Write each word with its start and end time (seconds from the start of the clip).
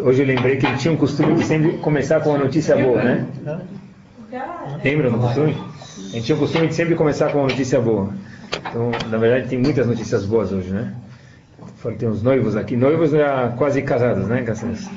Hoje 0.00 0.22
eu 0.22 0.26
lembrei 0.26 0.56
que 0.56 0.66
ele 0.66 0.76
tinha 0.76 0.92
um 0.92 0.96
costume 0.96 1.34
de 1.34 1.44
sempre 1.44 1.78
começar 1.78 2.20
com 2.20 2.30
uma 2.30 2.38
notícia 2.38 2.76
boa, 2.76 3.02
né? 3.02 3.26
Lembra 4.82 5.10
do 5.10 5.18
costume? 5.18 5.56
A 5.96 6.00
gente 6.14 6.24
tinha 6.24 6.36
o 6.36 6.38
costume 6.38 6.68
de 6.68 6.74
sempre 6.74 6.94
começar 6.94 7.30
com 7.30 7.38
uma 7.38 7.48
notícia 7.48 7.80
boa. 7.80 8.12
Então, 8.68 8.90
na 9.08 9.18
verdade, 9.18 9.48
tem 9.48 9.58
muitas 9.58 9.86
notícias 9.86 10.24
boas 10.24 10.52
hoje, 10.52 10.70
né? 10.70 10.94
Tem 11.98 12.08
uns 12.08 12.22
noivos 12.22 12.56
aqui, 12.56 12.76
noivos 12.76 13.10
já 13.10 13.52
quase 13.56 13.82
casados, 13.82 14.26
né, 14.26 14.42
Cassius? 14.42 14.88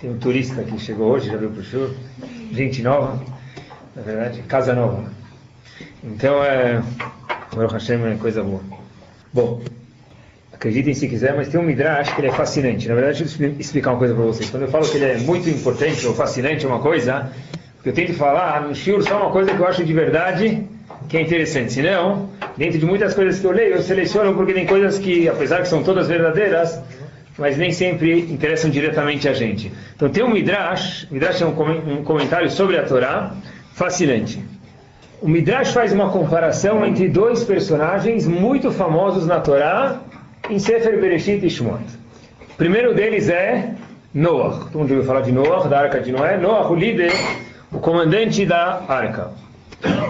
Tem 0.00 0.10
um 0.10 0.18
turista 0.18 0.62
que 0.62 0.78
chegou 0.78 1.10
hoje, 1.12 1.28
já 1.28 1.36
veio 1.36 1.50
para 1.50 1.60
o 1.60 1.64
show. 1.64 1.90
Gente 2.52 2.82
nova, 2.82 3.20
na 3.96 4.02
verdade, 4.02 4.42
casa 4.42 4.74
nova. 4.74 5.04
Então, 6.04 6.42
é. 6.42 6.82
Baruch 7.54 7.72
Hashem 7.72 8.04
é 8.06 8.14
coisa 8.14 8.42
boa. 8.42 8.60
Bom, 9.32 9.60
acreditem 10.58 10.92
se 10.92 11.08
quiser, 11.08 11.34
mas 11.36 11.48
tem 11.48 11.58
um 11.58 11.62
Midrash 11.62 12.12
que 12.12 12.20
ele 12.20 12.28
é 12.28 12.32
fascinante. 12.32 12.88
Na 12.88 12.94
verdade, 12.94 13.22
deixa 13.22 13.44
eu 13.44 13.54
explicar 13.60 13.90
uma 13.92 13.98
coisa 13.98 14.12
para 14.12 14.24
vocês. 14.24 14.50
Quando 14.50 14.64
eu 14.64 14.68
falo 14.68 14.88
que 14.88 14.96
ele 14.96 15.04
é 15.04 15.18
muito 15.18 15.48
importante 15.48 16.04
ou 16.04 16.14
fascinante, 16.14 16.66
uma 16.66 16.80
coisa, 16.80 17.30
eu 17.84 17.92
tento 17.92 18.12
falar 18.14 18.62
no 18.62 18.74
Shur 18.74 19.00
só 19.02 19.22
uma 19.22 19.30
coisa 19.30 19.54
que 19.54 19.58
eu 19.58 19.66
acho 19.66 19.84
de 19.84 19.92
verdade 19.92 20.66
que 21.08 21.16
é 21.16 21.22
interessante. 21.22 21.72
Se 21.72 21.80
não, 21.80 22.28
dentro 22.56 22.76
de 22.76 22.84
muitas 22.84 23.14
coisas 23.14 23.40
que 23.40 23.46
eu 23.46 23.52
leio, 23.52 23.76
eu 23.76 23.82
seleciono 23.82 24.34
porque 24.34 24.52
tem 24.52 24.66
coisas 24.66 24.98
que, 24.98 25.28
apesar 25.28 25.62
que 25.62 25.68
são 25.68 25.82
todas 25.84 26.08
verdadeiras, 26.08 26.82
mas 27.38 27.56
nem 27.56 27.70
sempre 27.70 28.20
interessam 28.22 28.68
diretamente 28.68 29.28
a 29.28 29.32
gente. 29.32 29.72
Então 29.94 30.08
tem 30.08 30.24
um 30.24 30.30
Midrash, 30.30 31.06
Midrash 31.08 31.40
é 31.40 31.46
um 31.46 32.02
comentário 32.02 32.50
sobre 32.50 32.76
a 32.76 32.82
Torá, 32.82 33.32
fascinante. 33.74 34.44
O 35.22 35.28
Midrash 35.28 35.72
faz 35.72 35.92
uma 35.92 36.10
comparação 36.10 36.84
entre 36.84 37.08
dois 37.08 37.44
personagens 37.44 38.26
muito 38.26 38.72
famosos 38.72 39.24
na 39.24 39.40
Torá, 39.40 40.00
em 40.50 40.58
Sefer 40.58 41.00
Bereshit 41.00 41.44
e 41.44 41.50
Shmot. 41.50 41.82
O 42.50 42.54
primeiro 42.56 42.94
deles 42.94 43.28
é 43.28 43.70
Noah. 44.12 44.66
Todo 44.66 44.78
mundo 44.80 44.90
ouviu 44.90 45.04
falar 45.04 45.20
de 45.20 45.32
Noah, 45.32 45.68
da 45.68 45.80
Arca 45.80 46.00
de 46.00 46.10
Noé. 46.10 46.36
Noah, 46.36 46.70
o 46.70 46.74
líder, 46.74 47.12
o 47.70 47.78
comandante 47.78 48.44
da 48.46 48.82
Arca. 48.88 49.30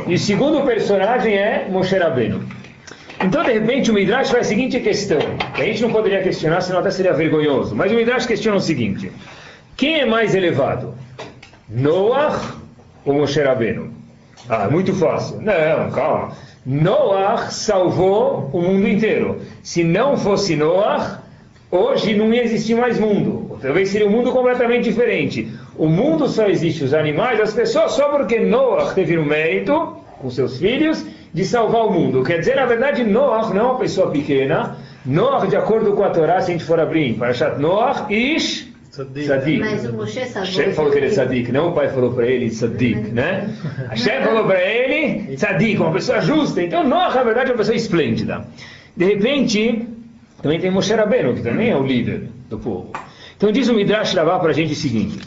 E 0.06 0.14
o 0.14 0.19
segundo 0.19 0.64
personagem 0.64 1.34
é 1.36 1.69
Moshe 1.69 1.97
Rabbeinu. 1.97 2.42
Então, 3.22 3.42
de 3.42 3.53
repente, 3.53 3.91
o 3.91 3.95
Midrash 3.95 4.30
faz 4.30 4.47
a 4.47 4.48
seguinte 4.48 4.78
questão, 4.80 5.19
que 5.55 5.61
a 5.61 5.64
gente 5.64 5.83
não 5.83 5.91
poderia 5.91 6.22
questionar, 6.22 6.61
senão 6.61 6.78
até 6.80 6.91
seria 6.91 7.12
vergonhoso. 7.12 7.75
Mas 7.75 7.91
o 7.91 7.95
Midrash 7.97 8.27
questiona 8.27 8.56
o 8.56 8.61
seguinte: 8.61 9.11
quem 9.77 10.00
é 10.00 10.06
mais 10.06 10.34
elevado? 10.34 10.95
Noah 11.69 12.41
ou 13.05 13.12
Moshe 13.14 13.42
Rabbeinu? 13.42 13.92
Ah, 14.48 14.69
muito 14.70 14.95
fácil. 14.95 15.41
Não, 15.42 15.91
calma. 15.91 16.33
Noah 16.69 17.50
salvou 17.50 18.50
o 18.52 18.61
mundo 18.61 18.86
inteiro. 18.86 19.41
Se 19.62 19.83
não 19.83 20.19
fosse 20.19 20.55
Noah, 20.55 21.22
hoje 21.70 22.14
não 22.14 22.30
ia 22.34 22.44
existir 22.44 22.74
mais 22.74 23.00
mundo. 23.00 23.58
Talvez 23.62 23.88
seria 23.88 24.06
um 24.06 24.11
mundo 24.11 24.30
completamente 24.33 24.84
diferente. 24.84 25.50
O 25.78 25.86
mundo 25.89 26.28
só 26.28 26.46
existe, 26.46 26.84
os 26.84 26.92
animais, 26.92 27.41
as 27.41 27.55
pessoas, 27.55 27.92
só 27.92 28.11
porque 28.11 28.41
Noah 28.41 28.92
teve 28.92 29.16
o 29.16 29.24
mérito, 29.24 29.96
com 30.20 30.28
seus 30.28 30.58
filhos, 30.58 31.06
de 31.33 31.42
salvar 31.42 31.86
o 31.86 31.91
mundo. 31.91 32.22
Quer 32.22 32.41
dizer, 32.41 32.56
na 32.56 32.66
verdade, 32.66 33.02
Noah 33.02 33.48
não 33.55 33.61
é 33.61 33.64
uma 33.70 33.78
pessoa 33.78 34.11
pequena. 34.11 34.77
Noah, 35.06 35.46
de 35.46 35.56
acordo 35.56 35.94
com 35.94 36.05
a 36.05 36.11
Torá, 36.11 36.39
se 36.42 36.50
a 36.50 36.52
gente 36.52 36.64
for 36.64 36.78
abrir, 36.78 37.14
para 37.14 37.28
Parashat 37.28 37.58
Noah, 37.58 38.12
Ish 38.12 38.69
Tzadik. 38.91 39.58
Mas 39.58 39.84
o 39.84 39.92
Moshe 39.92 40.19
Hashem 40.19 40.72
falou 40.72 40.91
que 40.91 40.98
ele 40.98 41.06
é 41.06 41.11
tzadik, 41.11 41.53
não 41.53 41.70
o 41.70 41.72
pai 41.72 41.89
falou 41.91 42.12
para 42.12 42.27
ele 42.27 42.48
tzadik, 42.48 43.11
né? 43.11 43.55
Hashem 43.91 44.22
falou 44.22 44.45
para 44.45 44.61
ele 44.61 45.36
tzadik, 45.36 45.78
uma 45.78 45.92
pessoa 45.92 46.20
justa. 46.20 46.62
Então 46.62 46.83
Noah, 46.83 47.14
na 47.14 47.22
verdade, 47.22 47.50
é 47.50 47.53
uma 47.53 47.58
pessoa 47.58 47.77
esplêndida. 47.77 48.47
De 48.97 49.05
repente, 49.05 49.86
também 50.42 50.58
tem 50.58 50.70
Moshe 50.70 50.95
Rabbeinu, 50.95 51.34
que 51.34 51.42
também 51.42 51.70
é 51.70 51.77
o 51.77 51.84
líder 51.84 52.28
do 52.48 52.58
povo. 52.58 52.92
Então 53.36 53.53
diz 53.53 53.69
o 53.69 53.75
Midrash 53.75 54.14
Ravá 54.14 54.39
para 54.39 54.50
a 54.50 54.55
gente 54.55 54.72
o 54.72 54.77
seguinte. 54.77 55.19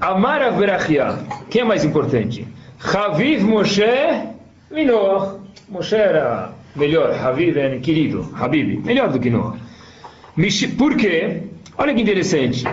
Amar 0.00 0.42
Avrachia, 0.42 1.18
quem 1.50 1.62
é 1.62 1.64
mais 1.64 1.84
importante? 1.84 2.46
Haviv 2.80 3.42
Moshe 3.44 3.82
e 3.82 4.84
Noah. 4.84 5.38
Moshe 5.68 5.94
era 5.94 6.52
melhor, 6.74 7.14
Haviv 7.14 7.56
é 7.58 7.78
querido, 7.78 8.32
Habib, 8.34 8.84
melhor 8.84 9.10
do 9.10 9.20
que 9.20 9.28
Noah. 9.28 9.58
Por 10.76 10.96
quê? 10.96 11.42
Olha 11.80 11.94
que 11.94 12.02
interessante. 12.02 12.64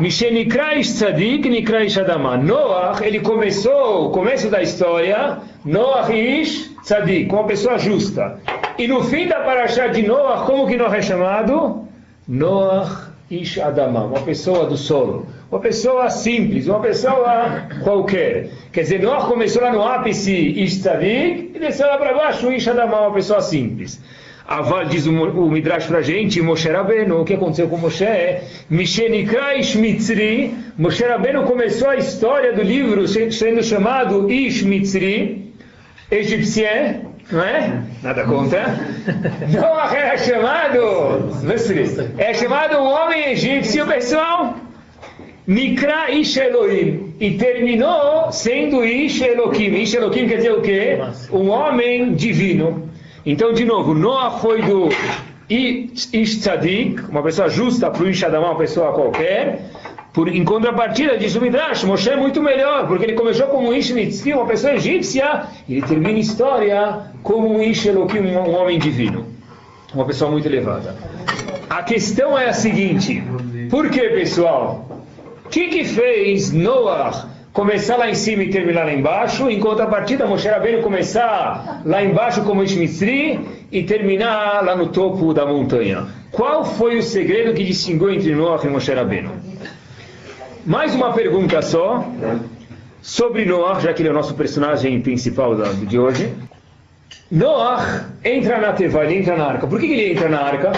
Mishenikrais 0.00 0.92
Tzadik 0.94 1.48
Nikrais 1.48 1.96
Adama. 1.96 2.36
Noah, 2.36 2.98
ele 3.00 3.20
começou, 3.20 4.06
o 4.06 4.10
começo 4.10 4.50
da 4.50 4.60
história, 4.60 5.38
Noah 5.64 6.12
Ish 6.12 6.74
Tzadik, 6.82 7.32
uma 7.32 7.44
pessoa 7.44 7.78
justa. 7.78 8.40
E 8.76 8.88
no 8.88 9.04
fim 9.04 9.28
da 9.28 9.38
paraxá 9.38 9.86
de 9.86 10.02
Noah, 10.02 10.46
como 10.46 10.66
que 10.66 10.76
Noah 10.76 10.96
é 10.96 11.00
chamado? 11.00 11.86
Noah 12.26 13.12
Ish 13.30 13.60
Adama, 13.60 14.02
uma 14.02 14.20
pessoa 14.22 14.66
do 14.66 14.76
solo. 14.76 15.26
Uma 15.48 15.60
pessoa 15.60 16.10
simples, 16.10 16.66
uma 16.66 16.80
pessoa 16.80 17.68
qualquer. 17.84 18.50
Quer 18.72 18.80
dizer, 18.80 19.00
Noah 19.00 19.28
começou 19.28 19.62
lá 19.62 19.72
no 19.72 19.80
ápice 19.80 20.34
Ish 20.60 20.80
Tzadik 20.80 21.52
e 21.54 21.58
desceu 21.60 21.86
lá 21.86 21.98
para 21.98 22.14
baixo 22.14 22.50
Ish 22.50 22.66
Adama, 22.66 23.02
uma 23.02 23.14
pessoa 23.14 23.40
simples. 23.40 24.02
Aval 24.50 24.86
diz 24.86 25.06
o, 25.06 25.12
o 25.12 25.48
Midrash 25.48 25.86
para 25.86 25.98
a 25.98 26.02
gente, 26.02 26.42
Moshe 26.42 26.68
Rabbeinu, 26.68 27.20
o 27.20 27.24
que 27.24 27.34
aconteceu 27.34 27.68
com 27.68 27.76
Moshe 27.76 28.02
é, 28.02 28.42
Mishenikrai 28.68 29.62
Shmitzri, 29.62 30.52
Moshe 30.76 31.04
Rabbeinu 31.04 31.44
começou 31.44 31.88
a 31.88 31.94
história 31.94 32.52
do 32.52 32.60
livro 32.60 33.06
sendo 33.06 33.62
chamado 33.62 34.28
Ish 34.28 34.62
Mitzri, 34.62 35.54
egípcio, 36.10 36.64
não 37.30 37.44
é? 37.44 37.80
Nada 38.02 38.24
contra. 38.24 38.76
Não 39.54 39.94
era 39.94 40.18
chamado, 40.18 41.30
é 42.18 42.34
chamado 42.34 42.76
um 42.78 42.86
homem 42.86 43.30
egípcio, 43.30 43.86
pessoal. 43.86 44.56
Nikra 45.46 46.10
Ish 46.10 46.36
Elohim. 46.36 47.14
E 47.20 47.34
terminou 47.34 48.32
sendo 48.32 48.84
Ish 48.84 49.22
Elohim. 49.22 49.80
Ish 49.80 49.94
Elohim 49.94 50.26
quer 50.26 50.38
dizer 50.38 50.52
o 50.52 50.60
quê? 50.60 50.98
Um 51.30 51.50
homem 51.50 52.14
divino. 52.14 52.89
Então, 53.24 53.52
de 53.52 53.64
novo, 53.64 53.94
Noah 53.94 54.38
foi 54.38 54.62
do 54.62 54.88
Ish 55.48 56.38
Tzadik, 56.40 57.02
uma 57.10 57.22
pessoa 57.22 57.48
justa, 57.48 57.90
para 57.90 58.04
o 58.04 58.08
Ish 58.08 58.22
uma 58.22 58.56
pessoa 58.56 58.92
qualquer. 58.92 59.70
Por, 60.12 60.28
em 60.28 60.44
contrapartida, 60.44 61.16
diz 61.16 61.36
o 61.36 61.40
Midrash, 61.40 61.84
Moshe 61.84 62.10
é 62.10 62.16
muito 62.16 62.42
melhor, 62.42 62.88
porque 62.88 63.04
ele 63.04 63.12
começou 63.12 63.46
como 63.46 63.68
um 63.68 63.72
Ish 63.72 63.92
Mitzvi, 63.92 64.32
uma 64.32 64.46
pessoa 64.46 64.74
egípcia, 64.74 65.44
e 65.68 65.74
ele 65.74 65.86
termina 65.86 66.18
a 66.18 66.20
história 66.20 66.98
como 67.22 67.48
um 67.48 67.62
Ish 67.62 67.86
Elohim, 67.86 68.34
um 68.34 68.54
homem 68.56 68.78
divino. 68.78 69.26
Uma 69.94 70.04
pessoa 70.04 70.30
muito 70.30 70.46
elevada. 70.46 70.96
A 71.68 71.82
questão 71.82 72.36
é 72.36 72.48
a 72.48 72.52
seguinte, 72.52 73.22
por 73.70 73.88
que, 73.88 74.00
pessoal? 74.00 75.04
O 75.44 75.48
que, 75.48 75.68
que 75.68 75.84
fez 75.84 76.52
Noah 76.52 77.29
começar 77.52 77.96
lá 77.96 78.08
em 78.08 78.14
cima 78.14 78.42
e 78.44 78.50
terminar 78.50 78.84
lá 78.84 78.92
embaixo, 78.92 79.50
enquanto 79.50 79.80
a 79.80 79.86
partida 79.86 80.26
Moshe 80.26 80.48
Rabbeinu 80.48 80.82
começar 80.82 81.82
lá 81.84 82.02
embaixo 82.02 82.42
como 82.42 82.62
Ishmisri 82.62 83.40
e 83.70 83.82
terminar 83.82 84.64
lá 84.64 84.76
no 84.76 84.88
topo 84.88 85.34
da 85.34 85.44
montanha. 85.44 86.06
Qual 86.30 86.64
foi 86.64 86.98
o 86.98 87.02
segredo 87.02 87.52
que 87.54 87.64
distinguiu 87.64 88.12
entre 88.12 88.34
Noah 88.34 88.64
e 88.64 88.68
Moshe 88.68 88.92
Rabbeinu? 88.92 89.32
Mais 90.64 90.94
uma 90.94 91.12
pergunta 91.12 91.60
só 91.62 92.04
sobre 93.02 93.44
Noah, 93.44 93.80
já 93.80 93.92
que 93.92 94.02
ele 94.02 94.10
é 94.10 94.12
o 94.12 94.14
nosso 94.14 94.34
personagem 94.34 95.00
principal 95.00 95.56
de 95.56 95.98
hoje. 95.98 96.32
Noah 97.30 98.06
entra 98.24 98.58
na 98.58 98.72
Teva, 98.72 99.04
ele 99.04 99.18
entra 99.18 99.36
na 99.36 99.46
arca. 99.46 99.66
Por 99.66 99.78
que, 99.78 99.86
ele 99.86 100.12
entra 100.12 100.28
na 100.28 100.40
arca? 100.40 100.72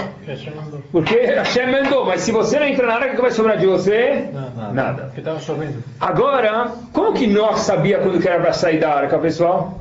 Porque 0.91 1.17
Hashem 1.17 1.73
mandou, 1.73 2.05
mas 2.05 2.21
se 2.21 2.31
você 2.31 2.59
não 2.59 2.67
entra 2.67 2.87
na 2.87 2.95
arca, 2.95 3.13
o 3.13 3.17
que 3.17 3.23
vai 3.23 3.31
sobrar 3.31 3.57
de 3.57 3.67
você? 3.67 4.29
Nada. 4.33 4.73
Nada. 4.73 5.03
Porque 5.05 5.21
estava 5.21 5.41
chovendo. 5.41 5.83
Agora, 5.99 6.73
como 6.93 7.15
que 7.15 7.27
Noah 7.27 7.57
sabia 7.57 7.99
quando 7.99 8.21
que 8.21 8.29
era 8.29 8.41
para 8.41 8.53
sair 8.53 8.79
da 8.79 8.95
arca, 8.95 9.19
pessoal? 9.19 9.79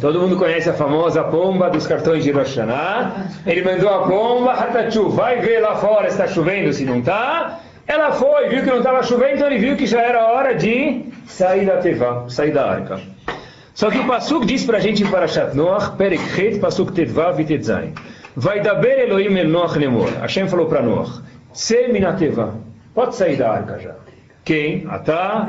Todo 0.00 0.20
mundo 0.20 0.36
conhece 0.36 0.68
a 0.68 0.74
famosa 0.74 1.22
pomba 1.24 1.70
dos 1.70 1.86
cartões 1.86 2.24
de 2.24 2.32
Rosh 2.32 2.58
Ele 3.46 3.62
mandou 3.62 3.88
a 3.88 4.06
pomba, 4.06 4.52
Hatachu, 4.52 5.10
vai 5.10 5.40
ver 5.40 5.60
lá 5.60 5.76
fora 5.76 6.10
se 6.10 6.20
está 6.20 6.26
chovendo, 6.26 6.72
se 6.72 6.84
não 6.84 6.98
está. 6.98 7.60
Ela 7.86 8.12
foi, 8.12 8.48
viu 8.48 8.62
que 8.62 8.70
não 8.70 8.78
estava 8.78 9.02
chovendo, 9.02 9.34
então 9.34 9.46
ele 9.48 9.58
viu 9.58 9.76
que 9.76 9.86
já 9.86 10.00
era 10.00 10.26
hora 10.26 10.54
de 10.54 11.04
sair 11.26 11.66
da 11.66 11.76
Teva, 11.78 12.24
sair 12.28 12.52
da 12.52 12.70
arca. 12.70 13.00
Só 13.74 13.90
que 13.90 13.98
o 13.98 14.06
Pasuk 14.06 14.46
diz 14.46 14.64
para 14.64 14.78
a 14.78 14.80
gente 14.80 15.02
em 15.02 15.06
Parashat 15.06 15.54
Noach, 15.54 15.96
Perek 15.96 16.22
Het, 16.38 16.58
Pasuk 16.60 16.92
Tedvav 16.92 17.40
e 17.40 17.44
Tedzain. 17.44 17.94
Vai 18.36 18.60
daber 18.60 19.08
Elohim 19.08 19.36
el 19.38 19.48
Noach 19.48 19.76
lemor. 19.78 20.10
Hashem 20.20 20.48
falou 20.48 20.66
para 20.66 20.82
Noach, 20.82 21.22
Se 21.52 21.88
minateva, 21.88 22.54
pode 22.94 23.16
sair 23.16 23.36
da 23.36 23.50
arca 23.50 23.78
já. 23.78 23.94
Quem? 24.44 24.86
Atá, 24.88 25.48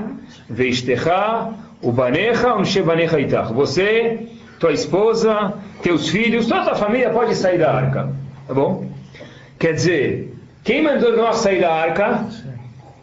Veishtecha, 0.49 1.53
Ubanecha, 1.81 2.53
Umshebanecha 2.55 3.19
Itach. 3.19 3.53
Você, 3.53 4.27
tua 4.59 4.71
esposa, 4.71 5.53
teus 5.81 6.09
filhos, 6.09 6.47
toda 6.47 6.71
a 6.71 6.75
família 6.75 7.09
pode 7.09 7.35
sair 7.35 7.57
da 7.57 7.71
arca. 7.71 8.09
Tá 8.47 8.53
bom? 8.53 8.85
Quer 9.59 9.73
dizer, 9.73 10.33
quem 10.63 10.83
mandou 10.83 11.15
Noach 11.15 11.37
sair 11.37 11.61
da 11.61 11.71
arca? 11.71 12.25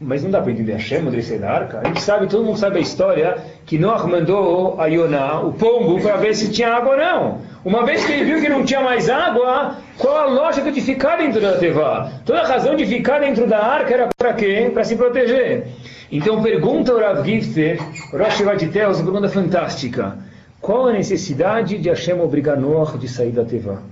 Mas 0.00 0.22
não 0.22 0.30
dá 0.30 0.40
para 0.40 0.52
entender 0.52 0.72
Hashem 0.72 0.98
mandou 0.98 1.14
ele 1.14 1.22
sair 1.22 1.38
da 1.38 1.50
arca? 1.50 1.80
A 1.80 1.84
gente 1.88 2.00
sabe, 2.00 2.26
todo 2.28 2.44
mundo 2.44 2.58
sabe 2.58 2.78
a 2.78 2.80
história 2.80 3.36
que 3.68 3.76
Noah 3.76 4.06
mandou 4.06 4.80
a 4.80 4.86
Yonah, 4.86 5.40
o 5.40 5.52
pombo, 5.52 6.00
para 6.00 6.16
ver 6.16 6.34
se 6.34 6.50
tinha 6.50 6.72
água 6.72 6.92
ou 6.92 6.96
não. 6.96 7.38
Uma 7.62 7.84
vez 7.84 8.02
que 8.02 8.12
ele 8.12 8.24
viu 8.24 8.40
que 8.40 8.48
não 8.48 8.64
tinha 8.64 8.80
mais 8.80 9.10
água, 9.10 9.76
qual 9.98 10.16
a 10.16 10.24
lógica 10.24 10.72
de 10.72 10.80
ficar 10.80 11.18
dentro 11.18 11.38
da 11.38 11.58
Tevá? 11.58 12.10
Toda 12.24 12.40
a 12.40 12.46
razão 12.46 12.74
de 12.74 12.86
ficar 12.86 13.18
dentro 13.18 13.46
da 13.46 13.62
arca 13.62 13.92
era 13.92 14.08
para 14.16 14.32
quê? 14.32 14.70
Para 14.72 14.84
se 14.84 14.96
proteger. 14.96 15.66
Então 16.10 16.42
pergunta 16.42 16.94
o 16.94 16.98
Rav 16.98 17.22
Gifter, 17.22 17.78
Rosh 18.10 18.40
Vaditel, 18.40 18.88
uma 18.90 19.04
pergunta 19.04 19.28
fantástica. 19.28 20.16
Qual 20.62 20.86
a 20.86 20.92
necessidade 20.94 21.76
de 21.76 21.90
Hashem 21.90 22.18
obrigar 22.18 22.56
Noah 22.56 22.96
de 22.96 23.06
sair 23.06 23.32
da 23.32 23.44
Tevá? 23.44 23.82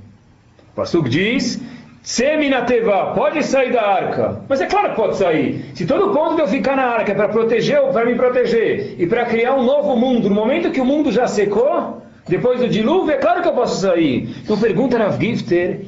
O 0.72 0.74
Pasuk 0.74 1.06
diz, 1.10 1.60
Semina 2.06 2.62
Tevá, 2.62 3.06
pode 3.06 3.42
sair 3.42 3.72
da 3.72 3.82
arca. 3.82 4.40
Mas 4.48 4.60
é 4.60 4.66
claro 4.66 4.90
que 4.90 4.94
pode 4.94 5.16
sair. 5.16 5.72
Se 5.74 5.84
todo 5.84 6.14
ponto 6.14 6.36
de 6.36 6.42
eu 6.42 6.46
ficar 6.46 6.76
na 6.76 6.84
arca 6.84 7.10
é 7.10 7.14
para 7.16 7.28
proteger, 7.28 7.82
para 7.92 8.06
me 8.06 8.14
proteger 8.14 8.94
e 8.96 9.08
para 9.08 9.24
criar 9.24 9.56
um 9.56 9.64
novo 9.64 9.96
mundo, 9.96 10.28
no 10.28 10.34
momento 10.36 10.70
que 10.70 10.80
o 10.80 10.84
mundo 10.84 11.10
já 11.10 11.26
secou, 11.26 12.00
depois 12.28 12.60
do 12.60 12.68
dilúvio, 12.68 13.10
é 13.10 13.16
claro 13.16 13.42
que 13.42 13.48
eu 13.48 13.52
posso 13.52 13.80
sair. 13.80 14.36
Então 14.44 14.56
pergunta 14.56 14.96
Rav 14.96 15.20
Gifter, 15.20 15.80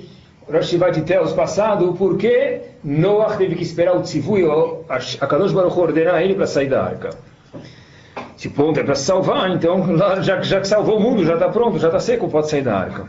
Rosh 0.52 0.74
Vaditel, 0.74 1.24
passado, 1.36 1.92
por 1.92 2.18
que 2.18 2.62
Noah 2.82 3.36
teve 3.36 3.54
que 3.54 3.62
esperar 3.62 3.96
o 3.96 4.02
tzivui, 4.02 4.42
a 4.88 5.26
Kadosh 5.28 5.52
Baruch 5.52 5.78
ordenar 5.78 6.20
ele 6.20 6.34
para 6.34 6.48
sair 6.48 6.68
da 6.68 6.82
arca. 6.82 7.10
Se 8.36 8.48
ponto 8.48 8.80
é 8.80 8.82
para 8.82 8.96
salvar, 8.96 9.52
então 9.52 9.96
já, 10.24 10.42
já 10.42 10.60
que 10.60 10.66
salvou 10.66 10.96
o 10.96 11.00
mundo, 11.00 11.24
já 11.24 11.34
está 11.34 11.48
pronto, 11.48 11.78
já 11.78 11.86
está 11.86 12.00
seco, 12.00 12.28
pode 12.28 12.50
sair 12.50 12.62
da 12.62 12.76
arca. 12.76 13.08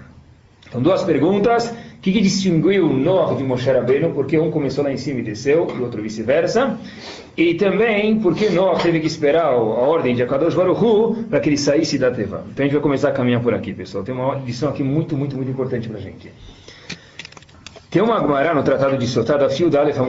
Então 0.68 0.80
duas 0.80 1.04
perguntas, 1.04 1.74
o 2.00 2.02
que, 2.02 2.14
que 2.14 2.22
distinguiu 2.22 2.88
Noah 2.88 3.36
de 3.36 3.44
Moshe 3.44 3.70
Rabbeinu, 3.70 4.12
porque 4.12 4.40
um 4.40 4.50
começou 4.50 4.86
lá 4.86 4.92
em 4.94 4.96
cima 4.96 5.20
e 5.20 5.22
desceu, 5.22 5.68
e 5.70 5.80
o 5.80 5.84
outro 5.84 6.02
vice-versa, 6.02 6.80
e 7.36 7.56
também 7.56 8.18
porque 8.22 8.48
Noah 8.48 8.82
teve 8.82 9.02
que 9.02 9.08
esperar 9.08 9.48
a 9.48 9.58
ordem 9.58 10.16
de 10.16 10.24
Akadosh 10.24 10.56
Baruch 10.56 11.26
para 11.30 11.42
que 11.42 11.50
ele 11.50 11.58
saísse 11.58 11.98
da 11.98 12.10
Teva. 12.10 12.46
Então 12.50 12.64
a 12.64 12.68
gente 12.68 12.72
vai 12.72 12.82
começar 12.82 13.10
a 13.10 13.12
caminhar 13.12 13.42
por 13.42 13.54
aqui, 13.54 13.74
pessoal. 13.74 14.02
Tem 14.02 14.16
uma 14.16 14.36
lição 14.36 14.70
aqui 14.70 14.82
muito, 14.82 15.18
muito, 15.18 15.36
muito 15.36 15.52
importante 15.52 15.90
para 15.90 15.98
a 15.98 16.02
gente. 16.02 16.32
Tem 17.92 18.02
uma 18.02 18.16
Agmará 18.16 18.54
no 18.54 18.64
Tratado 18.64 18.98
de 18.98 19.06
Sotada, 19.06 19.50
Fio 19.50 19.70
Dalef. 19.70 20.00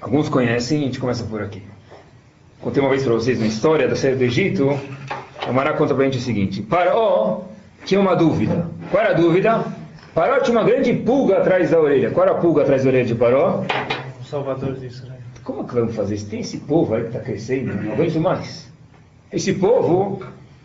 Alguns 0.00 0.28
conhecem, 0.28 0.82
a 0.82 0.84
gente 0.84 1.00
começa 1.00 1.24
por 1.24 1.42
aqui. 1.42 1.60
Contei 2.60 2.80
uma 2.80 2.90
vez 2.90 3.02
para 3.02 3.14
vocês 3.14 3.36
uma 3.36 3.48
história 3.48 3.88
da 3.88 3.96
série 3.96 4.14
do 4.14 4.22
Egito. 4.22 4.78
A 5.40 5.46
Agmará 5.46 5.72
conta 5.72 5.92
para 5.92 6.04
a 6.04 6.06
gente 6.06 6.18
o 6.18 6.22
seguinte. 6.22 6.62
Paraó 6.62 7.40
tinha 7.84 8.00
uma 8.00 8.14
dúvida. 8.14 8.68
Qual 8.92 9.02
era 9.02 9.12
a 9.12 9.16
dúvida? 9.16 9.79
Paró 10.14 10.40
tinha 10.40 10.58
uma 10.58 10.64
grande 10.64 10.92
pulga 10.92 11.38
atrás 11.38 11.70
da 11.70 11.80
orelha. 11.80 12.10
Qual 12.10 12.26
era 12.26 12.36
a 12.36 12.40
pulga 12.40 12.62
atrás 12.62 12.82
da 12.82 12.90
orelha 12.90 13.04
de 13.04 13.14
Paró? 13.14 13.64
O 14.20 14.24
Salvador 14.24 14.74
de 14.74 14.86
Israel. 14.86 15.20
Como 15.44 15.66
que 15.66 15.74
vamos 15.74 15.94
fazer 15.94 16.16
isso? 16.16 16.28
Tem 16.28 16.40
esse 16.40 16.58
povo 16.58 16.94
aí 16.94 17.02
que 17.02 17.08
está 17.08 17.20
crescendo, 17.20 17.74
não 17.74 17.92
aguento 17.92 18.20
mais. 18.20 18.70
Esse 19.32 19.52
povo 19.54 20.22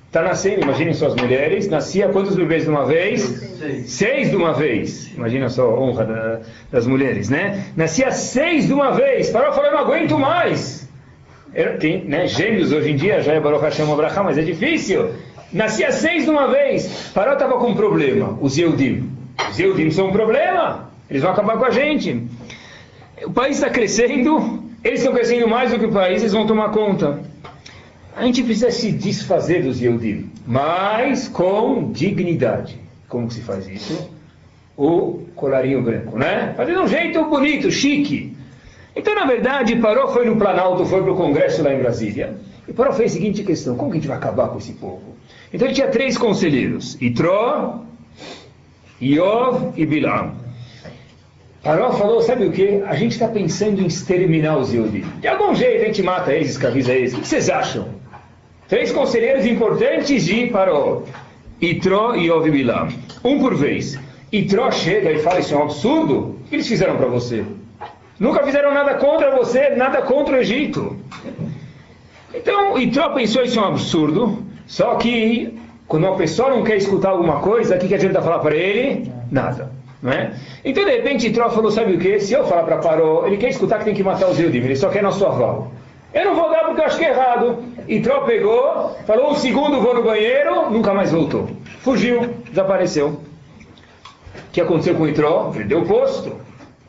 está 0.08 0.22
nascendo, 0.22 0.62
imaginem 0.62 0.94
só 0.94 1.08
as 1.08 1.16
mulheres, 1.16 1.68
nascia 1.68 2.10
quantos 2.10 2.36
bebês 2.36 2.64
de 2.64 2.70
uma 2.70 2.86
vez? 2.86 3.22
Seis. 3.22 3.90
Seis 3.90 4.30
de 4.30 4.36
uma 4.36 4.54
vez. 4.54 5.14
Imagina 5.16 5.50
só 5.50 5.70
a 5.70 5.80
honra 5.80 6.06
da, 6.06 6.40
das 6.72 6.88
mulheres, 6.88 7.30
né? 7.30 7.66
Nascia 7.76 8.12
seis 8.12 8.68
de 8.68 8.74
uma 8.74 8.92
vez. 8.92 9.30
Parou 9.30 9.54
falou, 9.54 9.72
não 9.72 9.80
aguento 9.80 10.18
mais. 10.18 10.90
Tem 11.80 12.04
né, 12.04 12.28
gêmeos 12.28 12.72
hoje 12.72 12.92
em 12.92 12.96
dia, 12.96 13.22
já 13.22 13.34
é 13.34 13.40
Baruch 13.40 13.64
Hashem 13.64 13.90
Abraham, 13.90 14.24
mas 14.24 14.38
é 14.38 14.42
difícil. 14.42 15.12
Nascia 15.54 15.92
seis 15.92 16.26
de 16.26 16.30
uma 16.30 16.48
vez. 16.48 17.12
Parou 17.14 17.34
estava 17.34 17.58
com 17.58 17.68
um 17.68 17.76
problema, 17.76 18.38
os 18.42 18.58
Yehudim. 18.58 19.15
Os 19.50 19.60
Yehudim 19.60 19.92
são 19.92 20.08
um 20.08 20.12
problema. 20.12 20.90
Eles 21.10 21.22
vão 21.22 21.32
acabar 21.32 21.58
com 21.58 21.66
a 21.66 21.70
gente. 21.70 22.28
O 23.24 23.32
país 23.32 23.58
está 23.58 23.70
crescendo, 23.70 24.64
eles 24.84 25.00
estão 25.00 25.14
crescendo 25.14 25.48
mais 25.48 25.72
do 25.72 25.80
que 25.80 25.86
o 25.86 25.92
país, 25.92 26.22
eles 26.22 26.34
vão 26.34 26.46
tomar 26.46 26.70
conta. 26.70 27.22
A 28.16 28.24
gente 28.24 28.44
precisa 28.44 28.72
se 28.72 28.92
desfazer 28.92 29.64
dos 29.64 29.82
Yehudim, 29.82 30.30
mas 30.46 31.28
com 31.28 31.92
dignidade. 31.92 32.80
Como 33.08 33.30
se 33.30 33.42
faz 33.42 33.68
isso? 33.68 34.10
O 34.78 35.26
colarinho 35.36 35.82
branco, 35.82 36.18
né? 36.18 36.54
Fazer 36.56 36.78
um 36.78 36.88
jeito 36.88 37.24
bonito, 37.26 37.72
chique. 37.72 38.36
Então, 38.96 39.14
na 39.14 39.26
verdade, 39.26 39.76
Parou 39.76 40.08
foi 40.08 40.26
no 40.26 40.38
Planalto, 40.38 40.86
foi 40.86 41.02
para 41.02 41.12
o 41.12 41.16
Congresso 41.16 41.62
lá 41.62 41.74
em 41.74 41.80
Brasília. 41.80 42.36
E 42.68 42.74
Parou 42.74 42.94
fez 42.94 43.12
a 43.12 43.14
seguinte 43.14 43.44
questão: 43.44 43.76
como 43.76 43.92
que 43.92 43.98
a 43.98 44.00
gente 44.00 44.08
vai 44.08 44.18
acabar 44.18 44.50
com 44.50 44.58
esse 44.58 44.74
povo? 44.74 45.16
Então, 45.54 45.68
ele 45.68 45.76
tinha 45.76 45.88
três 45.88 46.18
conselheiros: 46.18 46.98
Itró, 47.02 47.85
Iov 49.02 49.74
e 49.76 49.86
Bilam. 49.86 50.34
Paró 51.64 51.92
falou, 51.94 52.22
sabe 52.22 52.46
o 52.46 52.52
que? 52.52 52.84
A 52.86 52.96
gente 52.96 53.14
está 53.14 53.28
pensando 53.28 53.82
em 53.82 53.88
exterminar 53.88 54.58
os 54.58 54.72
Yehudi. 54.72 55.04
De 55.20 55.28
algum 55.28 55.56
jeito 55.56 55.82
a 55.82 55.86
gente 55.86 56.04
mata 56.04 56.32
eles, 56.32 56.52
escraviza 56.52 56.94
eles. 56.94 57.14
O 57.14 57.22
que 57.22 57.28
vocês 57.28 57.50
acham? 57.50 57.88
Três 58.68 58.92
conselheiros 58.92 59.46
importantes 59.46 60.26
de 60.26 60.48
Paró. 60.48 61.04
Itró 61.60 62.16
e 62.16 62.52
Bilam. 62.52 62.90
Um 63.24 63.40
por 63.40 63.56
vez. 63.56 63.98
Itró 64.32 64.72
chega 64.72 65.12
e 65.12 65.20
fala, 65.20 65.40
isso 65.40 65.56
é 65.56 65.58
um 65.58 65.64
absurdo. 65.64 66.20
O 66.20 66.50
que 66.50 66.56
eles 66.56 66.68
fizeram 66.68 66.98
para 66.98 67.08
você? 67.08 67.44
Nunca 68.20 68.44
fizeram 68.44 68.74
nada 68.74 68.94
contra 68.96 69.36
você, 69.36 69.72
nada 69.72 70.02
contra 70.04 70.36
o 70.36 70.38
Egito. 70.38 70.96
Então, 72.34 72.78
Itró 72.78 73.10
pensou, 73.10 73.44
isso 73.44 73.60
é 73.60 73.62
um 73.62 73.68
absurdo. 73.70 74.46
Só 74.68 74.96
que, 74.96 75.58
quando 75.88 76.06
uma 76.06 76.16
pessoa 76.16 76.50
não 76.50 76.64
quer 76.64 76.78
escutar 76.78 77.10
alguma 77.10 77.40
coisa, 77.40 77.76
o 77.76 77.80
que, 77.80 77.88
que 77.88 77.96
adianta 77.96 78.22
falar 78.22 78.40
para 78.40 78.56
ele? 78.56 79.12
Nada. 79.32 79.72
Não 80.02 80.12
é? 80.12 80.34
Então, 80.64 80.84
de 80.86 80.92
repente, 80.92 81.28
Itró 81.28 81.50
falou, 81.50 81.72
sabe 81.72 81.94
o 81.94 82.00
que? 82.00 82.20
Se 82.20 82.34
eu 82.34 82.46
falar 82.46 82.64
para 82.64 82.78
Paró, 82.78 83.26
ele 83.26 83.38
quer 83.38 83.50
escutar 83.50 83.80
que 83.80 83.86
tem 83.86 83.94
que 83.94 84.04
matar 84.04 84.28
os 84.28 84.40
Eudim, 84.40 84.60
ele 84.60 84.76
só 84.76 84.90
quer 84.90 85.02
nosso 85.02 85.26
aval. 85.26 85.72
Eu 86.14 86.26
não 86.26 86.36
vou 86.36 86.50
dar 86.50 86.66
porque 86.66 86.82
eu 86.82 86.86
acho 86.86 86.98
que 86.98 87.06
é 87.06 87.10
errado. 87.10 87.64
E 87.88 88.00
Tró 88.00 88.22
pegou, 88.22 88.96
falou 89.06 89.32
um 89.32 89.36
segundo, 89.36 89.82
vou 89.82 89.94
no 89.94 90.04
banheiro, 90.04 90.70
nunca 90.72 90.94
mais 90.94 91.12
voltou. 91.12 91.50
Fugiu, 91.82 92.22
desapareceu. 92.50 93.10
O 93.10 94.52
que 94.52 94.62
aconteceu 94.62 94.96
com 94.96 95.04
o 95.04 95.10
Itró? 95.10 95.52
Perdeu 95.54 95.82
o 95.82 95.86
posto. 95.86 96.36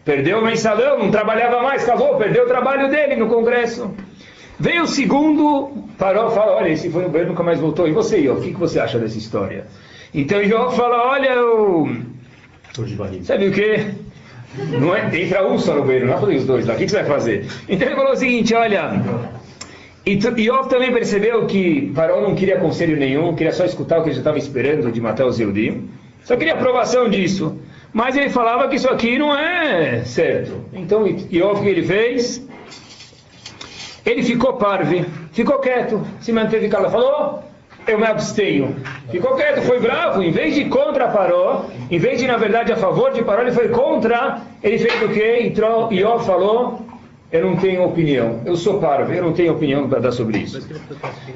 Perdeu 0.05 0.39
o 0.39 0.45
mensalão, 0.45 0.99
não 0.99 1.11
trabalhava 1.11 1.61
mais, 1.63 1.83
acabou, 1.83 2.17
perdeu 2.17 2.45
o 2.45 2.47
trabalho 2.47 2.89
dele 2.89 3.17
no 3.17 3.29
Congresso. 3.29 3.91
Veio 4.59 4.85
o 4.85 4.87
segundo, 4.87 5.71
parou, 5.99 6.31
falou, 6.31 6.57
olha, 6.57 6.71
esse 6.71 6.91
foi 6.91 7.03
no 7.03 7.11
banheiro, 7.11 7.31
nunca 7.31 7.43
mais 7.43 7.61
voltou. 7.61 7.87
E 7.87 7.93
você, 7.93 8.19
Iô, 8.21 8.35
o 8.35 8.41
que, 8.41 8.53
que 8.53 8.59
você 8.59 8.81
acha 8.81 8.99
dessa 8.99 9.19
história? 9.19 9.67
Então 10.15 10.43
Iô 10.43 10.71
fala, 10.71 11.09
olha, 11.09 11.29
eu... 11.31 11.89
Sabe 13.25 13.49
o 13.49 13.53
que? 13.53 14.07
Não 14.81 14.95
é, 14.95 15.05
entra 15.21 15.47
um 15.47 15.59
só 15.59 15.75
no 15.75 15.85
banheiro, 15.85 16.07
não 16.07 16.15
é 16.15 16.37
os 16.37 16.45
dois 16.45 16.67
lá. 16.67 16.75
O 16.75 16.77
que, 16.77 16.85
que 16.85 16.91
você 16.91 17.03
vai 17.03 17.07
fazer? 17.07 17.47
Então 17.69 17.89
ele 17.89 17.97
falou 17.97 18.13
o 18.13 18.17
seguinte: 18.17 18.55
olha. 18.55 19.03
E 20.05 20.19
Iov 20.43 20.69
também 20.69 20.93
percebeu 20.93 21.47
que 21.47 21.93
Paró 21.95 22.21
não 22.21 22.35
queria 22.35 22.59
conselho 22.59 22.97
nenhum, 22.97 23.35
queria 23.35 23.53
só 23.53 23.65
escutar 23.65 23.99
o 23.99 24.03
que 24.03 24.09
ele 24.09 24.15
já 24.15 24.21
estava 24.21 24.39
esperando 24.39 24.93
de 24.93 25.01
matar 25.01 25.27
os 25.27 25.41
Eudim. 25.41 25.89
Só 26.23 26.37
queria 26.37 26.55
aprovação 26.55 27.09
disso. 27.09 27.59
Mas 27.93 28.17
ele 28.17 28.31
falava 28.31 28.69
que 28.69 28.77
isso 28.77 28.89
aqui 28.89 29.19
não 29.19 29.37
é 29.37 30.05
certo. 30.05 30.65
Então 30.73 31.07
Iov, 31.07 31.61
o 31.61 31.63
que 31.63 31.69
ele 31.69 31.83
fez? 31.83 32.47
Ele 34.07 34.23
ficou 34.23 34.55
parve, 34.55 35.05
ficou 35.33 35.59
quieto, 35.59 36.01
se 36.21 36.33
manteve 36.33 36.69
calado. 36.69 36.93
Falou: 36.93 37.43
eu 37.87 37.99
me 37.99 38.07
abstenho. 38.07 38.77
Ficou 39.11 39.37
quieto, 39.37 39.63
foi 39.63 39.81
bravo, 39.81 40.23
em 40.23 40.31
vez 40.31 40.55
de 40.55 40.65
contra 40.67 41.09
Paró, 41.09 41.67
em 41.91 41.99
vez 41.99 42.21
de 42.21 42.27
na 42.27 42.37
verdade 42.37 42.73
a 42.73 42.77
favor 42.77 43.13
de 43.13 43.23
Paró, 43.23 43.43
ele 43.43 43.53
foi 43.53 43.69
contra, 43.69 44.41
ele 44.63 44.79
fez 44.79 45.03
o 45.03 45.09
quê? 45.09 45.53
E 45.91 45.99
Ió 46.01 46.19
falou, 46.21 46.81
eu 47.31 47.45
não 47.45 47.57
tenho 47.57 47.85
opinião, 47.85 48.41
eu 48.45 48.57
sou 48.57 48.81
parvo, 48.81 49.13
eu 49.13 49.23
não 49.23 49.33
tenho 49.33 49.53
opinião 49.53 49.89
para 49.89 50.01
dar 50.01 50.13
sobre 50.13 50.39
isso. 50.39 50.67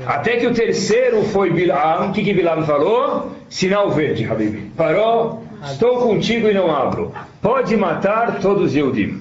Até 0.06 0.36
que 0.36 0.46
o 0.46 0.54
terceiro 0.54 1.22
foi 1.24 1.50
Bilam, 1.50 2.10
o 2.10 2.12
que, 2.12 2.22
que 2.22 2.32
Bilam 2.32 2.64
falou? 2.64 3.32
Sinal 3.48 3.90
verde, 3.90 4.24
Habib. 4.24 4.72
Paró, 4.76 5.38
estou 5.64 5.98
contigo 5.98 6.48
e 6.48 6.54
não 6.54 6.74
abro. 6.74 7.12
Pode 7.42 7.76
matar 7.76 8.38
todos 8.40 8.66
os 8.66 8.74
Yehudim. 8.74 9.20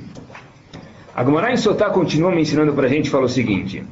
A 1.19 1.23
Gemara 1.25 1.51
em 1.51 1.57
Sotá 1.57 1.89
continua 1.89 2.31
me 2.31 2.43
ensinando 2.43 2.71
para 2.71 2.85
a 2.85 2.89
gente, 2.89 3.09
fala 3.09 3.25
o 3.25 3.29
seguinte... 3.29 3.83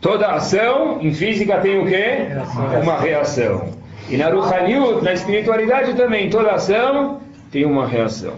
Toda 0.00 0.28
ação 0.28 0.98
em 1.02 1.12
física 1.12 1.58
tem 1.58 1.78
o 1.78 1.84
quê? 1.84 2.28
Uma 2.82 2.98
reação. 2.98 3.74
E 4.08 4.16
na 4.16 4.30
Ruhaniut, 4.30 5.04
na 5.04 5.12
espiritualidade 5.12 5.92
também, 5.92 6.30
toda 6.30 6.52
ação 6.52 7.20
tem 7.52 7.66
uma 7.66 7.86
reação. 7.86 8.32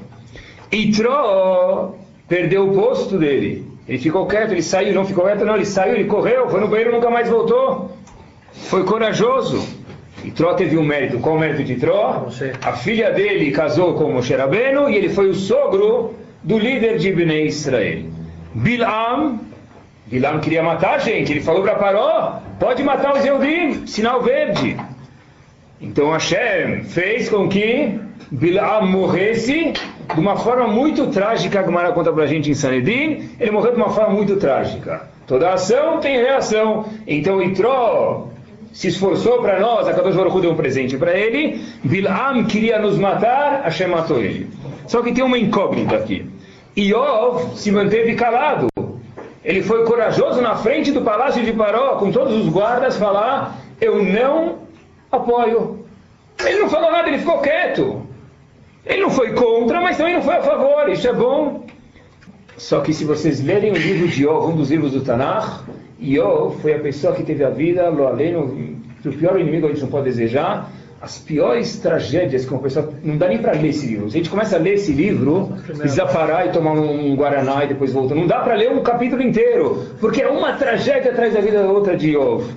E 0.72 0.90
Tro 0.90 1.94
perdeu 2.26 2.68
o 2.68 2.74
posto 2.74 3.16
dele. 3.16 3.64
Ele 3.86 3.98
ficou 3.98 4.26
quieto, 4.26 4.50
ele 4.50 4.62
saiu, 4.62 4.92
não 4.92 5.04
ficou 5.04 5.22
quieto, 5.22 5.44
não, 5.44 5.54
ele 5.54 5.64
saiu, 5.64 5.94
ele 5.94 6.06
correu, 6.06 6.50
foi 6.50 6.60
no 6.60 6.66
banheiro 6.66 6.90
nunca 6.90 7.10
mais 7.10 7.28
voltou. 7.28 7.92
Foi 8.52 8.82
corajoso. 8.82 9.64
E 10.24 10.32
Tró 10.32 10.54
teve 10.54 10.76
um 10.76 10.84
mérito. 10.84 11.20
Qual 11.20 11.36
o 11.36 11.38
mérito 11.38 11.62
de 11.62 11.76
Tró? 11.76 12.26
A 12.60 12.72
filha 12.72 13.12
dele 13.12 13.52
casou 13.52 13.94
com 13.94 14.10
Moshe 14.10 14.34
Rabbeinu 14.34 14.90
e 14.90 14.96
ele 14.96 15.10
foi 15.10 15.28
o 15.28 15.34
sogro 15.34 16.16
do 16.42 16.58
líder 16.58 16.98
de 16.98 17.12
Bnei 17.12 17.46
Israel. 17.46 18.10
Bilam 18.54 19.40
Bilam 20.06 20.40
queria 20.40 20.62
matar 20.62 20.96
a 20.96 20.98
gente. 20.98 21.32
Ele 21.32 21.40
falou 21.40 21.62
para 21.62 21.76
Paró: 21.76 22.42
pode 22.60 22.82
matar 22.82 23.14
os 23.14 23.24
Eudim, 23.24 23.86
sinal 23.86 24.22
verde. 24.22 24.76
Então 25.80 26.12
Hashem 26.12 26.84
fez 26.84 27.30
com 27.30 27.48
que 27.48 27.98
Bilam 28.30 28.86
morresse 28.86 29.72
de 30.14 30.20
uma 30.20 30.36
forma 30.36 30.68
muito 30.68 31.06
trágica, 31.06 31.62
como 31.62 31.78
ela 31.78 31.92
conta 31.92 32.12
para 32.12 32.24
a 32.24 32.26
gente 32.26 32.50
em 32.50 32.54
Sanedrim. 32.54 33.30
Ele 33.40 33.50
morreu 33.50 33.72
de 33.72 33.78
uma 33.78 33.90
forma 33.90 34.14
muito 34.14 34.36
trágica. 34.36 35.08
Toda 35.26 35.52
ação 35.52 35.98
tem 36.00 36.16
reação. 36.16 36.84
Então 37.06 37.42
Itró 37.42 38.28
se 38.72 38.88
esforçou 38.88 39.40
para 39.40 39.60
nós, 39.60 39.86
a 39.86 39.94
Kadosh 39.94 40.16
Baruch 40.16 40.40
deu 40.40 40.50
um 40.50 40.56
presente 40.56 40.96
para 40.98 41.16
ele. 41.16 41.60
Bilam 41.82 42.44
queria 42.44 42.78
nos 42.78 42.98
matar, 42.98 43.62
Hashem 43.64 43.88
matou 43.88 44.18
ele. 44.18 44.50
Só 44.86 45.00
que 45.02 45.12
tem 45.12 45.24
uma 45.24 45.38
incógnita 45.38 45.96
aqui. 45.96 46.26
Iov 46.76 47.56
se 47.56 47.70
manteve 47.70 48.14
calado. 48.14 48.68
Ele 49.44 49.62
foi 49.62 49.84
corajoso 49.84 50.40
na 50.40 50.56
frente 50.56 50.92
do 50.92 51.02
palácio 51.02 51.44
de 51.44 51.52
Paró, 51.52 51.96
com 51.96 52.10
todos 52.10 52.34
os 52.34 52.48
guardas, 52.48 52.96
falar: 52.96 53.58
Eu 53.80 54.02
não 54.02 54.60
apoio. 55.10 55.84
Ele 56.44 56.60
não 56.60 56.70
falou 56.70 56.90
nada, 56.90 57.08
ele 57.08 57.18
ficou 57.18 57.38
quieto. 57.38 58.02
Ele 58.86 59.02
não 59.02 59.10
foi 59.10 59.32
contra, 59.32 59.80
mas 59.80 59.96
também 59.96 60.14
não 60.14 60.22
foi 60.22 60.36
a 60.36 60.42
favor. 60.42 60.88
Isso 60.88 61.06
é 61.08 61.12
bom. 61.12 61.66
Só 62.56 62.80
que 62.80 62.92
se 62.92 63.04
vocês 63.04 63.42
lerem 63.42 63.72
o 63.72 63.76
livro 63.76 64.08
de 64.08 64.22
Iov, 64.22 64.52
um 64.52 64.56
dos 64.56 64.70
livros 64.70 64.92
do 64.92 65.00
Tanakh, 65.00 65.64
Iov 66.00 66.60
foi 66.60 66.74
a 66.74 66.78
pessoa 66.80 67.14
que 67.14 67.22
teve 67.22 67.44
a 67.44 67.50
vida, 67.50 67.88
lo 67.90 68.06
além, 68.06 68.36
o 68.36 69.12
pior 69.18 69.38
inimigo 69.38 69.66
a 69.66 69.70
gente 69.70 69.82
não 69.82 69.88
pode 69.88 70.04
desejar, 70.04 70.70
as 71.02 71.18
piores 71.18 71.80
tragédias 71.80 72.44
que 72.44 72.52
uma 72.52 72.62
pessoa. 72.62 72.88
Não 73.02 73.18
dá 73.18 73.26
nem 73.26 73.38
para 73.38 73.52
ler 73.54 73.70
esse 73.70 73.86
livro. 73.86 74.08
Se 74.08 74.16
a 74.16 74.18
gente 74.18 74.30
começa 74.30 74.54
a 74.54 74.58
ler 74.60 74.74
esse 74.74 74.92
livro, 74.92 75.52
precisa 75.66 76.06
parar 76.06 76.46
e 76.46 76.52
tomar 76.52 76.74
um, 76.74 77.16
Guaraná 77.16 77.64
e 77.64 77.66
depois 77.66 77.92
volta. 77.92 78.14
Não 78.14 78.28
dá 78.28 78.38
para 78.38 78.54
ler 78.54 78.70
um 78.70 78.84
capítulo 78.84 79.20
inteiro, 79.20 79.84
porque 79.98 80.22
é 80.22 80.28
uma 80.28 80.52
tragédia 80.52 81.10
atrás 81.10 81.34
da 81.34 81.40
vida 81.40 81.60
da 81.60 81.72
outra 81.72 81.96
de 81.96 82.12
Iov. 82.12 82.48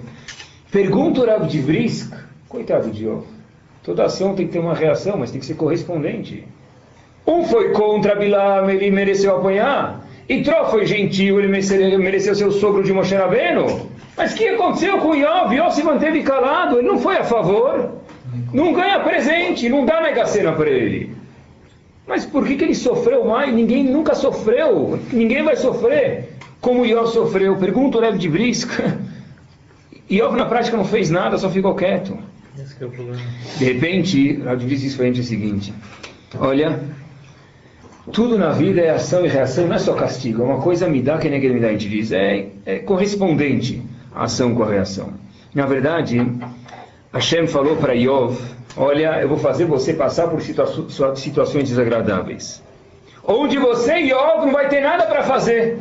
Pergunta 0.71 1.21
o 1.21 1.25
Rav 1.25 1.47
de 1.47 1.57
Brisk, 1.59 2.13
coitado 2.47 2.91
de 2.91 3.05
Iov. 3.05 3.23
Toda 3.81 4.05
ação 4.05 4.35
tem 4.35 4.45
que 4.45 4.53
ter 4.53 4.59
uma 4.59 4.75
reação, 4.75 5.17
mas 5.17 5.31
tem 5.31 5.39
que 5.39 5.45
ser 5.45 5.55
correspondente. 5.55 6.47
Um 7.25 7.43
foi 7.45 7.71
contra 7.71 8.13
Bilam, 8.13 8.69
ele 8.69 8.91
mereceu 8.91 9.35
apanhar. 9.35 10.05
E 10.29 10.43
Tró 10.43 10.65
foi 10.65 10.85
gentil, 10.85 11.39
ele 11.39 11.47
mereceu, 11.47 11.97
mereceu 11.97 12.35
seu 12.35 12.51
sogro 12.51 12.83
de 12.83 12.93
Moshe 12.93 13.15
Rabbeinu. 13.15 13.89
Mas 14.15 14.33
o 14.33 14.37
que 14.37 14.49
aconteceu 14.49 14.99
com 14.99 15.15
Iov? 15.15 15.51
Iov 15.55 15.73
se 15.73 15.81
manteve 15.81 16.21
calado, 16.21 16.77
ele 16.77 16.87
não 16.87 16.99
foi 16.99 17.17
a 17.17 17.23
favor. 17.23 18.04
Não 18.55 18.71
ganha 18.71 19.01
presente, 19.01 19.67
não 19.67 19.83
dá 19.83 19.99
mega 20.01 20.25
cena 20.25 20.53
para 20.53 20.69
ele. 20.69 21.13
Mas 22.07 22.25
por 22.25 22.47
que, 22.47 22.55
que 22.55 22.63
ele 22.63 22.73
sofreu 22.73 23.25
mais? 23.25 23.53
Ninguém 23.53 23.83
nunca 23.83 24.15
sofreu, 24.15 24.97
ninguém 25.11 25.43
vai 25.43 25.57
sofrer 25.57 26.29
como 26.61 26.85
Iov 26.85 27.11
sofreu. 27.11 27.57
Pergunta 27.57 27.97
o 27.97 28.01
Lev 28.01 28.17
de 28.17 28.29
Brisca. 28.29 28.97
Iov 30.09 30.37
na 30.37 30.45
prática 30.45 30.77
não 30.77 30.85
fez 30.85 31.09
nada, 31.09 31.37
só 31.37 31.49
ficou 31.49 31.75
quieto. 31.75 32.17
Esse 32.57 32.81
é 32.81 32.85
o 32.85 32.91
problema. 32.91 33.21
De 33.57 33.65
repente, 33.65 34.37
Lev 34.37 34.57
de 34.57 34.65
Brisca 34.65 35.11
disse 35.11 35.19
o 35.19 35.29
seguinte: 35.29 35.73
Olha, 36.39 36.79
tudo 38.13 38.37
na 38.37 38.51
vida 38.51 38.79
é 38.79 38.91
ação 38.91 39.25
e 39.25 39.27
reação, 39.27 39.67
não 39.67 39.75
é 39.75 39.79
só 39.79 39.95
castigo, 39.95 40.41
é 40.41 40.45
uma 40.45 40.61
coisa 40.61 40.87
me 40.87 41.01
dá 41.01 41.17
que 41.17 41.27
nem 41.27 41.41
me 41.41 41.59
dá, 41.59 41.67
a 41.67 41.71
gente 41.71 41.89
diz, 41.89 42.13
é, 42.13 42.47
é 42.65 42.79
correspondente 42.79 43.83
a 44.13 44.23
ação 44.23 44.55
com 44.55 44.63
a 44.63 44.69
reação. 44.69 45.09
Na 45.53 45.65
verdade, 45.65 46.21
Hashem 47.15 47.47
falou 47.47 47.77
para 47.77 47.93
Yov, 47.93 48.37
olha, 48.75 49.21
eu 49.21 49.29
vou 49.29 49.37
fazer 49.37 49.63
você 49.63 49.93
passar 49.93 50.27
por 50.27 50.41
situa 50.41 51.15
situações 51.15 51.69
desagradáveis. 51.69 52.61
Onde 53.23 53.57
você, 53.57 53.93
Yov, 53.99 54.45
não 54.45 54.51
vai 54.51 54.67
ter 54.67 54.81
nada 54.81 55.05
para 55.05 55.23
fazer. 55.23 55.79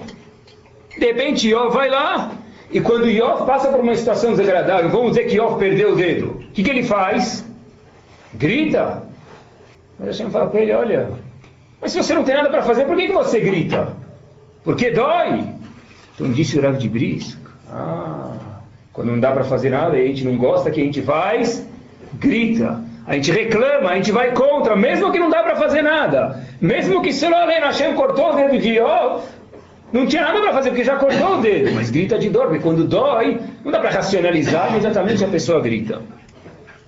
De 0.97 1.05
repente, 1.05 1.49
Yov 1.49 1.75
vai 1.75 1.91
lá, 1.91 2.31
e 2.71 2.81
quando 2.81 3.09
Yov 3.09 3.45
passa 3.47 3.69
por 3.69 3.81
uma 3.81 3.97
situação 3.97 4.31
desagradável, 4.31 4.89
vamos 4.91 5.09
dizer 5.09 5.25
que 5.25 5.37
Yov 5.37 5.59
perdeu 5.59 5.95
o 5.95 5.97
dedo, 5.97 6.27
o 6.27 6.53
que, 6.53 6.63
que 6.63 6.71
ele 6.71 6.85
faz? 6.85 7.45
Grita. 8.35 9.03
Mas 9.99 10.11
Hashem 10.11 10.31
fala 10.31 10.47
para 10.49 10.61
ele, 10.61 10.73
olha, 10.73 11.11
mas 11.81 11.91
se 11.91 11.99
você 11.99 12.15
não 12.15 12.23
tem 12.23 12.37
nada 12.37 12.49
para 12.49 12.63
fazer, 12.63 12.85
por 12.85 12.97
que, 12.97 13.09
que 13.09 13.13
você 13.13 13.41
grita? 13.41 13.93
Porque 14.63 14.93
dói. 14.93 15.45
Então 16.15 16.31
disse 16.31 16.57
o 16.57 16.63
Rav 16.63 16.79
de 16.79 16.89
Brisk. 16.89 17.39
Ah, 17.69 18.54
quando 18.95 19.09
não 19.09 19.21
dá 19.21 19.33
para 19.33 19.43
fazer 19.45 19.71
nada 19.71 19.99
e 19.99 20.05
a 20.05 20.07
gente 20.07 20.25
não 20.25 20.37
gosta, 20.37 20.71
que 20.71 20.81
a 20.81 20.85
gente 20.85 21.03
faz? 21.03 21.67
Grita. 22.15 22.81
A 23.07 23.15
gente 23.17 23.33
reclama, 23.33 23.91
a 23.91 23.97
gente 23.97 24.13
vai 24.13 24.31
contra, 24.31 24.75
mesmo 24.77 25.13
que 25.13 25.19
não 25.19 25.29
dá 25.29 25.43
para 25.43 25.57
fazer 25.57 25.83
nada. 25.83 26.43
Mesmo 26.61 27.03
que 27.03 27.13
se 27.13 27.27
Hashem 27.27 27.95
cortou 27.95 28.33
o 28.33 28.37
dedo 28.37 28.57
de 28.57 28.75
Iov, 28.75 29.25
não 29.93 30.07
tinha 30.07 30.23
nada 30.23 30.41
para 30.41 30.53
fazer, 30.53 30.71
porque 30.71 30.85
já 30.85 30.97
cortou 30.97 31.39
o 31.39 31.43
dedo. 31.43 31.73
Mas 31.75 31.91
grita 31.91 32.19
de 32.19 32.31
dor, 32.31 32.47
porque 32.47 32.63
quando 32.63 32.85
dói, 32.85 33.41
não 33.65 33.73
dá 33.73 33.81
para 33.81 33.91
racionalizar, 33.91 34.71
imediatamente 34.71 35.25
a 35.25 35.29
pessoa 35.29 35.61
grita. 35.61 36.01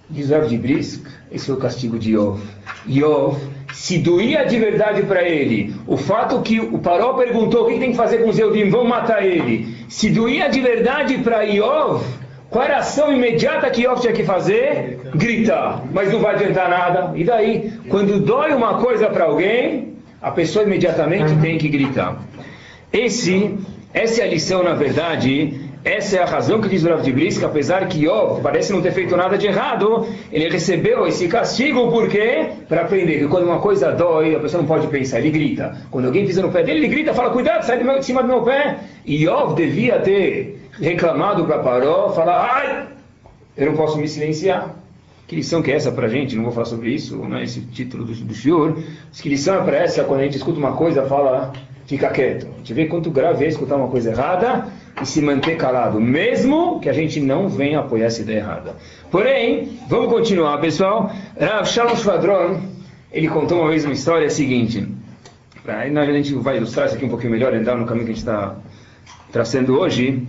Diz 0.09 0.31
Rav 0.31 0.47
de 0.47 0.57
Brisk, 0.57 1.05
esse 1.33 1.47
foi 1.47 1.57
o 1.57 1.59
castigo 1.59 1.99
de 1.99 2.13
Iov. 2.13 2.41
Iov 2.87 3.37
se 3.75 3.99
doía 3.99 4.45
de 4.45 4.59
verdade 4.59 5.03
para 5.03 5.23
ele, 5.23 5.75
o 5.87 5.97
fato 5.97 6.41
que 6.41 6.61
o 6.61 6.79
Paró 6.79 7.15
perguntou 7.15 7.65
o 7.65 7.67
que 7.67 7.79
tem 7.79 7.91
que 7.91 7.97
fazer 7.97 8.19
com 8.19 8.31
os 8.31 8.39
Eudim, 8.39 8.71
vão 8.71 8.85
matar 8.85 9.27
ele, 9.27 9.76
se 9.89 10.11
doía 10.11 10.49
de 10.49 10.61
verdade 10.61 11.19
para 11.19 11.43
Iov, 11.45 12.03
qual 12.51 12.65
era 12.65 12.77
a 12.77 12.81
ação 12.81 13.13
imediata 13.13 13.69
que 13.71 13.83
Iov 13.83 14.01
tinha 14.01 14.13
que 14.13 14.25
fazer? 14.25 15.01
Gritar. 15.15 15.83
Mas 15.93 16.13
não 16.13 16.21
vai 16.21 16.35
adiantar 16.35 16.69
nada. 16.69 17.13
E 17.15 17.25
daí? 17.25 17.73
Quando 17.89 18.21
dói 18.21 18.53
uma 18.53 18.79
coisa 18.79 19.09
para 19.09 19.25
alguém, 19.25 19.95
a 20.23 20.31
pessoa 20.31 20.65
imediatamente 20.65 21.35
tem 21.41 21.59
que 21.59 21.69
gritar. 21.69 22.17
Esse, 22.93 23.55
essa 23.93 24.23
é 24.23 24.25
a 24.25 24.29
lição, 24.29 24.63
na 24.63 24.75
verdade, 24.75 25.66
essa 25.87 26.17
é 26.17 26.21
a 26.21 26.27
razão 26.27 26.61
que 26.61 26.69
diz 26.69 26.83
o 26.83 26.89
Rav 26.89 27.01
de 27.01 27.45
apesar 27.45 27.87
que 27.87 28.07
Yov 28.07 28.43
parece 28.43 28.73
não 28.73 28.83
ter 28.83 28.91
feito 28.91 29.17
nada 29.17 29.39
de 29.39 29.47
errado, 29.47 30.05
ele 30.33 30.49
recebeu 30.49 31.07
esse 31.07 31.29
castigo, 31.29 31.89
por 31.93 32.09
quê? 32.09 32.49
Para 32.69 32.83
aprender 32.83 33.21
que 33.21 33.29
quando 33.29 33.45
uma 33.45 33.61
coisa 33.61 33.93
dói, 33.93 34.35
a 34.35 34.41
pessoa 34.41 34.61
não 34.61 34.69
pode 34.69 34.89
pensar, 34.89 35.21
ele 35.21 35.31
grita. 35.31 35.77
Quando 35.89 36.07
alguém 36.07 36.27
pisa 36.27 36.43
no 36.43 36.51
pé 36.51 36.65
dele, 36.65 36.81
ele 36.81 36.89
grita, 36.89 37.15
fala, 37.15 37.31
cuidado, 37.31 37.63
sai 37.63 37.79
de, 37.79 37.85
meu, 37.85 38.01
de 38.01 38.05
cima 38.05 38.21
do 38.21 38.27
meu 38.27 38.43
pé. 38.43 38.81
E 39.05 39.27
Yov 39.27 39.55
devia 39.55 40.01
ter 40.01 40.61
reclamado 40.73 41.45
para 41.45 41.61
Paró, 41.61 42.09
falar, 42.09 42.51
ai, 42.53 42.89
eu 43.57 43.67
não 43.67 43.77
posso 43.77 43.97
me 43.97 44.09
silenciar. 44.09 44.75
Que 45.29 45.37
lição 45.37 45.63
que 45.63 45.71
é 45.71 45.77
essa 45.77 45.93
para 45.93 46.07
a 46.07 46.11
gente? 46.11 46.35
Não 46.35 46.43
vou 46.43 46.53
falar 46.53 46.67
sobre 46.67 46.91
isso, 46.91 47.17
não 47.17 47.37
é 47.37 47.45
esse 47.45 47.61
título 47.61 48.05
do, 48.05 48.13
do 48.13 48.35
senhor. 48.35 48.77
Que 49.13 49.29
lição 49.29 49.55
é 49.55 49.65
para 49.65 49.77
essa 49.77 50.03
quando 50.03 50.19
a 50.19 50.25
gente 50.25 50.37
escuta 50.37 50.59
uma 50.59 50.73
coisa, 50.73 51.05
fala, 51.05 51.53
fica 51.87 52.11
quieto. 52.11 52.49
A 52.53 52.59
gente 52.59 52.75
vê 52.75 52.87
quanto 52.87 53.09
grave 53.09 53.45
é 53.45 53.49
escutar 53.49 53.77
uma 53.77 53.87
coisa 53.87 54.11
errada 54.11 54.67
e 55.01 55.07
se 55.07 55.21
manter 55.21 55.57
calado, 55.57 56.01
mesmo 56.01 56.81
que 56.81 56.89
a 56.89 56.93
gente 56.93 57.21
não 57.21 57.49
venha 57.49 57.81
apoiar 57.81 58.07
essa 58.07 58.23
ideia 58.23 58.39
errada. 58.39 58.77
Porém, 59.11 59.79
vamos 59.89 60.09
continuar, 60.09 60.59
pessoal. 60.59 61.13
Rav 61.39 61.67
Shalom 61.67 61.97
Shvadron, 61.97 62.61
ele 63.13 63.29
contou 63.29 63.61
uma 63.61 63.71
vez 63.71 63.85
uma 63.85 63.93
história 63.93 64.29
seguinte. 64.31 64.87
Aí 65.67 65.97
a 65.97 66.13
gente 66.13 66.35
vai 66.35 66.57
ilustrar 66.57 66.87
isso 66.87 66.97
aqui 66.97 67.05
um 67.05 67.09
pouquinho 67.09 67.33
melhor, 67.33 67.55
entrar 67.55 67.77
no 67.77 67.85
caminho 67.85 68.07
que 68.07 68.13
a 68.13 68.15
gente 68.15 68.23
está 68.23 68.57
traçando 69.31 69.79
hoje. 69.79 70.27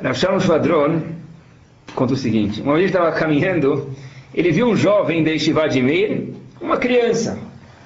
Rav 0.00 0.14
Shalom 0.16 0.38
Shvadron 0.38 1.02
conta 1.94 2.12
o 2.12 2.16
seguinte: 2.16 2.60
uma 2.60 2.74
vez 2.74 2.84
ele 2.84 2.96
estava 2.96 3.12
caminhando, 3.18 3.90
ele 4.32 4.52
viu 4.52 4.68
um 4.68 4.76
jovem 4.76 5.24
de 5.24 5.82
Meir, 5.82 6.34
uma 6.60 6.76
criança, 6.76 7.36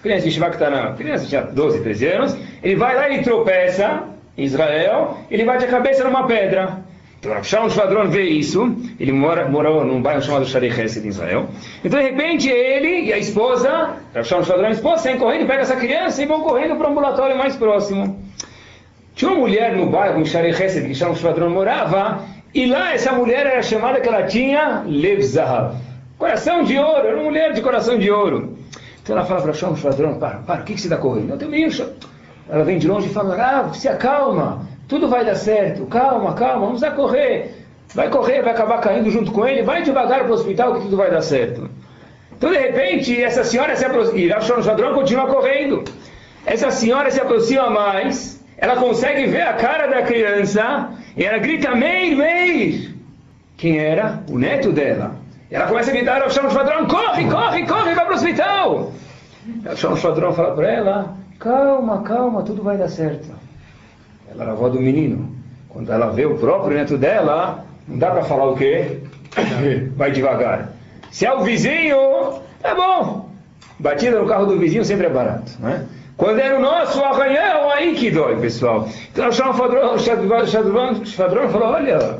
criança 0.02 0.22
de 0.22 0.28
Yeshiva 0.28 0.50
que 0.50 0.56
está 0.56 0.68
na. 0.68 0.92
criança 0.92 1.24
tinha 1.24 1.42
12, 1.42 1.80
13 1.80 2.06
anos, 2.06 2.36
ele 2.62 2.76
vai 2.76 2.94
lá 2.94 3.08
e 3.08 3.22
tropeça 3.22 4.12
Israel, 4.36 5.18
ele 5.30 5.44
bate 5.44 5.64
a 5.64 5.68
cabeça 5.68 6.04
numa 6.04 6.26
pedra. 6.26 6.82
Então, 7.22 7.32
Rav 7.32 7.44
Shalom 7.44 7.70
Shvadron 7.70 8.08
vê 8.08 8.24
isso, 8.24 8.74
ele 8.98 9.12
mora, 9.12 9.48
morou 9.48 9.84
num 9.84 10.02
bairro 10.02 10.20
chamado 10.20 10.44
Sharei 10.44 10.70
Hesed 10.70 11.06
em 11.06 11.08
Israel. 11.08 11.48
Então, 11.84 12.00
de 12.00 12.06
repente, 12.06 12.48
ele 12.48 13.04
e 13.04 13.12
a 13.12 13.18
esposa, 13.18 13.94
Rav 14.12 14.24
Shalom 14.24 14.42
Shvadron, 14.42 14.66
a 14.66 14.70
esposa, 14.70 15.02
saem 15.04 15.18
correndo, 15.18 15.46
pegam 15.46 15.62
essa 15.62 15.76
criança 15.76 16.20
e 16.20 16.26
vão 16.26 16.40
correndo 16.40 16.74
para 16.74 16.88
o 16.88 16.90
ambulatório 16.90 17.38
mais 17.38 17.54
próximo. 17.54 18.20
Tinha 19.14 19.30
uma 19.30 19.38
mulher 19.40 19.76
no 19.76 19.86
bairro, 19.86 20.20
em 20.20 20.24
Sharei 20.24 20.50
Hesed, 20.50 20.84
que 20.84 20.94
Shalom 20.96 21.14
Shvadron 21.14 21.50
morava, 21.50 22.24
e 22.52 22.66
lá 22.66 22.92
essa 22.92 23.12
mulher 23.12 23.46
era 23.46 23.62
chamada 23.62 24.00
que 24.00 24.08
ela 24.08 24.24
tinha 24.24 24.82
Lev 24.84 25.20
Zahav. 25.22 25.76
Coração 26.18 26.64
de 26.64 26.76
ouro, 26.76 27.06
era 27.06 27.14
uma 27.14 27.24
mulher 27.24 27.52
de 27.52 27.60
coração 27.60 27.98
de 27.98 28.10
ouro. 28.10 28.58
Então 29.00 29.16
ela 29.16 29.24
fala 29.24 29.42
para 29.42 29.52
Shalom 29.52 29.76
Shvadron, 29.76 30.18
para, 30.18 30.38
para, 30.38 30.62
o 30.62 30.64
que, 30.64 30.74
que 30.74 30.80
você 30.80 30.88
está 30.88 30.96
correndo? 30.96 31.30
Eu 31.30 31.38
tenho 31.38 31.50
meio 31.52 31.70
ela 32.48 32.64
vem 32.64 32.78
de 32.78 32.88
longe 32.88 33.08
e 33.08 33.12
fala: 33.12 33.36
Ah, 33.36 33.72
se 33.72 33.88
acalma, 33.88 34.66
tudo 34.88 35.08
vai 35.08 35.24
dar 35.24 35.36
certo, 35.36 35.86
calma, 35.86 36.34
calma, 36.34 36.66
vamos 36.66 36.82
a 36.82 36.90
correr. 36.90 37.62
Vai 37.94 38.08
correr, 38.08 38.42
vai 38.42 38.52
acabar 38.52 38.80
caindo 38.80 39.10
junto 39.10 39.32
com 39.32 39.46
ele, 39.46 39.62
vai 39.62 39.82
devagar 39.82 40.20
para 40.20 40.30
o 40.30 40.34
hospital 40.34 40.74
que 40.74 40.82
tudo 40.82 40.96
vai 40.96 41.10
dar 41.10 41.20
certo. 41.20 41.68
Então, 42.36 42.50
de 42.50 42.58
repente, 42.58 43.22
essa 43.22 43.44
senhora 43.44 43.76
se 43.76 43.84
aproxima, 43.84 44.18
e 44.18 44.28
Rav 44.28 44.62
Jadron 44.62 44.94
continua 44.94 45.26
correndo. 45.26 45.84
Essa 46.44 46.70
senhora 46.70 47.10
se 47.10 47.20
aproxima 47.20 47.70
mais, 47.70 48.42
ela 48.56 48.76
consegue 48.76 49.26
ver 49.26 49.42
a 49.42 49.52
cara 49.52 49.86
da 49.86 50.02
criança, 50.02 50.90
e 51.16 51.24
ela 51.24 51.38
grita: 51.38 51.74
Meir, 51.74 52.16
Meir! 52.16 52.94
Quem 53.56 53.78
era? 53.78 54.24
O 54.30 54.38
neto 54.38 54.72
dela. 54.72 55.14
Ela 55.50 55.66
começa 55.66 55.90
a 55.90 55.94
gritar: 55.94 56.18
Rav 56.18 56.32
Jadron, 56.32 56.86
corre, 56.86 57.30
corre, 57.30 57.66
corre, 57.66 57.94
vai 57.94 58.04
para 58.04 58.12
o 58.12 58.16
hospital! 58.16 58.92
Rav 59.64 59.96
Jadron 60.00 60.32
fala 60.32 60.54
para 60.54 60.70
ela: 60.72 61.16
Calma, 61.42 62.02
calma, 62.02 62.44
tudo 62.44 62.62
vai 62.62 62.78
dar 62.78 62.88
certo. 62.88 63.28
Ela 64.30 64.44
era 64.44 64.52
a 64.52 64.54
avó 64.54 64.68
do 64.68 64.80
menino. 64.80 65.28
Quando 65.68 65.92
ela 65.92 66.12
vê 66.12 66.24
o 66.24 66.38
próprio 66.38 66.76
neto 66.76 66.96
dela, 66.96 67.64
não 67.88 67.98
dá 67.98 68.12
para 68.12 68.22
falar 68.22 68.48
o 68.48 68.56
quê? 68.56 69.00
Vai 69.96 70.12
devagar. 70.12 70.70
Se 71.10 71.26
é 71.26 71.34
o 71.34 71.42
vizinho, 71.42 72.40
tá 72.60 72.74
bom. 72.76 73.28
Batida 73.80 74.20
no 74.20 74.28
carro 74.28 74.46
do 74.46 74.58
vizinho 74.58 74.84
sempre 74.84 75.06
é 75.06 75.10
barato, 75.10 75.52
né? 75.58 75.84
Quando 76.16 76.38
era 76.38 76.56
o 76.56 76.62
nosso 76.62 77.02
arranhão, 77.02 77.70
aí 77.70 77.94
que 77.94 78.10
dói, 78.10 78.40
pessoal. 78.40 78.88
Então 79.10 79.28
o 79.28 79.32
Shadron 79.32 81.48
falou, 81.48 81.68
olha, 81.68 82.18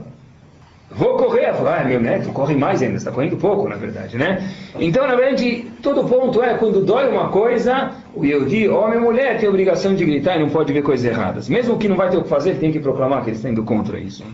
vou 0.95 1.17
correr. 1.17 1.53
Falou, 1.55 1.73
ah, 1.73 1.85
meu 1.85 2.01
neto 2.01 2.31
corre 2.31 2.55
mais 2.55 2.83
ainda, 2.83 2.97
está 2.97 3.11
correndo 3.11 3.37
pouco, 3.37 3.69
na 3.69 3.77
verdade, 3.77 4.17
né? 4.17 4.49
Então, 4.79 5.07
na 5.07 5.15
verdade, 5.15 5.67
todo 5.83 6.05
ponto 6.05 6.43
é, 6.43 6.55
quando 6.55 6.85
dói 6.85 7.09
uma 7.09 7.29
coisa, 7.29 7.93
o 8.15 8.25
Yehudi, 8.25 8.69
homem 8.69 8.99
e 8.99 9.03
mulher, 9.03 9.39
tem 9.39 9.47
a 9.47 9.51
obrigação 9.51 9.95
de 9.95 10.05
gritar 10.05 10.37
e 10.37 10.41
não 10.41 10.51
pode 10.51 10.73
ver 10.73 10.83
coisas 10.83 11.05
erradas. 11.05 11.49
Mesmo 11.49 11.79
que 11.79 11.89
não 11.89 11.97
vai 11.97 12.11
ter 12.11 12.17
o 12.17 12.23
que 12.23 12.29
fazer, 12.29 12.57
tem 12.57 12.71
que 12.71 12.81
proclamar 12.81 13.23
que 13.23 13.31
eles 13.31 13.39
estão 13.39 13.51
indo 13.51 13.65
contra 13.65 13.99
isso. 13.99 14.25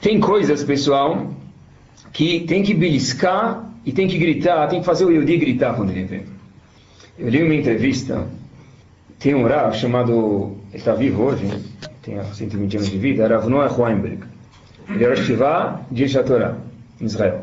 Tem 0.00 0.20
coisas, 0.20 0.62
pessoal, 0.64 1.26
que 2.12 2.40
tem 2.40 2.62
que 2.62 2.74
beliscar 2.74 3.64
e 3.84 3.92
tem 3.92 4.06
que 4.08 4.18
gritar, 4.18 4.66
tem 4.68 4.80
que 4.80 4.86
fazer 4.86 5.04
o 5.04 5.10
Yehudi 5.10 5.36
gritar 5.36 5.74
quando 5.74 5.90
ele 5.90 6.04
vê. 6.04 6.22
Eu 7.18 7.28
li 7.28 7.42
uma 7.42 7.54
entrevista 7.54 8.26
tem 9.18 9.34
um 9.34 9.46
Rav 9.46 9.74
chamado, 9.74 10.56
ele 10.68 10.78
está 10.78 10.94
vivo 10.94 11.24
hoje, 11.24 11.44
tem 12.02 12.22
120 12.22 12.76
anos 12.76 12.90
de 12.90 12.98
vida, 12.98 13.26
Rav 13.26 13.48
Noah 13.48 13.74
Weinberg. 13.76 14.22
Ele 14.88 15.04
era 15.04 15.16
Shivá 15.16 15.80
de 15.90 16.22
Torá, 16.22 16.54
em 17.00 17.04
Israel. 17.04 17.40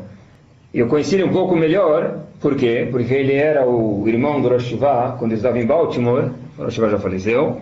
Eu 0.74 0.88
conheci 0.88 1.14
ele 1.14 1.24
um 1.24 1.32
pouco 1.32 1.56
melhor, 1.56 2.20
por 2.40 2.54
quê? 2.56 2.88
Porque 2.90 3.14
ele 3.14 3.34
era 3.34 3.66
o 3.66 4.06
irmão 4.06 4.40
do 4.40 4.48
Rosh 4.48 4.74
quando 5.18 5.32
ele 5.32 5.34
estava 5.34 5.58
em 5.58 5.66
Baltimore, 5.66 6.30
o 6.58 6.64
Rosh 6.64 6.74
já 6.74 6.98
faleceu. 6.98 7.60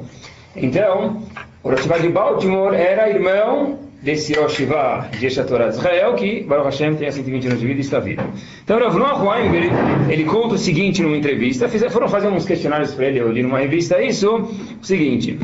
Então, 0.57 1.23
o 1.63 1.71
Rosh 1.71 2.03
de 2.03 2.09
Baltimore 2.09 2.75
era 2.75 3.09
irmão 3.09 3.79
desse 4.05 4.35
Rosh 4.35 4.59
de 4.59 5.45
Torá 5.45 5.69
de 5.69 5.77
Israel, 5.77 6.15
que 6.15 6.45
Baruch 6.45 6.67
Hashem 6.67 6.95
tem 6.95 7.11
120 7.11 7.47
anos 7.47 7.61
de 7.61 7.67
vida 7.67 7.79
e 7.79 7.81
está 7.81 7.99
vivo. 7.99 8.23
Então, 8.63 8.79
Rav 8.79 8.97
Noah 8.97 9.23
Weinberg, 9.23 9.71
ele 10.11 10.25
conta 10.25 10.57
o 10.57 10.59
seguinte 10.59 11.03
numa 11.03 11.17
entrevista, 11.17 11.69
foram 11.69 12.07
fazer 12.09 12.29
uns 12.29 12.45
questionários 12.45 12.95
para 12.95 13.07
ele, 13.07 13.21
eu 13.21 13.33
li 13.33 13.43
numa 13.43 13.59
revista 13.59 14.03
isso, 14.03 14.51
o 14.81 14.85
seguinte, 14.85 15.39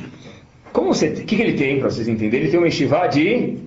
como 0.72 0.94
você, 0.94 1.08
o 1.08 1.14
que, 1.14 1.36
que 1.36 1.42
ele 1.42 1.54
tem, 1.54 1.78
para 1.80 1.90
vocês 1.90 2.08
entenderem? 2.08 2.42
Ele 2.42 2.50
tem 2.50 2.60
uma 2.60 2.66
yeshiva 2.66 3.06
de. 3.08 3.58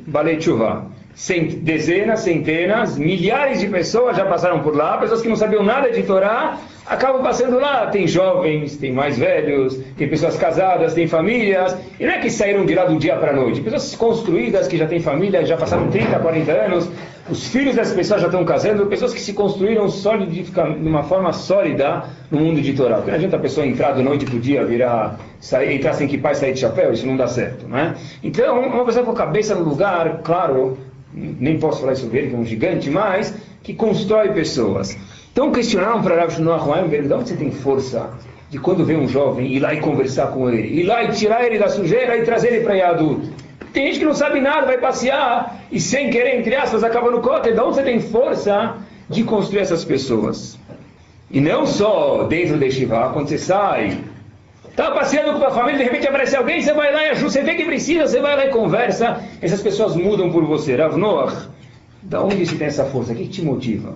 Cent, 1.15 1.57
dezenas, 1.57 2.21
centenas, 2.21 2.97
milhares 2.97 3.59
de 3.59 3.67
pessoas 3.67 4.17
já 4.17 4.25
passaram 4.25 4.61
por 4.63 4.75
lá, 4.75 4.97
pessoas 4.97 5.21
que 5.21 5.29
não 5.29 5.35
sabiam 5.35 5.63
nada 5.63 5.91
de 5.91 6.01
Torá, 6.03 6.57
acabam 6.85 7.21
passando 7.23 7.59
lá. 7.59 7.87
Tem 7.87 8.07
jovens, 8.07 8.77
tem 8.77 8.91
mais 8.91 9.17
velhos, 9.17 9.79
tem 9.97 10.07
pessoas 10.07 10.37
casadas, 10.37 10.93
tem 10.93 11.07
famílias. 11.07 11.75
E 11.99 12.05
não 12.05 12.13
é 12.13 12.19
que 12.19 12.29
saíram 12.29 12.65
de 12.65 12.75
lá 12.75 12.85
do 12.85 12.97
dia 12.97 13.15
para 13.15 13.31
a 13.31 13.35
noite. 13.35 13.61
Pessoas 13.61 13.95
construídas 13.95 14.67
que 14.67 14.77
já 14.77 14.87
têm 14.87 14.99
família, 14.99 15.45
já 15.45 15.57
passaram 15.57 15.89
30, 15.89 16.19
40 16.19 16.51
anos. 16.51 16.89
Os 17.29 17.47
filhos 17.47 17.75
das 17.75 17.93
pessoas 17.93 18.21
já 18.21 18.27
estão 18.27 18.43
casando. 18.43 18.85
Pessoas 18.87 19.13
que 19.13 19.19
se 19.19 19.33
construíram 19.33 19.87
de 19.87 20.43
uma 20.87 21.03
forma 21.03 21.31
sólida 21.31 22.03
no 22.29 22.39
mundo 22.39 22.61
de. 22.61 22.73
Porque 22.73 23.11
não 23.11 23.15
adianta 23.15 23.37
a 23.37 23.39
pessoa 23.39 23.65
entrar 23.65 23.93
da 23.93 24.01
noite 24.01 24.25
para 24.25 24.35
o 24.35 24.39
dia, 24.39 24.65
virar, 24.65 25.19
sair, 25.39 25.75
entrar 25.75 25.93
sem 25.93 26.07
que 26.07 26.17
pai 26.17 26.35
sair 26.35 26.53
de 26.53 26.59
chapéu. 26.59 26.91
Isso 26.91 27.05
não 27.05 27.15
dá 27.15 27.27
certo. 27.27 27.67
Não 27.67 27.77
é? 27.77 27.93
Então, 28.21 28.59
uma 28.59 28.83
pessoa 28.83 29.05
com 29.05 29.11
a 29.11 29.15
cabeça 29.15 29.55
no 29.55 29.63
lugar, 29.63 30.21
claro, 30.23 30.77
nem 31.13 31.57
posso 31.59 31.81
falar 31.81 31.95
sobre 31.95 32.19
ele, 32.19 32.29
que 32.29 32.35
é 32.35 32.37
um 32.37 32.45
gigante, 32.45 32.89
mas 32.89 33.33
que 33.61 33.73
constrói 33.73 34.33
pessoas. 34.33 34.97
Então 35.33 35.51
questionaram 35.51 36.01
para 36.01 36.15
Rav 36.15 36.31
Shlomo 36.31 36.71
Weinberg, 36.71 37.07
de 37.07 37.13
onde 37.13 37.29
você 37.29 37.35
tem 37.35 37.51
força 37.51 38.11
de 38.51 38.59
quando 38.59 38.85
vê 38.85 38.95
um 38.95 39.07
jovem 39.07 39.51
ir 39.51 39.59
lá 39.59 39.73
e 39.73 39.81
conversar 39.81 40.27
com 40.27 40.47
ele, 40.47 40.79
ir 40.79 40.83
lá 40.83 41.03
e 41.03 41.11
tirar 41.11 41.43
ele 41.43 41.57
da 41.57 41.67
sujeira 41.67 42.15
e 42.15 42.23
trazer 42.23 42.53
ele 42.53 42.63
para 42.63 42.87
adulto. 42.87 43.33
Tem 43.73 43.87
gente 43.87 43.97
que 43.97 44.05
não 44.05 44.13
sabe 44.13 44.39
nada, 44.39 44.67
vai 44.67 44.77
passear 44.77 45.59
e 45.71 45.79
sem 45.79 46.11
querer, 46.11 46.39
entre 46.39 46.55
aspas, 46.55 46.83
acaba 46.83 47.09
no 47.09 47.19
cote. 47.19 47.51
De 47.51 47.59
onde 47.59 47.75
você 47.75 47.81
tem 47.81 47.99
força 47.99 48.75
de 49.09 49.23
construir 49.23 49.61
essas 49.61 49.83
pessoas? 49.83 50.59
E 51.31 51.41
não 51.41 51.65
só 51.65 52.25
dentro 52.25 52.55
de 52.59 52.69
Shiva, 52.69 53.09
quando 53.11 53.27
você 53.27 53.39
sai 53.39 53.97
Está 54.69 54.89
passeando 54.89 55.39
com 55.39 55.45
a 55.45 55.51
família, 55.51 55.77
de 55.77 55.83
repente 55.83 56.07
aparece 56.07 56.35
alguém, 56.35 56.59
você 56.59 56.73
vai 56.73 56.91
lá 56.91 57.05
e 57.05 57.09
ajuda, 57.09 57.29
você 57.29 57.43
vê 57.43 57.53
que 57.53 57.63
precisa, 57.63 58.07
você 58.07 58.19
vai 58.19 58.35
lá 58.35 58.47
e 58.47 58.49
conversa, 58.49 59.23
essas 59.39 59.61
pessoas 59.61 59.95
mudam 59.95 60.31
por 60.31 60.43
você. 60.45 60.75
Rav 60.75 60.97
Noach, 60.97 61.47
da 62.01 62.23
onde 62.23 62.43
se 62.43 62.55
tem 62.55 62.65
essa 62.65 62.83
força? 62.85 63.13
O 63.13 63.15
que 63.15 63.27
te 63.27 63.43
motiva? 63.43 63.93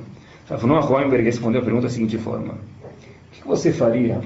Rav 0.50 0.63
Noach 0.63 0.92
Weinberg 0.92 1.25
respondeu 1.25 1.62
a 1.62 1.63
pergunta 1.63 1.88
da 1.88 1.94
seguinte 1.94 2.18
forma: 2.18 2.54
O 2.54 3.32
que 3.32 3.48
você 3.48 3.72
faria? 3.74 4.22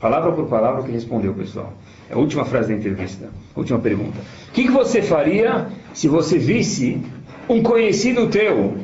Palavra 0.00 0.32
por 0.32 0.46
palavra 0.46 0.82
que 0.82 0.90
respondeu, 0.90 1.32
pessoal. 1.32 1.72
É 2.10 2.14
a 2.14 2.18
última 2.18 2.44
frase 2.44 2.68
da 2.68 2.74
entrevista, 2.74 3.30
última 3.56 3.78
pergunta. 3.78 4.18
O 4.48 4.52
que 4.52 4.68
você 4.68 5.00
faria 5.00 5.68
se 5.94 6.08
você 6.08 6.36
visse 6.36 7.00
um 7.48 7.62
conhecido 7.62 8.28
teu, 8.28 8.76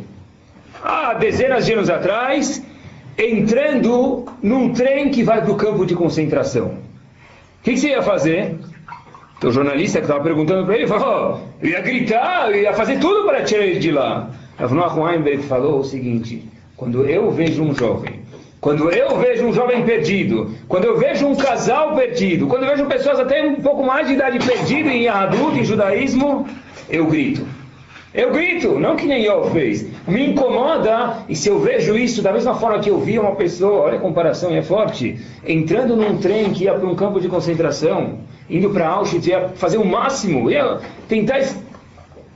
há 0.82 1.14
dezenas 1.14 1.66
de 1.66 1.72
anos 1.72 1.90
atrás, 1.90 2.62
entrando 3.18 4.26
num 4.42 4.72
trem 4.72 5.10
que 5.10 5.22
vai 5.22 5.42
para 5.42 5.52
o 5.52 5.56
campo 5.56 5.84
de 5.84 5.94
concentração. 5.94 6.68
O 6.68 7.62
que, 7.62 7.76
você 7.76 7.88
ia 7.88 8.02
fazer? 8.02 8.58
O 9.42 9.50
jornalista 9.50 9.98
que 9.98 10.04
estava 10.04 10.22
perguntando 10.22 10.64
para 10.64 10.76
ele 10.76 10.86
falou: 10.86 11.40
oh, 11.42 11.64
eu 11.64 11.70
ia 11.70 11.80
gritar, 11.80 12.50
eu 12.50 12.62
ia 12.62 12.72
fazer 12.72 12.98
tudo 12.98 13.26
para 13.26 13.42
tirar 13.42 13.64
ele 13.64 13.78
de 13.78 13.90
lá. 13.90 14.30
Avnoach 14.60 14.98
Weinberg 14.98 15.42
falou 15.44 15.80
o 15.80 15.84
seguinte: 15.84 16.44
quando 16.76 17.04
eu 17.04 17.30
vejo 17.30 17.62
um 17.62 17.74
jovem, 17.74 18.20
quando 18.60 18.90
eu 18.90 19.18
vejo 19.18 19.46
um 19.46 19.52
jovem 19.52 19.82
perdido, 19.84 20.50
quando 20.68 20.84
eu 20.84 20.98
vejo 20.98 21.26
um 21.26 21.34
casal 21.34 21.94
perdido, 21.94 22.46
quando 22.46 22.64
eu 22.64 22.70
vejo 22.70 22.86
pessoas 22.86 23.18
até 23.18 23.42
um 23.42 23.56
pouco 23.56 23.82
mais 23.82 24.06
de 24.06 24.14
idade 24.14 24.38
perdido 24.38 24.90
em 24.90 25.08
adulto, 25.08 25.56
em 25.56 25.64
judaísmo, 25.64 26.46
eu 26.88 27.06
grito. 27.06 27.46
Eu 28.12 28.32
grito, 28.32 28.78
não 28.78 28.96
que 28.96 29.06
nem 29.06 29.22
eu 29.22 29.50
fez. 29.50 29.86
Me 30.06 30.30
incomoda, 30.30 31.18
e 31.28 31.36
se 31.36 31.48
eu 31.48 31.60
vejo 31.60 31.96
isso 31.96 32.20
da 32.20 32.32
mesma 32.32 32.54
forma 32.56 32.80
que 32.80 32.90
eu 32.90 32.98
vi 32.98 33.18
uma 33.18 33.36
pessoa, 33.36 33.82
olha 33.82 33.98
a 33.98 34.00
comparação, 34.00 34.52
é 34.52 34.60
forte, 34.60 35.16
entrando 35.46 35.94
num 35.94 36.18
trem 36.18 36.50
que 36.50 36.64
ia 36.64 36.74
para 36.74 36.88
um 36.88 36.96
campo 36.96 37.20
de 37.20 37.28
concentração, 37.28 38.18
indo 38.48 38.68
para 38.70 38.88
Auschwitz, 38.88 39.28
ia 39.28 39.48
fazer 39.50 39.78
o 39.78 39.84
máximo, 39.84 40.50
ia 40.50 40.80
tentar 41.08 41.38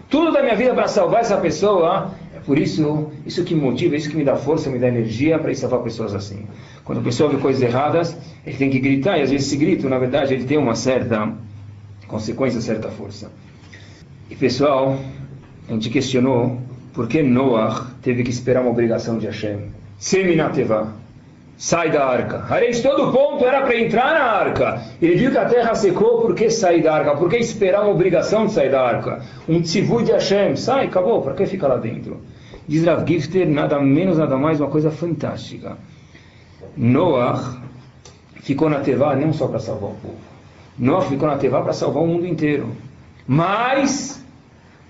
tudo 0.09 0.33
da 0.33 0.43
minha 0.43 0.55
vida 0.55 0.75
para 0.75 0.88
salvar 0.88 1.21
essa 1.21 1.37
pessoa. 1.37 2.12
É 2.35 2.40
por 2.40 2.59
isso, 2.59 3.11
isso 3.25 3.45
que 3.45 3.55
me 3.55 3.61
motiva, 3.61 3.97
isso 3.97 4.11
que 4.11 4.17
me 4.17 4.25
dá 4.25 4.37
força, 4.37 4.71
me 4.71 4.79
dá 4.79 4.88
energia 4.88 5.38
para 5.38 5.55
salvar 5.55 5.81
pessoas 5.81 6.14
assim. 6.14 6.47
Quando 6.85 6.99
a 6.99 7.03
pessoa 7.03 7.31
vê 7.31 7.38
coisas 7.38 7.62
erradas, 7.62 8.17
ele 8.47 8.57
tem 8.57 8.71
que 8.71 8.79
gritar, 8.79 9.19
e 9.19 9.23
às 9.23 9.31
vezes 9.31 9.47
esse 9.47 9.57
grito, 9.57 9.88
na 9.88 9.99
verdade, 9.99 10.35
ele 10.35 10.45
tem 10.45 10.59
uma 10.59 10.75
certa 10.75 11.33
consequência, 12.07 12.61
certa 12.61 12.88
força. 12.90 13.31
E 14.31 14.37
pessoal, 14.37 14.99
a 15.69 15.73
gente 15.73 15.90
questionou 15.90 16.59
por 16.93 17.09
que 17.09 17.23
Noah 17.23 17.90
teve 18.03 18.23
que 18.23 18.31
esperar 18.31 18.62
uma 18.62 18.71
obrigação 18.71 19.19
de 19.19 19.27
Hashem. 19.27 19.71
Seminateva, 19.99 20.93
sai 21.57 21.90
da 21.90 22.05
arca. 22.05 22.45
Areis, 22.51 22.81
todo 22.81 23.12
ponto 23.12 23.45
era 23.45 23.62
para 23.62 23.79
entrar 23.79 24.12
na 24.12 24.25
arca. 24.25 24.83
Ele 25.01 25.17
viu 25.17 25.31
que 25.31 25.38
a 25.38 25.45
terra 25.45 25.75
secou, 25.75 26.21
por 26.21 26.35
que 26.35 26.51
sair 26.51 26.83
da 26.83 26.95
arca? 26.95 27.17
Por 27.17 27.29
que 27.29 27.37
esperar 27.37 27.83
uma 27.83 27.93
obrigação 27.93 28.47
de 28.47 28.53
sair 28.53 28.71
da 28.71 28.83
arca? 28.83 29.23
Um 29.49 29.62
tzivui 29.62 30.05
de 30.05 30.12
Hashem, 30.12 30.57
sai, 30.57 30.87
acabou, 30.87 31.23
para 31.23 31.35
que 31.35 31.47
ficar 31.47 31.69
lá 31.69 31.77
dentro? 31.77 32.21
Diz 32.67 32.85
Rav 32.85 33.07
Gifter, 33.07 33.49
nada 33.49 33.79
menos, 33.81 34.19
nada 34.19 34.37
mais, 34.37 34.61
uma 34.61 34.71
coisa 34.71 34.90
fantástica. 34.90 35.77
Noah 36.77 37.62
ficou 38.37 38.69
na 38.69 38.81
Tevá 38.81 39.14
não 39.14 39.33
só 39.33 39.47
para 39.47 39.59
salvar 39.59 39.90
o 39.90 39.95
povo. 39.95 40.17
Noah 40.79 41.03
ficou 41.07 41.29
na 41.29 41.37
Tevá 41.37 41.62
para 41.62 41.73
salvar 41.73 42.03
o 42.03 42.07
mundo 42.07 42.27
inteiro. 42.27 42.73
Mas 43.27 44.23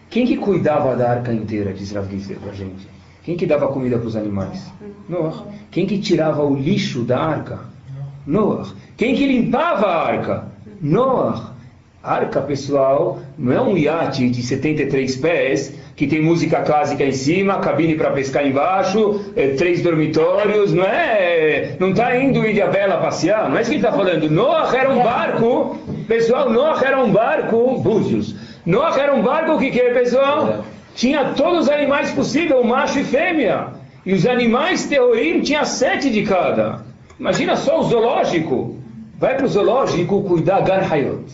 quem 0.09 0.27
que 0.27 0.37
cuidava 0.37 0.96
da 0.96 1.11
arca 1.11 1.33
inteira, 1.33 1.72
diz 1.72 1.92
Rav 1.92 2.09
Gizler 2.09 2.38
para 2.38 2.53
a 2.53 2.55
gente? 2.55 2.88
Quem 3.24 3.37
que 3.37 3.46
dava 3.46 3.68
comida 3.68 3.96
para 3.96 4.06
os 4.06 4.16
animais? 4.16 4.70
Noah. 5.08 5.46
Quem 5.70 5.87
que 5.87 5.98
tirava 5.98 6.44
o 6.44 6.54
lixo 6.54 7.02
da 7.02 7.18
arca? 7.18 7.60
Noah. 8.26 8.68
Quem 8.98 9.14
que 9.14 9.26
limpava 9.26 9.87
a 9.87 10.06
arca? 10.06 10.44
Noah. 10.80 11.54
Arca, 12.02 12.42
pessoal, 12.42 13.18
não 13.38 13.50
é 13.50 13.60
um 13.62 13.78
iate 13.78 14.28
de 14.28 14.42
73 14.42 15.16
pés 15.16 15.74
que 15.96 16.06
tem 16.06 16.20
música 16.20 16.60
clássica 16.60 17.02
em 17.02 17.12
cima, 17.12 17.60
cabine 17.60 17.94
para 17.94 18.10
pescar 18.10 18.46
embaixo, 18.46 19.32
é, 19.34 19.48
três 19.54 19.80
dormitórios, 19.80 20.74
não 20.74 20.84
é? 20.84 21.76
Não 21.80 21.92
está 21.92 22.14
indo 22.14 22.44
Ilha 22.44 22.66
Bela 22.66 22.98
passear, 22.98 23.48
não 23.48 23.56
é 23.56 23.62
isso 23.62 23.70
que 23.70 23.76
ele 23.76 23.87
está 23.87 23.96
falando. 23.96 24.28
Noah 24.28 24.76
era 24.76 24.90
um 24.90 25.02
barco, 25.02 25.78
pessoal, 26.06 26.50
Noah 26.50 26.84
era 26.84 27.02
um 27.02 27.10
barco, 27.10 27.80
Búzios. 27.80 28.37
Noah 28.66 29.00
era 29.00 29.14
um 29.14 29.22
barco 29.22 29.58
que, 29.58 29.70
que 29.70 29.80
pessoal? 29.90 30.62
Tinha 30.94 31.33
todos 31.35 31.64
os 31.64 31.70
animais 31.70 32.12
possíveis, 32.12 32.64
macho 32.64 33.00
e 33.00 33.04
fêmea. 33.04 33.68
E 34.07 34.12
os 34.12 34.26
animais 34.26 34.87
terrorim 34.87 35.40
tinha 35.40 35.64
sete 35.64 36.11
de 36.11 36.22
cada. 36.22 36.85
Imagina 37.18 37.57
só 37.57 37.80
o 37.80 37.85
zoológico. 37.85 38.76
Vai 39.18 39.37
para 39.37 39.46
o 39.46 39.48
zoológico 39.48 40.22
cuidar 40.22 40.61
Garhayot. 40.61 41.24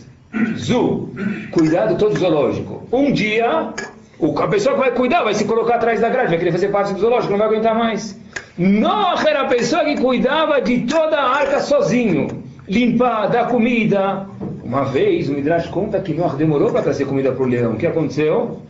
Zu, 0.57 1.09
cuidar 1.51 1.87
de 1.87 1.95
todo 1.95 2.15
o 2.15 2.17
zoológico. 2.17 2.83
Um 2.91 3.11
dia, 3.11 3.73
a 4.21 4.47
pessoa 4.47 4.75
que 4.75 4.81
vai 4.81 4.91
cuidar 4.91 5.23
vai 5.23 5.33
se 5.33 5.45
colocar 5.45 5.75
atrás 5.75 5.99
da 5.99 6.09
grade, 6.09 6.29
vai 6.29 6.37
querer 6.37 6.51
fazer 6.51 6.69
parte 6.69 6.93
do 6.93 6.99
zoológico, 6.99 7.31
não 7.31 7.39
vai 7.39 7.47
aguentar 7.47 7.75
mais. 7.75 8.17
Noah 8.57 9.21
era 9.27 9.41
a 9.41 9.45
pessoa 9.45 9.83
que 9.83 9.97
cuidava 9.97 10.61
de 10.61 10.81
toda 10.81 11.17
a 11.17 11.35
arca 11.35 11.59
sozinho. 11.59 12.27
Limpar, 12.67 13.27
dar 13.29 13.49
comida, 13.49 14.25
uma 14.63 14.85
vez, 14.85 15.27
o 15.27 15.33
Midrash 15.33 15.67
conta 15.67 15.99
que 15.99 16.13
Noah 16.13 16.35
demorou 16.35 16.71
para 16.71 16.83
trazer 16.83 17.05
comida 17.05 17.31
para 17.33 17.43
o 17.43 17.47
leão. 17.47 17.73
O 17.73 17.77
que 17.77 17.85
aconteceu? 17.85 18.61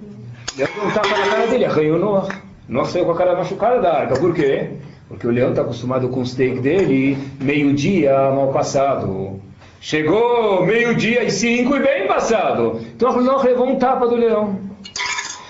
Leão 0.58 0.70
um 0.86 0.92
tapa 0.92 1.08
na 1.08 1.28
cara 1.28 1.48
dele, 1.48 1.66
arranhou 1.66 1.98
Noah. 1.98 2.28
Noah 2.68 2.86
saiu 2.86 3.06
com 3.06 3.12
a 3.12 3.16
cara 3.16 3.36
machucada 3.36 3.82
da 3.82 3.94
arca. 3.94 4.20
Por 4.20 4.34
quê? 4.34 4.72
Porque 5.08 5.28
o 5.28 5.32
leão 5.32 5.50
está 5.50 5.62
acostumado 5.62 6.10
com 6.10 6.22
o 6.22 6.26
steak 6.26 6.60
dele, 6.60 7.18
meio-dia, 7.40 8.14
mal 8.32 8.52
passado. 8.52 9.42
Chegou 9.80 10.66
meio-dia 10.66 11.24
e 11.24 11.32
cinco 11.32 11.76
e 11.76 11.80
bem 11.80 12.08
passado. 12.08 12.82
Então 12.96 13.22
Noah 13.22 13.44
levou 13.44 13.68
um 13.68 13.78
tapa 13.78 14.08
do 14.08 14.16
leão. 14.16 14.60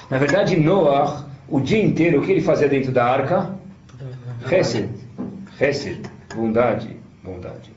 Na 0.09 0.17
verdade, 0.17 0.55
Noah, 0.57 1.25
o 1.47 1.59
dia 1.59 1.83
inteiro, 1.83 2.19
o 2.19 2.23
que 2.23 2.31
ele 2.31 2.41
fazia 2.41 2.67
dentro 2.67 2.91
da 2.91 3.05
arca? 3.05 3.49
Hesed. 4.49 4.89
Hesed. 5.59 6.01
Bondade. 6.35 6.95
Bondade. 7.23 7.71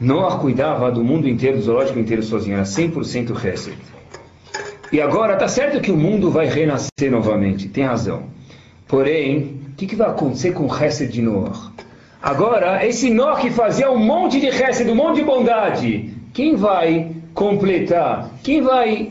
Noah 0.00 0.38
cuidava 0.38 0.90
do 0.90 1.04
mundo 1.04 1.28
inteiro, 1.28 1.58
do 1.58 1.62
zoológico 1.62 1.98
inteiro 1.98 2.22
sozinho. 2.22 2.56
Era 2.56 2.64
100% 2.64 3.44
Hesed. 3.44 3.78
E 4.92 5.00
agora, 5.00 5.34
está 5.34 5.48
certo 5.48 5.80
que 5.80 5.90
o 5.90 5.96
mundo 5.96 6.30
vai 6.30 6.46
renascer 6.46 7.10
novamente. 7.10 7.68
Tem 7.68 7.84
razão. 7.84 8.24
Porém, 8.86 9.60
o 9.72 9.76
que, 9.76 9.86
que, 9.86 9.96
vai 9.96 10.08
acontecer 10.10 10.52
com 10.52 10.66
o 10.66 10.84
Hesed 10.84 11.10
de 11.10 11.22
Noah? 11.22 11.72
Agora, 12.22 12.86
esse 12.86 13.10
Noah 13.10 13.40
que 13.40 13.50
fazia 13.50 13.90
um 13.90 13.98
monte 13.98 14.40
de 14.40 14.46
Hesed, 14.46 14.90
um 14.90 14.94
monte 14.94 15.16
de 15.16 15.24
bondade, 15.24 16.14
quem 16.32 16.56
vai 16.56 17.10
completar? 17.34 18.30
Quem 18.42 18.62
vai 18.62 19.10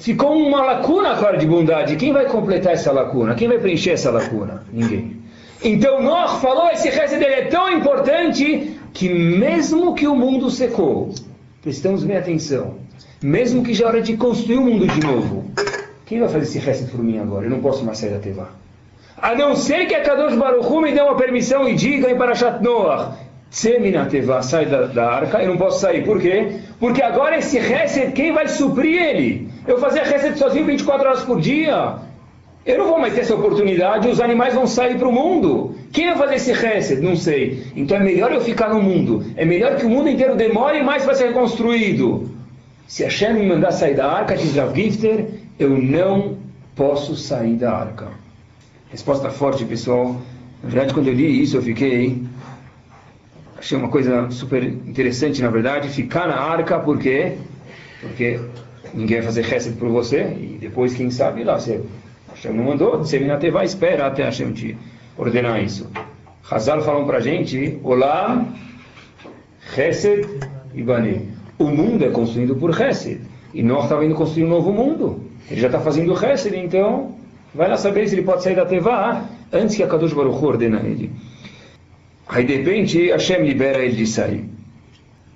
ficou 0.00 0.34
uma 0.34 0.62
lacuna 0.62 1.10
agora 1.10 1.36
de 1.36 1.46
bondade. 1.46 1.96
Quem 1.96 2.12
vai 2.12 2.24
completar 2.24 2.72
essa 2.72 2.90
lacuna? 2.90 3.34
Quem 3.34 3.48
vai 3.48 3.58
preencher 3.58 3.90
essa 3.90 4.10
lacuna? 4.10 4.64
Ninguém. 4.72 5.20
Então 5.62 6.02
Noah 6.02 6.40
falou, 6.40 6.70
esse 6.70 6.88
resto 6.88 7.18
dele 7.18 7.34
é 7.34 7.44
tão 7.46 7.70
importante 7.70 8.78
que 8.94 9.08
mesmo 9.08 9.94
que 9.94 10.06
o 10.06 10.16
mundo 10.16 10.50
secou, 10.50 11.14
prestamos 11.60 12.02
bem 12.02 12.16
atenção, 12.16 12.76
mesmo 13.22 13.62
que 13.62 13.74
já 13.74 13.86
hora 13.86 14.00
de 14.00 14.16
construir 14.16 14.56
o 14.56 14.62
mundo 14.62 14.86
de 14.86 15.00
novo, 15.00 15.44
quem 16.06 16.20
vai 16.20 16.28
fazer 16.28 16.44
esse 16.44 16.58
resto 16.58 16.90
por 16.90 17.02
mim 17.02 17.18
agora? 17.18 17.46
Eu 17.46 17.50
não 17.50 17.60
posso 17.60 17.84
mais 17.84 17.98
sair 17.98 18.10
da 18.10 18.18
Teva. 18.18 18.48
A 19.20 19.34
não 19.34 19.54
ser 19.54 19.86
que 19.86 19.94
a 19.94 20.02
Kadosh 20.02 20.34
Baruch 20.34 20.66
Hu 20.66 20.80
me 20.80 20.92
dê 20.92 21.00
uma 21.00 21.16
permissão 21.16 21.68
e 21.68 21.74
diga 21.74 22.10
em 22.10 22.16
Parashat 22.16 22.62
Noah, 22.62 23.18
Semina 23.50 24.06
Teva, 24.06 24.40
sai 24.42 24.66
da, 24.66 24.86
da, 24.86 25.10
arca, 25.10 25.42
eu 25.42 25.48
não 25.48 25.58
posso 25.58 25.80
sair. 25.80 26.04
Por 26.04 26.20
quê? 26.20 26.52
Porque 26.78 27.02
agora 27.02 27.36
esse 27.36 27.58
reset, 27.58 28.12
quem 28.12 28.32
vai 28.32 28.48
suprir 28.48 29.02
ele? 29.02 29.48
Eu 29.66 29.78
fazia 29.78 30.02
reset 30.02 30.38
sozinho 30.38 30.64
24 30.64 31.06
horas 31.06 31.22
por 31.22 31.40
dia. 31.40 31.96
Eu 32.64 32.78
não 32.78 32.86
vou 32.88 32.98
mais 32.98 33.12
ter 33.12 33.20
essa 33.20 33.34
oportunidade, 33.34 34.08
os 34.08 34.20
animais 34.20 34.54
vão 34.54 34.66
sair 34.66 34.96
para 34.98 35.08
o 35.08 35.12
mundo. 35.12 35.74
Quem 35.92 36.06
vai 36.06 36.16
fazer 36.16 36.36
esse 36.36 36.52
reset? 36.52 37.00
Não 37.00 37.16
sei. 37.16 37.64
Então 37.74 37.96
é 37.96 38.00
melhor 38.00 38.32
eu 38.32 38.40
ficar 38.40 38.70
no 38.70 38.80
mundo. 38.80 39.24
É 39.36 39.44
melhor 39.44 39.76
que 39.76 39.84
o 39.84 39.90
mundo 39.90 40.08
inteiro 40.08 40.36
demore 40.36 40.82
mais 40.82 41.04
para 41.04 41.14
ser 41.14 41.28
reconstruído. 41.28 42.39
Se 42.90 43.04
a 43.04 43.08
Shem 43.08 43.34
me 43.34 43.46
mandar 43.46 43.70
sair 43.70 43.94
da 43.94 44.10
arca, 44.10 44.36
diz 44.36 44.56
Rav 44.56 44.74
Gifter, 44.74 45.28
eu 45.60 45.80
não 45.80 46.38
posso 46.74 47.14
sair 47.14 47.54
da 47.54 47.72
arca. 47.72 48.08
Resposta 48.90 49.30
forte, 49.30 49.64
pessoal. 49.64 50.20
Na 50.60 50.68
verdade, 50.68 50.92
quando 50.92 51.06
eu 51.06 51.14
li 51.14 51.40
isso, 51.40 51.56
eu 51.56 51.62
fiquei. 51.62 52.20
Achei 53.56 53.78
uma 53.78 53.88
coisa 53.88 54.28
super 54.32 54.64
interessante, 54.64 55.40
na 55.40 55.50
verdade. 55.50 55.88
Ficar 55.88 56.26
na 56.26 56.34
arca, 56.34 56.80
por 56.80 56.98
quê? 56.98 57.36
Porque 58.00 58.40
ninguém 58.92 59.18
vai 59.18 59.26
fazer 59.26 59.44
reset 59.44 59.76
por 59.76 59.88
você. 59.88 60.22
E 60.22 60.58
depois, 60.60 60.92
quem 60.92 61.12
sabe, 61.12 61.44
lá, 61.44 61.60
você 61.60 61.80
Hashem 62.30 62.52
não 62.52 62.64
mandou, 62.64 62.98
você 62.98 63.20
vai 63.52 63.66
espera 63.66 64.08
até 64.08 64.24
Hashem 64.24 64.52
te 64.52 64.76
ordenar 65.16 65.62
isso. 65.62 65.88
Hazal 66.50 66.82
falam 66.82 67.06
pra 67.06 67.20
gente, 67.20 67.78
Olá, 67.84 68.44
Chesed 69.76 70.26
e 70.74 70.82
Bani. 70.82 71.39
O 71.60 71.66
mundo 71.66 72.02
é 72.02 72.08
construído 72.08 72.56
por 72.56 72.74
Chesed. 72.74 73.20
E 73.52 73.62
nós 73.62 73.82
estamos 73.82 74.06
indo 74.06 74.14
construir 74.14 74.46
um 74.46 74.48
novo 74.48 74.72
mundo. 74.72 75.20
Ele 75.50 75.60
já 75.60 75.66
está 75.66 75.78
fazendo 75.78 76.16
Chesed, 76.16 76.56
então 76.56 77.14
vai 77.54 77.68
lá 77.68 77.76
saber 77.76 78.08
se 78.08 78.14
ele 78.14 78.22
pode 78.22 78.42
sair 78.42 78.56
da 78.56 78.64
Teva 78.64 79.28
antes 79.52 79.76
que 79.76 79.82
a 79.82 79.86
Kadosh 79.86 80.14
Baruch 80.14 80.42
ordena 80.42 80.80
ele. 80.80 81.10
Aí 82.26 82.44
de 82.46 82.56
repente 82.56 83.10
Hashem 83.10 83.44
libera 83.44 83.84
ele 83.84 83.94
de 83.94 84.06
sair. 84.06 84.48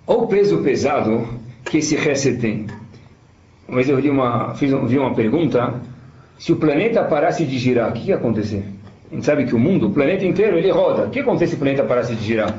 Olha 0.06 0.20
o 0.20 0.26
peso 0.26 0.62
pesado 0.62 1.28
que 1.62 1.76
esse 1.76 1.98
Chesed 1.98 2.40
tem. 2.40 2.68
Mas 3.68 3.90
eu 3.90 4.00
vi 4.00 4.08
uma, 4.08 4.54
fiz, 4.54 4.72
vi 4.86 4.98
uma 4.98 5.14
pergunta 5.14 5.74
se 6.38 6.52
o 6.52 6.56
planeta 6.56 7.04
parasse 7.04 7.44
de 7.44 7.58
girar, 7.58 7.90
o 7.90 7.92
que 7.92 8.08
ia 8.08 8.16
acontecer? 8.16 8.64
A 9.12 9.14
gente 9.14 9.26
sabe 9.26 9.44
que 9.44 9.54
o 9.54 9.58
mundo, 9.58 9.88
o 9.88 9.90
planeta 9.90 10.24
inteiro, 10.24 10.56
ele 10.56 10.70
roda. 10.70 11.04
O 11.04 11.10
que 11.10 11.20
acontece 11.20 11.50
se 11.50 11.56
o 11.56 11.58
planeta 11.58 11.84
parasse 11.84 12.14
de 12.14 12.24
girar? 12.24 12.58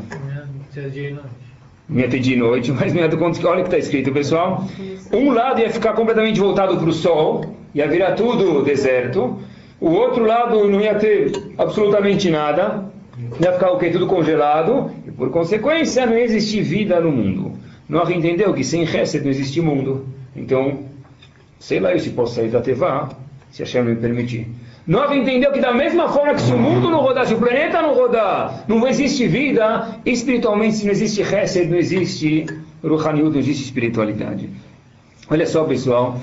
Ia 1.89 2.09
ter 2.09 2.19
de 2.19 2.35
noite, 2.35 2.71
mas 2.73 2.93
não 2.93 3.01
ia 3.01 3.07
do 3.07 3.17
conta 3.17 3.39
que 3.39 3.45
olha 3.45 3.59
o 3.59 3.63
que 3.63 3.75
está 3.75 3.77
escrito, 3.77 4.11
pessoal. 4.11 4.67
Um 5.11 5.31
lado 5.31 5.61
ia 5.61 5.69
ficar 5.69 5.93
completamente 5.93 6.39
voltado 6.39 6.77
para 6.77 6.89
o 6.89 6.93
sol, 6.93 7.55
ia 7.73 7.87
virar 7.87 8.13
tudo 8.13 8.63
deserto. 8.63 9.37
O 9.79 9.89
outro 9.89 10.25
lado 10.25 10.67
não 10.67 10.81
ia 10.81 10.95
ter 10.95 11.31
absolutamente 11.57 12.29
nada, 12.29 12.85
ia 13.39 13.51
ficar 13.53 13.71
o 13.71 13.77
quê? 13.77 13.89
Tudo 13.89 14.07
congelado, 14.07 14.91
e 15.05 15.11
por 15.11 15.29
consequência 15.29 16.05
não 16.05 16.17
ia 16.17 16.23
existir 16.23 16.61
vida 16.61 16.99
no 16.99 17.11
mundo. 17.11 17.53
Nós 17.87 18.09
entendeu 18.09 18.53
que 18.53 18.63
sem 18.63 18.83
Hesed 18.83 19.23
não 19.23 19.29
existe 19.29 19.61
mundo. 19.61 20.07
Então, 20.35 20.79
sei 21.59 21.79
lá 21.79 21.91
eu 21.91 21.99
se 21.99 22.09
posso 22.09 22.35
sair 22.35 22.49
da 22.49 22.61
Teva, 22.61 23.09
se 23.51 23.61
Hashem 23.61 23.83
me 23.83 23.95
permitir. 23.95 24.47
Nova 24.87 25.15
entendeu 25.15 25.51
que 25.51 25.59
da 25.59 25.73
mesma 25.73 26.07
forma 26.09 26.35
que 26.35 26.41
se 26.41 26.53
o 26.53 26.57
mundo 26.57 26.89
não 26.89 27.01
rodar, 27.01 27.25
se 27.25 27.33
o 27.33 27.39
planeta 27.39 27.81
não 27.81 27.95
rodar, 27.95 28.65
não 28.67 28.87
existe 28.87 29.27
vida, 29.27 29.97
espiritualmente 30.05 30.75
se 30.75 30.85
não 30.85 30.91
existe 30.91 31.21
Hesed, 31.21 31.67
não 31.69 31.77
existe 31.77 32.45
Ruhaniut, 32.83 33.31
não 33.31 33.39
existe 33.39 33.63
espiritualidade. 33.63 34.47
Olha 35.27 35.47
só 35.47 35.63
pessoal, 35.63 36.19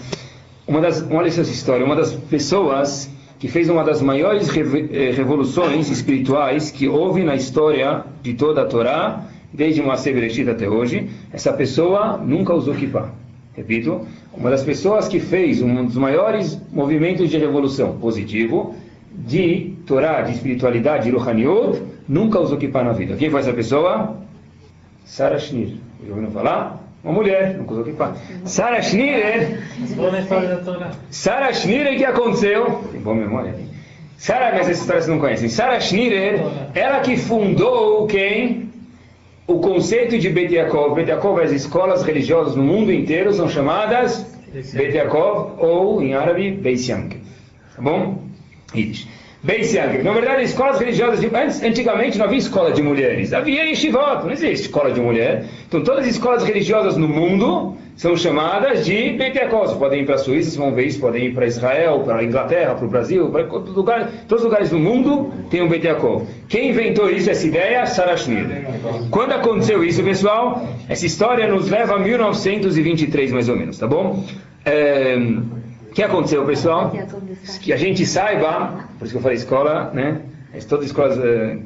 uma 0.66 0.80
das, 0.80 1.04
olha 1.10 1.26
essa 1.26 1.40
história, 1.40 1.84
uma 1.84 1.96
das 1.96 2.14
pessoas 2.14 3.10
que 3.40 3.48
fez 3.48 3.68
uma 3.68 3.82
das 3.82 4.00
maiores 4.00 4.48
eh, 4.56 5.10
revoluções 5.10 5.90
espirituais 5.90 6.70
que 6.70 6.86
houve 6.86 7.24
na 7.24 7.34
história 7.34 8.04
de 8.22 8.34
toda 8.34 8.62
a 8.62 8.66
Torá, 8.66 9.24
desde 9.52 9.82
Moacir 9.82 10.14
Bereshit 10.14 10.48
até 10.48 10.68
hoje, 10.68 11.10
essa 11.32 11.52
pessoa 11.52 12.16
nunca 12.16 12.54
usou 12.54 12.72
kippah. 12.72 13.10
Repito, 13.54 14.06
uma 14.34 14.50
das 14.50 14.62
pessoas 14.62 15.08
que 15.08 15.20
fez 15.20 15.60
um 15.60 15.84
dos 15.84 15.96
maiores 15.96 16.60
movimentos 16.72 17.28
de 17.28 17.38
revolução 17.38 17.98
positivo, 17.98 18.74
de 19.14 19.74
Torá, 19.86 20.22
de 20.22 20.32
espiritualidade, 20.32 21.04
de 21.04 21.10
Ruhaniot, 21.10 21.82
nunca 22.08 22.40
usou 22.40 22.56
kippah 22.56 22.82
na 22.82 22.92
vida. 22.92 23.14
Quem 23.16 23.30
foi 23.30 23.40
essa 23.40 23.52
pessoa? 23.52 24.16
Sarah 25.04 25.38
Schnir. 25.38 25.76
Já 26.06 26.10
ouviram 26.10 26.30
falar? 26.32 26.82
Uma 27.04 27.12
mulher, 27.12 27.58
nunca 27.58 27.72
usou 27.72 27.84
kippah. 27.84 28.14
Sarah 28.44 28.80
Schneer. 28.80 29.60
Sarah 31.10 31.52
Schneer, 31.52 31.94
o 31.94 31.96
que 31.96 32.04
aconteceu? 32.04 32.84
Tem 32.90 33.00
boa 33.00 33.16
memória. 33.16 33.54
Sarah, 34.16 34.52
mas 34.52 34.68
essa 34.68 34.80
história 34.80 35.02
vocês 35.02 35.12
não 35.12 35.18
conhecem. 35.18 35.48
Sarah 35.48 35.80
Schneer, 35.80 36.40
ela 36.74 37.00
que 37.00 37.16
fundou 37.16 38.06
quem? 38.06 38.71
O 39.52 39.60
conceito 39.60 40.18
de 40.18 40.28
Bet 40.28 40.52
Yaakov, 40.52 40.94
Bet 40.94 41.10
Yaakov, 41.10 41.40
as 41.40 41.52
escolas 41.52 42.02
religiosas 42.02 42.56
no 42.56 42.62
mundo 42.62 42.92
inteiro 42.92 43.32
são 43.32 43.48
chamadas 43.48 44.26
Bet 44.72 44.96
Yaakov 44.96 45.62
ou 45.62 46.02
em 46.02 46.14
árabe 46.14 46.50
Beis. 46.50 46.86
Tá 46.88 47.80
bom? 47.80 48.22
Yiddish. 48.74 49.08
Beis 49.42 49.74
Yankov. 49.74 50.04
Na 50.04 50.12
verdade, 50.12 50.44
escolas 50.44 50.78
religiosas, 50.78 51.20
de, 51.20 51.26
antigamente 51.66 52.16
não 52.16 52.26
havia 52.26 52.38
escola 52.38 52.70
de 52.70 52.80
mulheres, 52.80 53.32
havia 53.32 53.64
yeshivot, 53.64 54.22
não 54.24 54.30
existe 54.30 54.66
escola 54.66 54.92
de 54.92 55.00
mulher. 55.00 55.44
Então 55.66 55.82
todas 55.82 56.04
as 56.04 56.12
escolas 56.12 56.44
religiosas 56.44 56.96
no 56.96 57.08
mundo 57.08 57.76
são 57.96 58.16
chamadas 58.16 58.84
de. 58.84 59.16
Vocês 59.16 59.72
podem 59.78 60.02
ir 60.02 60.06
para 60.06 60.14
a 60.14 60.18
Suíça, 60.18 60.56
vão 60.56 60.72
ver 60.72 60.86
isso, 60.86 61.00
podem 61.00 61.26
ir 61.26 61.34
para 61.34 61.44
Israel, 61.46 62.00
para 62.04 62.18
a 62.18 62.24
Inglaterra, 62.24 62.74
para 62.76 62.86
o 62.86 62.88
Brasil, 62.88 63.28
para 63.30 63.42
lugar, 63.42 64.10
todos 64.28 64.44
os 64.44 64.48
lugares 64.48 64.70
do 64.70 64.78
mundo 64.78 65.32
tem 65.50 65.60
um 65.60 65.72
Yaakov. 65.72 66.24
Quem 66.48 66.70
inventou 66.70 67.10
isso, 67.10 67.28
essa 67.28 67.44
ideia? 67.44 67.84
Sarah 67.86 68.16
Schneer. 68.16 68.64
Quando 69.10 69.32
aconteceu 69.32 69.82
isso, 69.82 70.04
pessoal, 70.04 70.64
essa 70.88 71.04
história 71.04 71.48
nos 71.48 71.68
leva 71.68 71.96
a 71.96 71.98
1923, 71.98 73.32
mais 73.32 73.48
ou 73.48 73.56
menos, 73.56 73.76
tá 73.76 73.88
bom? 73.88 74.24
É, 74.64 75.16
o 75.92 75.94
que 75.94 76.02
aconteceu, 76.02 76.42
pessoal? 76.46 76.90
Que 77.60 77.70
a 77.70 77.76
gente 77.76 78.06
saiba, 78.06 78.88
por 78.98 79.04
isso 79.04 79.12
que 79.12 79.18
eu 79.18 79.22
falei 79.22 79.36
escola, 79.36 79.90
né? 79.92 80.22
Todas 80.66 80.86
as 80.86 80.90
escolas 80.90 81.18
é, 81.18 81.58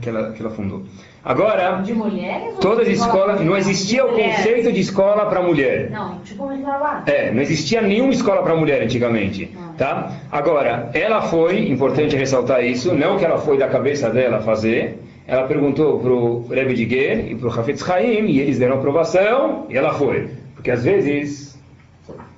que, 0.00 0.08
ela, 0.08 0.30
que 0.30 0.40
ela 0.40 0.52
fundou. 0.52 0.84
Agora, 1.24 1.82
de 1.82 1.92
mulheres, 1.92 2.58
todas 2.60 2.86
as 2.86 2.94
escolas, 2.94 3.40
não 3.40 3.56
existia 3.56 4.04
o 4.04 4.10
conceito 4.10 4.72
de 4.72 4.80
escola 4.80 5.26
para 5.26 5.42
mulher. 5.42 5.90
Não, 5.90 6.20
tipo 6.20 6.44
lá. 6.44 7.02
É, 7.06 7.32
não 7.32 7.42
existia 7.42 7.82
nenhuma 7.82 8.12
escola 8.12 8.44
para 8.44 8.54
mulher 8.54 8.82
antigamente, 8.82 9.50
não. 9.52 9.72
tá? 9.72 10.12
Agora, 10.30 10.88
ela 10.94 11.22
foi, 11.22 11.68
importante 11.68 12.14
ressaltar 12.14 12.64
isso, 12.64 12.94
não 12.94 13.18
que 13.18 13.24
ela 13.24 13.38
foi 13.38 13.58
da 13.58 13.66
cabeça 13.66 14.10
dela 14.10 14.40
fazer, 14.42 15.02
ela 15.26 15.48
perguntou 15.48 15.98
para 15.98 16.12
o 16.12 16.46
Rebbe 16.48 16.74
de 16.74 16.88
Ger 16.88 17.32
e 17.32 17.34
para 17.34 17.48
o 17.48 17.50
Hafetz 17.50 17.88
Haim, 17.90 18.26
e 18.26 18.40
eles 18.40 18.60
deram 18.60 18.76
aprovação, 18.76 19.66
e 19.68 19.76
ela 19.76 19.92
foi. 19.92 20.30
Porque 20.54 20.70
às 20.70 20.84
vezes, 20.84 21.51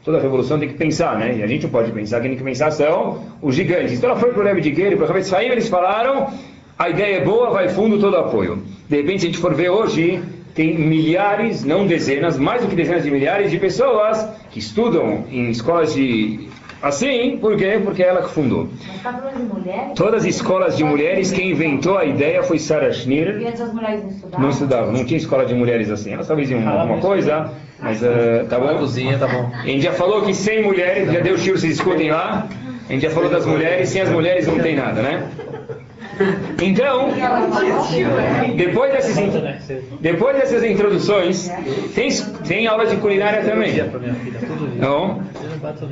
toda 0.04 0.20
revolução 0.20 0.58
tem 0.58 0.68
que 0.68 0.74
pensar, 0.74 1.18
né? 1.18 1.38
E 1.38 1.42
a 1.42 1.46
gente 1.46 1.62
não 1.62 1.70
pode 1.70 1.90
pensar, 1.90 2.20
quem 2.20 2.30
tem 2.30 2.38
que 2.38 2.44
pensar 2.44 2.70
são 2.70 3.24
os 3.40 3.54
gigantes. 3.54 3.94
Então 3.94 4.10
ela 4.10 4.20
foi 4.20 4.32
para 4.32 4.42
o 4.42 4.44
Rebbe 4.44 4.60
de 4.60 4.96
para 4.96 5.06
o 5.06 5.10
Hafetz 5.10 5.32
Haim, 5.32 5.48
eles 5.48 5.68
falaram, 5.68 6.28
a 6.78 6.90
ideia 6.90 7.16
é 7.16 7.24
boa, 7.24 7.50
vai 7.50 7.68
fundo 7.68 7.98
todo 7.98 8.16
apoio. 8.16 8.62
De 8.88 8.96
repente, 8.96 9.20
se 9.20 9.26
a 9.26 9.30
gente 9.30 9.40
for 9.40 9.54
ver 9.54 9.70
hoje, 9.70 10.22
tem 10.54 10.78
milhares, 10.78 11.64
não 11.64 11.86
dezenas, 11.86 12.38
mais 12.38 12.62
do 12.62 12.68
que 12.68 12.76
dezenas 12.76 13.02
de 13.02 13.10
milhares 13.10 13.50
de 13.50 13.58
pessoas 13.58 14.28
que 14.50 14.58
estudam 14.58 15.24
em 15.30 15.50
escolas 15.50 15.94
de 15.94 16.48
Assim, 16.82 17.38
por 17.40 17.56
quê? 17.56 17.80
Porque 17.82 18.02
é 18.02 18.08
ela 18.08 18.22
que 18.22 18.30
fundou. 18.30 18.68
Mas 18.86 19.02
tá 19.02 19.12
falando 19.12 19.36
de 19.36 19.42
mulheres? 19.54 19.92
Todas 19.94 20.22
as 20.22 20.26
escolas 20.26 20.76
de 20.76 20.84
mulheres, 20.84 21.32
quem 21.32 21.50
inventou 21.50 21.96
a 21.96 22.04
ideia 22.04 22.42
foi 22.42 22.58
Sarah 22.58 22.88
E 22.88 22.92
Schneer. 22.92 23.42
antes 23.46 23.60
as 23.60 23.72
mulheres 23.72 24.02
não 24.02 24.10
estudavam? 24.10 24.40
Não 24.40 24.50
estudavam, 24.50 24.92
não 24.92 25.04
tinha 25.04 25.18
escola 25.18 25.46
de 25.46 25.54
mulheres 25.54 25.90
assim. 25.90 26.12
Elas 26.12 26.26
talvez 26.26 26.50
iam 26.50 26.66
alguma 26.68 26.98
coisa, 26.98 27.50
mas 27.80 28.02
eh, 28.02 28.44
tá 28.48 28.58
bom? 28.58 28.76
cozinha, 28.78 29.18
tá 29.18 29.26
bom. 29.26 29.50
A 29.54 29.66
gente 29.66 29.82
já 29.82 29.92
falou 29.92 30.22
que 30.22 30.34
sem 30.34 30.62
mulheres, 30.62 31.10
já 31.12 31.20
deu 31.20 31.36
tiro, 31.36 31.58
vocês 31.58 31.74
escutem 31.74 32.10
lá. 32.10 32.46
A 32.88 32.92
gente 32.92 33.02
já 33.02 33.10
falou 33.10 33.30
das 33.30 33.46
mulheres, 33.46 33.88
sem 33.88 34.02
as 34.02 34.10
mulheres 34.10 34.46
não 34.46 34.58
tem 34.58 34.76
nada, 34.76 35.00
né? 35.00 35.26
Então, 36.62 37.10
depois 38.56 38.92
dessas, 38.92 39.16
depois 40.00 40.36
dessas 40.36 40.62
introduções, 40.64 41.50
tem, 41.94 42.08
tem 42.46 42.66
aula 42.66 42.86
de 42.86 42.96
culinária 42.96 43.42
também. 43.42 43.72
Nela. 43.74 45.24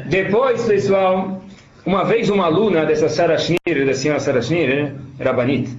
Depois, 0.09 0.65
pessoal, 0.65 1.43
uma 1.85 2.05
vez 2.05 2.31
uma 2.31 2.47
aluna 2.47 2.85
dessa 2.85 3.09
Sarah 3.09 3.39
Schneer, 3.39 3.87
da 3.87 3.95
senhora 3.95 4.21
Sarah 4.21 4.43
Schneer, 4.43 4.69
né, 4.69 4.95
Rabanit, 5.21 5.77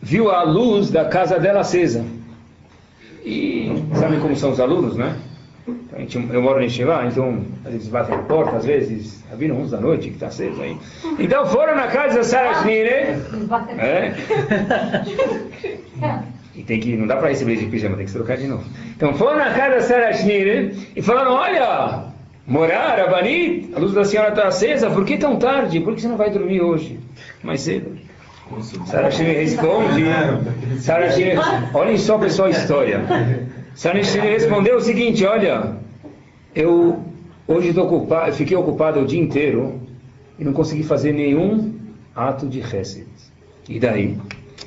viu 0.00 0.30
a 0.30 0.42
luz 0.42 0.90
da 0.90 1.04
casa 1.06 1.38
dela 1.38 1.60
acesa. 1.60 2.04
E 3.24 3.70
sabem 3.94 4.18
como 4.20 4.34
são 4.36 4.50
os 4.50 4.60
alunos, 4.60 4.96
né? 4.96 5.14
A 5.92 5.98
gente, 5.98 6.16
eu 6.16 6.42
moro 6.42 6.62
em 6.62 6.68
Shivá, 6.68 7.04
então 7.06 7.42
às 7.64 7.72
vezes 7.72 7.88
batem 7.88 8.16
na 8.16 8.22
porta, 8.22 8.56
às 8.56 8.64
vezes 8.64 9.22
viram 9.36 9.56
11 9.60 9.70
da 9.70 9.80
noite 9.80 10.08
que 10.08 10.14
está 10.14 10.26
aceso 10.28 10.60
aí. 10.60 10.76
Então 11.18 11.46
foram 11.46 11.74
na 11.74 11.86
casa 11.88 12.16
da 12.16 12.24
Sarah 12.24 12.62
Schneer, 12.62 13.18
é, 13.78 14.14
e 16.54 16.62
tem 16.62 16.80
que, 16.80 16.96
não 16.96 17.06
dá 17.06 17.16
para 17.16 17.28
receber 17.28 17.56
de 17.56 17.66
pijama, 17.66 17.96
tem 17.96 18.06
que 18.06 18.12
trocar 18.12 18.36
de 18.36 18.46
novo. 18.46 18.64
Então 18.96 19.14
foram 19.14 19.38
na 19.38 19.52
casa 19.52 19.76
da 19.76 19.80
Sarah 19.80 20.12
Schneer 20.12 20.74
e 20.94 21.02
falaram, 21.02 21.32
olha, 21.32 22.04
morar, 22.46 22.96
Rabanit, 22.98 23.72
a 23.74 23.78
luz 23.78 23.92
da 23.92 24.04
senhora 24.04 24.30
está 24.30 24.48
acesa, 24.48 24.90
por 24.90 25.04
que 25.04 25.16
tão 25.16 25.36
tarde? 25.36 25.80
Por 25.80 25.94
que 25.94 26.02
você 26.02 26.08
não 26.08 26.16
vai 26.16 26.30
dormir 26.30 26.60
hoje? 26.60 26.98
Mais 27.42 27.60
cedo. 27.60 27.98
Sarah 28.86 29.10
Schneer 29.10 29.36
responde, 29.36 30.04
Sarah 30.80 31.10
Schneer, 31.10 31.38
olhem 31.72 31.96
só 31.96 32.18
pessoal 32.18 32.48
a 32.48 32.50
história. 32.50 33.00
Schneer 33.74 34.24
respondeu 34.24 34.76
o 34.76 34.80
seguinte, 34.80 35.24
olha, 35.24 35.76
eu 36.54 37.04
hoje 37.46 37.78
ocupado, 37.78 38.32
fiquei 38.34 38.56
ocupado 38.56 39.00
o 39.00 39.06
dia 39.06 39.20
inteiro 39.20 39.80
e 40.38 40.44
não 40.44 40.52
consegui 40.52 40.82
fazer 40.82 41.12
nenhum 41.12 41.74
ato 42.14 42.46
de 42.46 42.60
reset. 42.60 43.06
E 43.68 43.78
daí? 43.78 44.16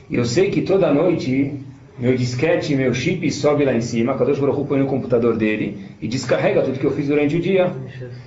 Eu 0.10 0.26
sei 0.26 0.50
que 0.50 0.62
toda 0.62 0.94
noite 0.94 1.60
meu 1.98 2.18
disquete, 2.18 2.76
meu 2.76 2.92
chip 2.92 3.30
sobe 3.32 3.66
lá 3.66 3.74
em 3.74 3.82
cima, 3.82 4.18
Kadosh 4.18 4.40
Baruch 4.40 4.60
Hu 4.60 4.66
põe 4.66 4.80
no 4.80 4.88
computador 4.88 5.38
dele 5.38 5.78
e 6.02 6.08
descarrega 6.08 6.64
tudo 6.64 6.80
que 6.80 6.86
eu 6.86 6.92
fiz 6.92 7.08
durante 7.08 7.36
o 7.36 7.40
dia. 7.40 7.72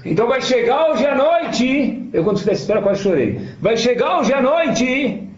Então 0.04 0.28
vai 0.28 0.40
chegar 0.40 0.92
hoje 0.92 1.04
à 1.04 1.16
noite, 1.16 2.08
eu 2.12 2.22
quando 2.22 2.36
escutei 2.36 2.54
essa 2.54 2.62
história 2.62 2.82
quase 2.82 3.02
chorei, 3.02 3.40
vai 3.60 3.76
chegar 3.76 4.20
hoje 4.20 4.32
à 4.32 4.40
noite 4.40 5.28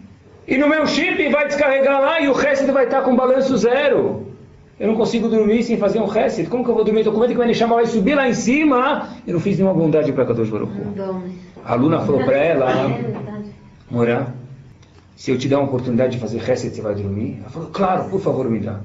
e 0.47 0.57
no 0.57 0.69
meu 0.69 0.85
chip 0.85 1.27
vai 1.29 1.47
descarregar 1.47 2.01
lá 2.01 2.21
e 2.21 2.27
o 2.27 2.33
resto 2.33 2.71
vai 2.71 2.85
estar 2.85 3.01
com 3.01 3.15
balanço 3.15 3.57
zero. 3.57 4.28
Eu 4.79 4.87
não 4.87 4.95
consigo 4.95 5.27
dormir 5.27 5.61
sem 5.63 5.77
fazer 5.77 5.99
um 5.99 6.05
reset. 6.05 6.49
Como 6.49 6.63
que 6.63 6.69
eu 6.69 6.75
vou 6.75 6.85
dormir? 6.85 7.01
Estou 7.01 7.13
com 7.13 7.19
medo 7.19 7.33
que 7.33 7.37
vai 7.37 7.53
chamar 7.53 7.75
vai 7.75 7.85
subir 7.85 8.15
lá 8.15 8.29
em 8.29 8.33
cima. 8.33 9.09
Eu 9.27 9.33
não 9.33 9.39
fiz 9.41 9.57
nenhuma 9.57 9.73
bondade 9.73 10.11
para 10.13 10.25
Kadosh 10.25 10.49
Baruch 10.49 10.71
Hu. 10.71 10.93
A 11.65 11.73
aluna 11.73 11.99
falou 11.99 12.23
para 12.23 12.37
ela, 12.37 12.67
Morar, 13.91 14.33
se 15.15 15.31
eu 15.31 15.37
te 15.37 15.49
der 15.49 15.57
uma 15.57 15.65
oportunidade 15.65 16.13
de 16.13 16.19
fazer 16.19 16.37
reset, 16.39 16.73
você 16.73 16.81
vai 16.81 16.95
dormir? 16.95 17.39
Ela 17.41 17.49
falou, 17.49 17.69
claro, 17.69 18.09
por 18.09 18.21
favor, 18.21 18.49
me 18.49 18.59
dá. 18.59 18.79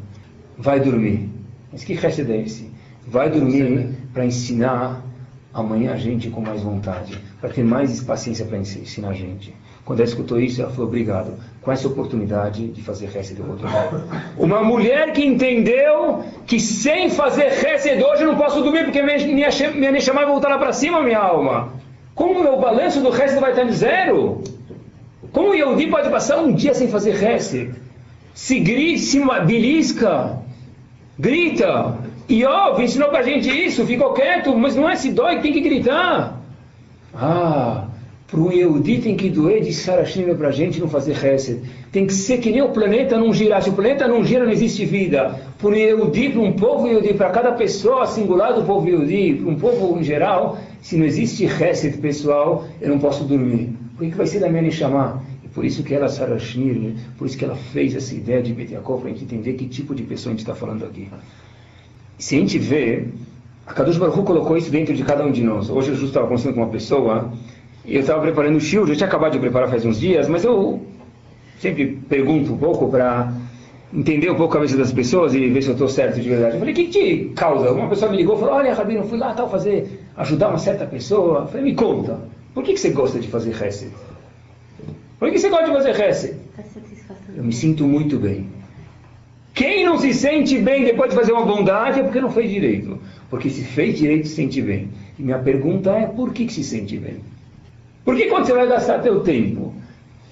Vai 0.59 0.80
dormir. 0.80 1.30
Mas 1.70 1.85
que 1.85 1.94
reset 1.94 2.30
é 2.30 2.40
esse? 2.40 2.70
Vai 3.07 3.30
dormir 3.30 3.90
para 4.12 4.24
ensinar 4.24 5.04
amanhã 5.52 5.92
a 5.92 5.96
gente 5.96 6.30
com 6.30 6.40
mais 6.40 6.62
vontade, 6.62 7.20
para 7.40 7.50
ter 7.50 7.62
mais 7.62 8.02
paciência 8.02 8.44
para 8.44 8.59
ensinar 8.59 9.11
a 9.11 9.12
gente. 9.12 9.54
Quando 9.85 10.00
ela 10.00 10.09
escutou 10.09 10.40
isso, 10.40 10.61
ela 10.61 10.70
falou, 10.70 10.88
obrigado. 10.88 11.35
Com 11.64 11.72
essa 11.72 11.88
oportunidade 11.88 12.68
de 12.68 12.83
fazer 12.83 13.09
vou 13.38 13.57
dormir. 13.57 14.05
Uma 14.37 14.62
mulher 14.62 15.12
que 15.12 15.24
entendeu 15.24 16.22
que 16.46 16.61
sem 16.61 17.09
fazer 17.09 17.48
reset 17.48 18.03
hoje 18.05 18.22
eu 18.22 18.29
não 18.29 18.37
posso 18.37 18.61
dormir, 18.61 18.85
porque 18.85 19.00
minha, 19.00 19.16
minha, 19.74 19.90
Neshama 19.90 20.20
vai 20.20 20.31
voltar 20.31 20.50
lá 20.50 20.59
para 20.59 20.74
cima, 20.74 21.00
minha 21.00 21.18
alma. 21.18 21.72
Como 22.14 22.46
o 22.46 22.61
balanço 22.61 23.00
do 23.00 23.09
reset 23.09 23.40
vai 23.40 23.53
estar 23.53 23.64
em 23.64 23.72
zero? 23.72 24.42
Como 25.33 25.48
o 25.48 25.55
Yehudi 25.55 25.87
pode 25.87 26.11
passar 26.11 26.38
um 26.38 26.53
dia 26.53 26.74
sem 26.74 26.87
fazer 26.88 27.14
reset? 27.14 27.72
Se 28.35 28.61
grita, 28.61 29.00
se 29.00 29.22
belisca, 29.46 30.38
grita. 31.18 31.96
Iov 32.29 32.83
ensinou 32.83 33.09
pra 33.09 33.22
gente 33.22 33.48
isso, 33.48 33.87
ficou 33.87 34.12
quieto, 34.12 34.55
mas 34.55 34.77
não 34.77 34.88
é 34.88 34.96
se 34.96 35.11
dói, 35.11 35.40
tem 35.40 35.53
que 35.53 35.61
gritar. 35.61 36.40
Ah, 37.14 37.85
pro 38.26 38.52
Yehudi 38.52 38.98
tem 38.98 39.16
que 39.16 39.28
doer 39.28 39.62
de 39.62 39.72
Sarashima 39.72 40.34
pra 40.34 40.50
gente 40.50 40.80
não 40.80 40.88
fazer 40.88 41.12
reset. 41.14 41.60
Tem 41.92 42.06
que 42.06 42.12
ser 42.12 42.38
que 42.38 42.50
nem 42.50 42.62
o 42.62 42.70
planeta 42.70 43.18
não 43.18 43.32
girar. 43.32 43.62
Se 43.62 43.70
o 43.70 43.72
planeta 43.72 44.08
não 44.08 44.24
gira, 44.24 44.44
não 44.44 44.52
existe 44.52 44.84
vida. 44.84 45.40
Pro 45.58 45.74
Yehudi, 45.74 46.30
para 46.30 46.40
um 46.40 46.52
povo 46.52 46.87
Yehudi, 46.87 47.14
para 47.14 47.30
cada 47.30 47.52
pessoa 47.52 48.06
singular 48.06 48.52
do 48.52 48.64
povo 48.64 48.88
Yehudi, 48.88 49.34
para 49.34 49.50
um 49.50 49.54
povo 49.56 49.98
em 49.98 50.02
geral, 50.02 50.58
se 50.80 50.96
não 50.96 51.04
existe 51.04 51.46
reset 51.46 51.96
pessoal, 51.98 52.64
eu 52.80 52.88
não 52.88 52.98
posso 52.98 53.24
dormir. 53.24 53.70
Por 53.96 54.06
que 54.06 54.14
vai 54.14 54.26
ser 54.26 54.40
da 54.40 54.48
minha 54.48 54.70
chamar? 54.70 55.22
E 55.44 55.48
por 55.48 55.64
isso 55.64 55.82
que 55.82 55.94
ela, 55.94 56.08
Sarah 56.08 56.38
Schneer, 56.38 56.94
por 57.16 57.26
isso 57.26 57.38
que 57.38 57.44
ela 57.44 57.56
fez 57.56 57.94
essa 57.94 58.14
ideia 58.14 58.42
de 58.42 58.52
Betiakov, 58.52 59.00
para 59.00 59.10
a 59.10 59.12
gente 59.12 59.24
entender 59.24 59.52
que 59.52 59.66
tipo 59.66 59.94
de 59.94 60.02
pessoa 60.02 60.32
a 60.32 60.34
gente 60.34 60.40
está 60.40 60.54
falando 60.54 60.84
aqui. 60.84 61.08
Se 62.18 62.37
a 62.37 62.38
gente 62.38 62.58
vê, 62.58 63.06
a 63.66 63.72
Kadosh 63.72 63.96
Baruch 63.96 64.22
colocou 64.24 64.56
isso 64.56 64.70
dentro 64.70 64.94
de 64.94 65.02
cada 65.02 65.24
um 65.24 65.32
de 65.32 65.42
nós. 65.42 65.70
Hoje 65.70 65.90
eu 65.90 65.94
estava 65.94 66.26
conversando 66.26 66.54
com 66.54 66.60
uma 66.60 66.70
pessoa, 66.70 67.32
eu 67.86 68.00
estava 68.00 68.20
preparando 68.22 68.56
o 68.56 68.60
shield, 68.60 68.90
eu 68.90 68.96
tinha 68.96 69.06
acabado 69.06 69.32
de 69.32 69.38
preparar 69.38 69.68
faz 69.68 69.84
uns 69.84 70.00
dias, 70.00 70.28
mas 70.28 70.44
eu 70.44 70.80
sempre 71.58 71.98
pergunto 72.08 72.52
um 72.52 72.56
pouco 72.56 72.88
para 72.88 73.32
entender 73.92 74.30
um 74.30 74.34
pouco 74.34 74.54
a 74.54 74.56
cabeça 74.56 74.76
das 74.76 74.92
pessoas 74.92 75.34
e 75.34 75.48
ver 75.48 75.62
se 75.62 75.68
eu 75.68 75.74
estou 75.74 75.88
certo 75.88 76.20
de 76.20 76.28
verdade. 76.28 76.54
Eu 76.54 76.58
falei, 76.58 76.72
o 76.72 76.76
que, 76.76 76.84
que 76.86 76.90
te 76.90 77.24
causa? 77.34 77.70
Uma 77.70 77.88
pessoa 77.88 78.10
me 78.10 78.16
ligou 78.16 78.36
e 78.36 78.40
falou, 78.40 78.54
olha, 78.54 78.74
Rabino, 78.74 79.00
eu 79.00 79.08
fui 79.08 79.18
lá 79.18 79.34
tal 79.34 79.48
fazer, 79.48 80.00
ajudar 80.16 80.48
uma 80.48 80.58
certa 80.58 80.84
pessoa. 80.86 81.40
Eu 81.40 81.46
falei, 81.46 81.64
me 81.64 81.74
conta, 81.74 82.18
por 82.52 82.64
que, 82.64 82.72
que 82.72 82.80
você 82.80 82.90
gosta 82.90 83.20
de 83.20 83.28
fazer 83.28 83.52
reset? 83.52 83.92
Por 85.18 85.30
que 85.30 85.38
você 85.38 85.48
gosta 85.48 85.66
de 85.66 85.72
fazer 85.72 85.92
reset? 85.92 86.36
Eu 87.36 87.44
me 87.44 87.52
sinto 87.52 87.84
muito 87.84 88.18
bem. 88.18 88.48
Quem 89.54 89.84
não 89.84 89.98
se 89.98 90.12
sente 90.12 90.58
bem 90.58 90.84
depois 90.84 91.10
de 91.10 91.16
fazer 91.16 91.32
uma 91.32 91.46
bondade 91.46 92.00
é 92.00 92.02
porque 92.02 92.20
não 92.20 92.30
fez 92.30 92.50
direito. 92.50 92.98
Porque 93.30 93.48
se 93.48 93.62
fez 93.62 93.96
direito, 93.96 94.26
se 94.26 94.34
sente 94.34 94.60
bem. 94.60 94.88
E 95.16 95.22
minha 95.22 95.38
pergunta 95.38 95.90
é, 95.92 96.06
por 96.06 96.32
que, 96.32 96.46
que 96.46 96.52
se 96.52 96.64
sente 96.64 96.96
bem? 96.96 97.18
Por 98.04 98.16
que 98.16 98.26
quando 98.26 98.46
você 98.46 98.52
vai 98.52 98.66
gastar 98.66 98.98
teu 98.98 99.20
tempo, 99.20 99.72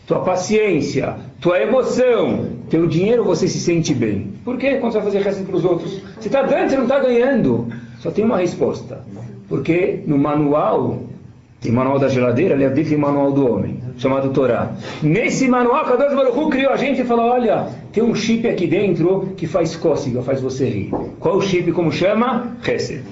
tua 0.07 0.21
paciência, 0.21 1.17
tua 1.41 1.61
emoção, 1.61 2.49
teu 2.69 2.87
dinheiro, 2.87 3.25
você 3.25 3.49
se 3.49 3.59
sente 3.59 3.95
bem? 3.95 4.33
Por 4.45 4.59
que 4.59 4.77
quando 4.77 4.93
você 4.93 4.99
vai 4.99 5.07
fazer 5.07 5.23
resto 5.23 5.45
para 5.45 5.57
os 5.57 5.65
outros? 5.65 6.03
Você 6.21 6.29
está 6.29 6.43
dando, 6.43 6.69
você 6.69 6.77
não 6.77 6.85
está 6.85 6.99
ganhando. 6.99 7.69
Só 7.99 8.11
tem 8.11 8.25
uma 8.25 8.37
resposta. 8.37 9.05
Porque 9.49 10.01
no 10.07 10.19
manual, 10.19 11.03
tem 11.61 11.73
manual 11.73 11.99
da 11.99 12.09
geladeira, 12.09 12.55
ali 12.55 12.69
dentro 12.69 12.91
tem 12.91 12.99
manual 12.99 13.33
do 13.33 13.51
homem, 13.51 13.81
chamado 13.97 14.31
Torá. 14.31 14.73
Nesse 15.03 15.49
manual, 15.49 15.85
Kadosh 15.85 16.15
Baruch 16.15 16.51
criou 16.51 16.73
a 16.73 16.77
gente 16.77 17.01
e 17.01 17.05
falou, 17.05 17.27
olha, 17.27 17.69
tem 17.93 18.03
um 18.03 18.15
chip 18.15 18.47
aqui 18.49 18.67
dentro 18.67 19.33
que 19.37 19.47
faz 19.47 19.77
cócega, 19.77 20.21
faz 20.23 20.41
você 20.41 20.69
rir. 20.69 20.91
Qual 21.21 21.37
o 21.37 21.43
chip, 21.43 21.71
como 21.73 21.93
chama? 21.93 22.57
Hesed. 22.67 23.03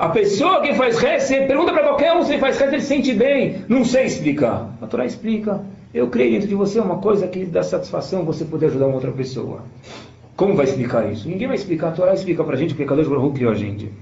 A 0.00 0.08
pessoa 0.08 0.62
que 0.62 0.72
faz 0.72 0.96
Hesed, 0.96 1.46
pergunta 1.46 1.74
para 1.74 1.82
qualquer 1.82 2.14
um 2.14 2.22
se 2.22 2.32
ele 2.32 2.40
faz 2.40 2.56
Hesed, 2.56 2.72
ele 2.72 2.82
sente 2.82 3.12
bem. 3.12 3.56
Não 3.68 3.84
sei 3.84 4.06
explicar. 4.06 4.74
A 4.80 4.86
Torá 4.86 5.04
explica. 5.04 5.60
Eu 5.92 6.08
creio 6.08 6.32
dentro 6.32 6.48
de 6.48 6.54
você 6.54 6.80
uma 6.80 6.96
coisa 6.96 7.28
que 7.28 7.44
dá 7.44 7.62
satisfação 7.62 8.24
você 8.24 8.46
poder 8.46 8.68
ajudar 8.68 8.86
uma 8.86 8.94
outra 8.94 9.12
pessoa. 9.12 9.62
Como 10.34 10.54
vai 10.54 10.64
explicar 10.64 11.12
isso? 11.12 11.28
Ninguém 11.28 11.46
vai 11.46 11.54
explicar. 11.54 11.88
A 11.88 11.90
Torá 11.90 12.14
explica 12.14 12.42
para 12.42 12.54
a 12.54 12.58
gente 12.58 12.70
porque 12.70 12.86
Kadosh 12.86 13.08
Baruch 13.08 13.34
criou 13.34 13.52
a 13.52 13.54
gente. 13.54 13.92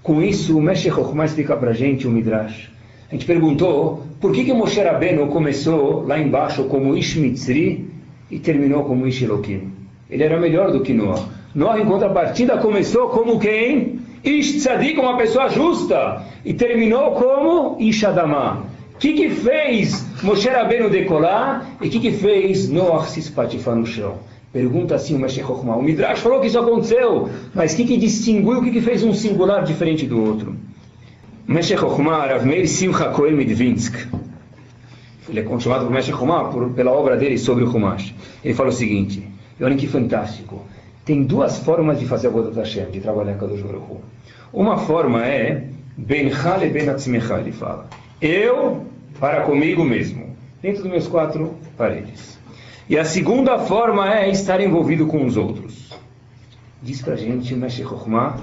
Com 0.00 0.22
isso, 0.22 0.56
o 0.56 0.62
Meshech 0.62 0.94
Chokhmah 0.94 1.24
explica 1.24 1.56
para 1.56 1.72
a 1.72 1.74
gente 1.74 2.06
o 2.06 2.10
Midrash. 2.10 2.70
A 3.10 3.14
gente 3.14 3.26
perguntou 3.26 4.04
por 4.20 4.30
que, 4.30 4.44
que 4.44 4.52
Moshe 4.52 4.80
Rabbeinu 4.80 5.26
começou 5.26 6.06
lá 6.06 6.20
embaixo 6.20 6.66
como 6.66 6.96
Ish 6.96 7.16
Mitzri 7.16 7.90
e 8.30 8.38
terminou 8.38 8.84
como 8.84 9.08
Ish. 9.08 9.22
Ele 10.08 10.22
era 10.22 10.38
melhor 10.38 10.70
do 10.70 10.82
que 10.82 10.94
Noah. 10.94 11.20
Noah, 11.52 11.80
em 11.80 11.84
contrapartida, 11.84 12.58
começou 12.58 13.08
como 13.08 13.40
quem? 13.40 13.93
Ish 14.24 14.56
Tzadik, 14.56 14.98
uma 14.98 15.16
pessoa 15.16 15.48
justa, 15.50 16.22
e 16.44 16.54
terminou 16.54 17.12
como 17.12 17.76
Ish 17.78 18.04
Adamah. 18.04 18.62
O 18.94 18.98
que, 18.98 19.12
que 19.12 19.28
fez 19.28 20.06
Moshe 20.22 20.48
Rabbeinu 20.48 20.88
decolar 20.88 21.66
e 21.80 21.88
o 21.88 21.90
que, 21.90 22.00
que 22.00 22.12
fez 22.12 22.68
Noah 22.68 23.04
se 23.06 23.20
espatifar 23.20 23.76
no 23.76 23.84
chão? 23.84 24.18
Pergunta 24.52 24.94
assim 24.94 25.16
o 25.16 25.18
Meshech 25.18 25.44
Chokhmah. 25.44 25.76
O 25.76 25.82
Midrash 25.82 26.20
falou 26.20 26.40
que 26.40 26.46
isso 26.46 26.58
aconteceu, 26.58 27.28
mas 27.52 27.72
o 27.72 27.76
que, 27.76 27.84
que 27.84 27.96
distinguiu, 27.96 28.58
o 28.58 28.62
que, 28.62 28.70
que 28.70 28.80
fez 28.80 29.02
um 29.02 29.12
singular 29.12 29.64
diferente 29.64 30.06
do 30.06 30.22
outro? 30.22 30.54
Meshech 31.46 31.80
Chokhmah, 31.80 32.26
Rav 32.26 32.46
Meir 32.46 32.68
Simcha 32.68 33.08
Kohen 33.08 33.34
Midvinsk. 33.34 33.94
Ele 35.28 35.40
é 35.40 35.60
chamado 35.60 35.86
por 35.86 35.92
Meshech 35.92 36.16
Chokhmah 36.16 36.52
pela 36.74 36.92
obra 36.92 37.16
dele 37.16 37.36
sobre 37.36 37.64
o 37.64 37.70
Chumash. 37.70 38.14
Ele 38.44 38.54
fala 38.54 38.68
o 38.68 38.72
seguinte, 38.72 39.28
e 39.58 39.64
olha 39.64 39.74
que 39.74 39.88
fantástico. 39.88 40.64
Tem 41.04 41.22
duas 41.22 41.58
formas 41.58 42.00
de 42.00 42.06
fazer 42.06 42.28
a 42.28 42.30
Vodat 42.30 42.56
Hashem, 42.56 42.90
de 42.90 43.00
trabalhar 43.00 43.36
com 43.36 43.44
a 43.44 43.48
Baruch. 43.48 44.00
Uma 44.52 44.78
forma 44.78 45.26
é 45.26 45.64
Bencha 45.96 46.56
le 46.56 46.70
ben 46.70 46.88
atzmecha, 46.88 47.38
ele 47.38 47.52
fala. 47.52 47.86
Eu 48.20 48.86
para 49.20 49.42
comigo 49.42 49.84
mesmo, 49.84 50.34
dentro 50.60 50.82
dos 50.82 50.90
meus 50.90 51.06
quatro 51.06 51.54
paredes. 51.76 52.38
E 52.88 52.98
a 52.98 53.04
segunda 53.04 53.58
forma 53.58 54.12
é 54.12 54.28
estar 54.30 54.60
envolvido 54.60 55.06
com 55.06 55.24
os 55.24 55.36
outros. 55.36 55.92
Diz 56.82 57.00
pra 57.00 57.16
gente 57.16 57.54
o 57.54 57.56
Meshech 57.56 57.88
Chokhmah, 57.88 58.38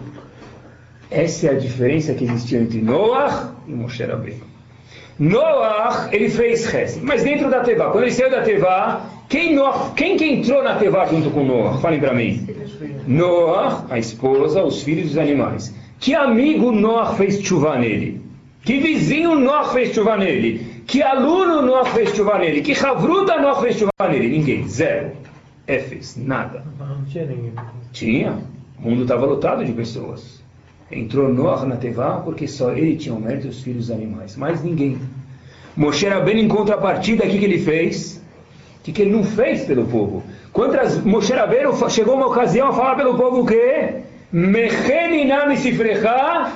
essa 1.10 1.48
é 1.48 1.50
a 1.52 1.60
diferença 1.60 2.14
que 2.14 2.24
existia 2.24 2.60
entre 2.60 2.82
Noah 2.82 3.54
e 3.68 3.72
Moshe 3.72 4.04
Rabbeinu. 4.04 4.46
Noah, 5.20 6.10
ele 6.12 6.30
fez 6.30 6.74
Hesed, 6.74 7.04
mas 7.04 7.24
dentro 7.24 7.50
da 7.50 7.60
Tevá, 7.60 7.92
quando 7.92 8.06
ele 8.06 8.12
saiu 8.12 8.32
da 8.32 8.42
Tevá, 8.42 9.06
quem, 9.32 9.56
Noah, 9.56 9.94
quem 9.96 10.18
que 10.18 10.26
entrou 10.26 10.62
na 10.62 10.76
Tevá 10.76 11.06
junto 11.06 11.30
com 11.32 11.46
Noah? 11.46 11.78
Falem 11.78 12.02
para 12.02 12.14
mim. 12.14 12.46
Noah, 13.08 13.86
a 13.90 13.98
esposa, 13.98 14.62
os 14.62 14.84
filhos 14.84 15.06
e 15.06 15.12
os 15.12 15.18
animais. 15.18 15.74
Que 16.02 16.14
amigo 16.14 16.70
Noah 16.70 17.16
fez 17.16 17.42
chuva 17.42 17.80
nele? 17.80 18.20
Que 18.66 18.80
vizinho 18.80 19.40
Noah 19.40 19.70
fez 19.70 19.96
chuva 19.96 20.18
nele? 20.18 20.84
Que 20.86 21.02
aluno 21.02 21.62
Noah 21.62 21.86
fez 21.86 22.14
chuva 22.14 22.40
nele? 22.40 22.62
Que 22.62 22.74
Havruta 22.74 23.42
Noah 23.42 23.62
fez 23.62 23.78
chuva 23.78 23.92
nele? 24.10 24.28
Ninguém. 24.28 24.68
Zero. 24.68 25.12
Éfes. 25.66 26.18
Nada. 26.18 26.66
Não 26.78 27.06
tinha 27.06 27.26
ninguém. 27.26 27.54
Tinha. 27.94 28.38
O 28.84 28.90
mundo 28.90 29.04
estava 29.04 29.26
lotado 29.26 29.64
de 29.64 29.72
pessoas. 29.72 30.44
Entrou 30.92 31.34
Noah 31.34 31.66
na 31.66 31.78
Tevá 31.78 32.18
porque 32.18 32.50
só 32.50 32.74
ele 32.74 32.98
tinha 32.98 33.16
o 33.16 33.22
mérito 33.22 33.48
dos 33.48 33.62
filhos 33.62 33.88
dos 33.88 33.96
animais. 33.96 34.36
Mais 34.36 34.62
ninguém. 34.62 35.00
Moshe 35.78 36.06
Rabbeinu, 36.06 36.42
em 36.42 36.50
contrapartida, 36.50 37.24
o 37.24 37.30
que 37.30 37.46
ele 37.46 37.60
fez? 37.60 38.21
Que, 38.84 38.92
que 38.92 39.04
ele 39.04 39.12
não 39.12 39.24
fez 39.24 39.66
pelo 39.66 39.86
povo? 39.86 40.24
Quantas 40.52 40.98
Moshe 41.04 41.34
Rabbeinu 41.34 41.72
chegou 41.90 42.16
uma 42.16 42.28
ocasião 42.28 42.70
a 42.70 42.74
falar 42.74 42.96
pelo 42.96 43.18
povo 43.18 43.42
o 43.42 43.46
quê? 43.46 44.02
Mecheninam 44.32 45.56
sifrecha 45.56 46.52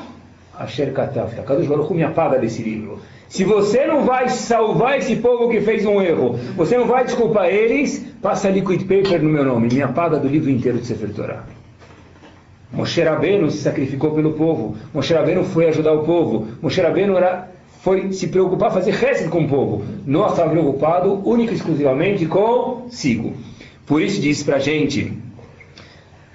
asher 0.57 0.93
katafta. 0.93 1.43
Kadosh 1.43 1.67
Baruch 1.67 1.93
me 1.93 2.03
apaga 2.03 2.37
desse 2.39 2.63
livro. 2.63 2.99
Se 3.27 3.43
você 3.43 3.85
não 3.85 4.05
vai 4.05 4.29
salvar 4.29 4.97
esse 4.97 5.15
povo 5.17 5.49
que 5.49 5.59
fez 5.61 5.85
um 5.85 6.01
erro, 6.01 6.39
você 6.55 6.77
não 6.77 6.85
vai 6.85 7.03
desculpar 7.03 7.47
eles, 7.47 8.05
passa 8.21 8.49
liquid 8.49 8.81
paper 8.81 9.21
no 9.21 9.29
meu 9.29 9.43
nome, 9.43 9.73
me 9.73 9.81
apaga 9.81 10.17
do 10.17 10.27
livro 10.27 10.49
inteiro 10.49 10.77
de 10.77 10.85
Sefer 10.85 11.13
Torah. 11.13 11.43
Moshe 12.71 13.01
Rabbeinu 13.01 13.49
se 13.49 13.59
sacrificou 13.59 14.11
pelo 14.11 14.33
povo. 14.33 14.75
Moshe 14.93 15.13
Rabbeinu 15.13 15.43
foi 15.43 15.67
ajudar 15.67 15.93
o 15.93 16.03
povo. 16.03 16.47
Moshe 16.61 16.81
Rabbeinu 16.81 17.17
era, 17.17 17.49
foi 17.85 18.11
se 18.11 18.29
preocupar, 18.29 18.71
fazer 18.71 18.93
resto 18.93 19.29
com 19.29 19.43
o 19.43 19.47
povo. 19.47 19.85
Noah 20.07 20.31
estava 20.31 20.49
preocupado 20.49 21.21
única 21.23 21.51
e 21.51 21.55
exclusivamente 21.55 22.25
consigo. 22.25 23.33
Por 23.85 24.01
isso 24.01 24.19
diz 24.19 24.41
pra 24.41 24.57
gente, 24.57 25.13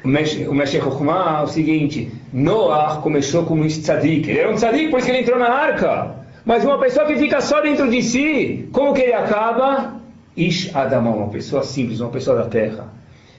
o 0.04 0.06
Meshech 0.06 0.80
Chokhmah, 0.80 1.42
o 1.42 1.48
seguinte, 1.48 2.08
Noah 2.32 3.00
começou 3.02 3.42
como 3.42 3.64
um 3.64 3.66
tzadik. 3.66 4.30
Ele 4.30 4.38
era 4.38 4.52
um 4.52 4.54
tzadik, 4.54 4.90
por 4.90 4.98
isso 4.98 5.06
que 5.06 5.12
ele 5.12 5.22
entrou 5.22 5.40
na 5.40 5.48
arca. 5.48 6.14
Mas 6.44 6.64
uma 6.64 6.78
pessoa 6.78 7.04
que 7.04 7.16
fica 7.16 7.40
só 7.40 7.60
dentro 7.60 7.90
de 7.90 8.00
si, 8.00 8.68
como 8.70 8.94
que 8.94 9.02
ele 9.02 9.12
acaba? 9.12 10.00
Ish 10.36 10.70
Adamah, 10.72 11.10
uma 11.10 11.28
pessoa 11.30 11.64
simples, 11.64 11.98
uma 11.98 12.10
pessoa 12.10 12.36
da 12.36 12.44
terra. 12.44 12.92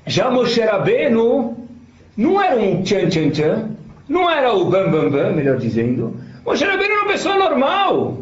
Já 0.06 0.30
Moshe 0.30 0.60
Rabbeinu 0.60 1.56
não 2.17 2.41
era 2.41 2.60
um 2.60 2.82
tchan 2.82 3.08
tchan 3.08 3.30
tchan, 3.30 3.69
não 4.10 4.30
era 4.30 4.54
o 4.54 4.65
bam 4.65 4.91
bam 4.91 5.10
bam, 5.10 5.32
melhor 5.32 5.56
dizendo. 5.56 6.13
Moshe 6.52 6.66
Rabbeinu 6.66 6.96
era 6.96 7.04
uma 7.04 7.12
pessoa 7.14 7.38
normal, 7.38 8.18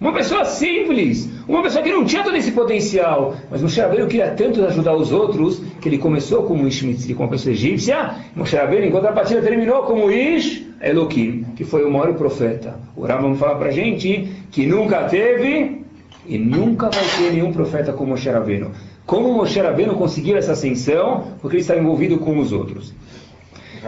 uma 0.00 0.14
pessoa 0.14 0.46
simples, 0.46 1.28
uma 1.46 1.62
pessoa 1.62 1.84
que 1.84 1.92
não 1.92 2.02
tinha 2.02 2.24
todo 2.24 2.34
esse 2.34 2.52
potencial. 2.52 3.36
Mas 3.50 3.60
Moshe 3.60 3.78
Rabbeinu 3.78 4.06
queria 4.06 4.30
tanto 4.30 4.64
ajudar 4.64 4.96
os 4.96 5.12
outros 5.12 5.60
que 5.78 5.90
ele 5.90 5.98
começou 5.98 6.44
como 6.44 6.66
Ish 6.66 6.80
Mitzri, 6.80 7.12
como 7.12 7.26
uma 7.26 7.32
pessoa 7.32 7.52
egípcia. 7.52 8.14
Moshe 8.34 8.56
Rabbeinu, 8.56 8.86
em 8.86 8.90
contrapartida, 8.90 9.42
terminou 9.42 9.82
como 9.82 10.10
Ish 10.10 10.66
Elohim, 10.80 11.44
que 11.54 11.64
foi 11.64 11.84
o 11.84 11.90
maior 11.90 12.14
profeta. 12.14 12.80
O 12.96 13.04
Rambam 13.04 13.34
fala 13.34 13.56
pra 13.56 13.70
gente 13.70 14.26
que 14.50 14.64
nunca 14.64 15.04
teve 15.04 15.82
e 16.26 16.38
nunca 16.38 16.88
vai 16.88 17.04
ter 17.18 17.30
nenhum 17.30 17.52
profeta 17.52 17.92
como 17.92 18.12
Moshe 18.12 18.30
Rabbeinu. 18.30 18.70
Como 19.04 19.34
Moshe 19.34 19.60
Rabbeinu 19.60 19.96
conseguiu 19.96 20.38
essa 20.38 20.52
ascensão? 20.52 21.24
Porque 21.42 21.56
ele 21.56 21.60
está 21.60 21.76
envolvido 21.76 22.16
com 22.16 22.38
os 22.38 22.52
outros. 22.52 22.94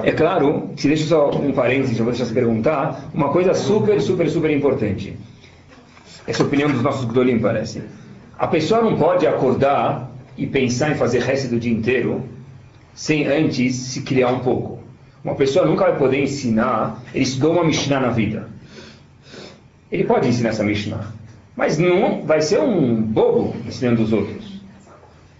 É 0.02 0.12
claro, 0.12 0.70
se 0.76 0.88
deixa 0.88 1.06
só 1.06 1.30
um 1.30 1.52
parênteses, 1.52 1.96
já 1.96 2.04
vou 2.04 2.12
deixar 2.12 2.26
se 2.26 2.34
perguntar, 2.34 3.10
uma 3.14 3.30
coisa 3.30 3.54
super, 3.54 4.00
super, 4.00 4.28
super 4.28 4.50
importante. 4.50 5.16
Essa 6.26 6.42
é 6.42 6.46
opinião 6.46 6.70
dos 6.70 6.82
nossos 6.82 7.04
Gdolim, 7.04 7.38
parece. 7.38 7.82
A 8.38 8.46
pessoa 8.46 8.82
não 8.82 8.96
pode 8.96 9.26
acordar 9.26 10.10
e 10.36 10.46
pensar 10.46 10.90
em 10.90 10.94
fazer 10.96 11.20
resto 11.20 11.48
do 11.48 11.58
dia 11.58 11.72
inteiro 11.72 12.24
sem 12.94 13.26
antes 13.26 13.74
se 13.74 14.02
criar 14.02 14.28
um 14.28 14.40
pouco. 14.40 14.80
Uma 15.24 15.34
pessoa 15.34 15.66
nunca 15.66 15.84
vai 15.84 15.96
poder 15.96 16.22
ensinar, 16.22 17.02
ele 17.14 17.24
estudou 17.24 17.52
uma 17.52 17.64
Mishnah 17.64 18.00
na 18.00 18.10
vida. 18.10 18.48
Ele 19.90 20.04
pode 20.04 20.28
ensinar 20.28 20.50
essa 20.50 20.64
Mishnah, 20.64 21.12
mas 21.56 21.78
não 21.78 22.22
vai 22.22 22.40
ser 22.40 22.60
um 22.60 23.00
bobo 23.00 23.54
ensinando 23.66 24.02
os 24.02 24.12
outros. 24.12 24.60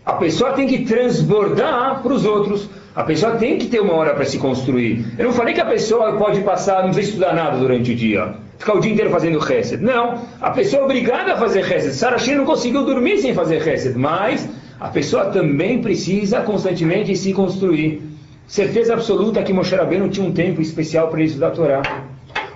A 0.05 0.12
pessoa 0.14 0.53
tem 0.53 0.66
que 0.69 0.85
transbordar 0.85 2.01
para 2.01 2.12
os 2.12 2.25
outros. 2.25 2.69
A 2.96 3.04
pessoa 3.04 3.32
tem 3.32 3.59
que 3.59 3.66
ter 3.66 3.78
uma 3.78 3.92
hora 3.92 4.14
para 4.14 4.24
se 4.24 4.38
construir. 4.38 5.04
Eu 5.18 5.26
não 5.26 5.32
falei 5.35 5.52
que 5.52 5.61
a 5.61 5.66
pessoa 5.66 6.14
pode 6.16 6.40
passar, 6.40 6.82
não 6.82 6.92
precisa 6.92 7.09
estudar 7.09 7.35
nada 7.35 7.59
durante 7.59 7.92
o 7.92 7.94
dia, 7.94 8.35
ficar 8.59 8.72
o 8.72 8.80
dia 8.80 8.90
inteiro 8.90 9.11
fazendo 9.11 9.38
Hesed. 9.38 9.82
Não, 9.85 10.22
a 10.40 10.50
pessoa 10.50 10.80
é 10.80 10.85
obrigada 10.87 11.35
a 11.35 11.37
fazer 11.37 11.61
Hesed. 11.61 11.92
Sarah 11.92 12.16
não 12.35 12.46
conseguiu 12.46 12.87
dormir 12.87 13.18
sem 13.18 13.35
fazer 13.35 13.56
Hesed, 13.68 13.98
mas 13.98 14.48
a 14.80 14.88
pessoa 14.88 15.26
também 15.26 15.82
precisa 15.82 16.40
constantemente 16.40 17.14
se 17.14 17.35
construir. 17.35 18.00
Certeza 18.46 18.94
absoluta 18.94 19.42
que 19.42 19.52
Moshe 19.52 19.76
Rabbeinu 19.76 20.09
tinha 20.09 20.26
um 20.26 20.32
tempo 20.32 20.62
especial 20.62 21.09
para 21.09 21.22
estudar 21.22 21.48
a 21.48 21.50
Torá. 21.50 21.82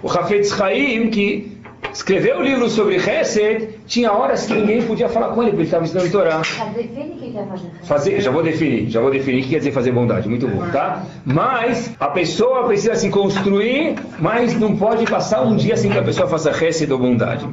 O 0.03 0.09
Hafetz 0.09 0.57
Chaim, 0.57 1.11
que 1.11 1.50
escreveu 1.93 2.39
o 2.39 2.43
livro 2.43 2.69
sobre 2.69 2.97
Hesed, 2.97 3.81
tinha 3.87 4.13
horas 4.13 4.47
que 4.47 4.55
ninguém 4.55 4.83
podia 4.83 5.09
falar 5.09 5.29
com 5.29 5.43
ele, 5.43 5.51
porque 5.53 5.63
ele 5.63 5.65
estava 5.65 5.85
estudando 5.85 6.11
Torá. 6.11 6.39
Define 6.75 7.13
o 7.13 7.17
que 7.17 7.39
é 7.39 7.45
fazer 7.47 7.71
Fazer, 7.83 8.21
já 8.21 8.31
vou 8.31 8.43
definir, 8.43 8.91
já 8.91 9.01
vou 9.01 9.11
definir 9.11 9.41
o 9.41 9.43
que 9.45 9.51
quer 9.51 9.59
dizer 9.59 9.73
fazer 9.73 9.93
bondade, 9.93 10.29
muito 10.29 10.47
bom, 10.49 10.69
tá? 10.71 11.05
Mas 11.25 11.93
a 11.99 12.09
pessoa 12.09 12.65
precisa 12.67 12.95
se 12.95 13.09
construir, 13.11 13.97
mas 14.19 14.55
não 14.59 14.77
pode 14.77 15.05
passar 15.07 15.43
um 15.43 15.57
dia 15.57 15.77
sem 15.77 15.91
que 15.91 15.99
a 15.99 16.03
pessoa 16.03 16.29
faça 16.29 16.51
Hesed 16.51 16.93
ou 16.93 16.99
bondade. 16.99 17.45
O 17.45 17.53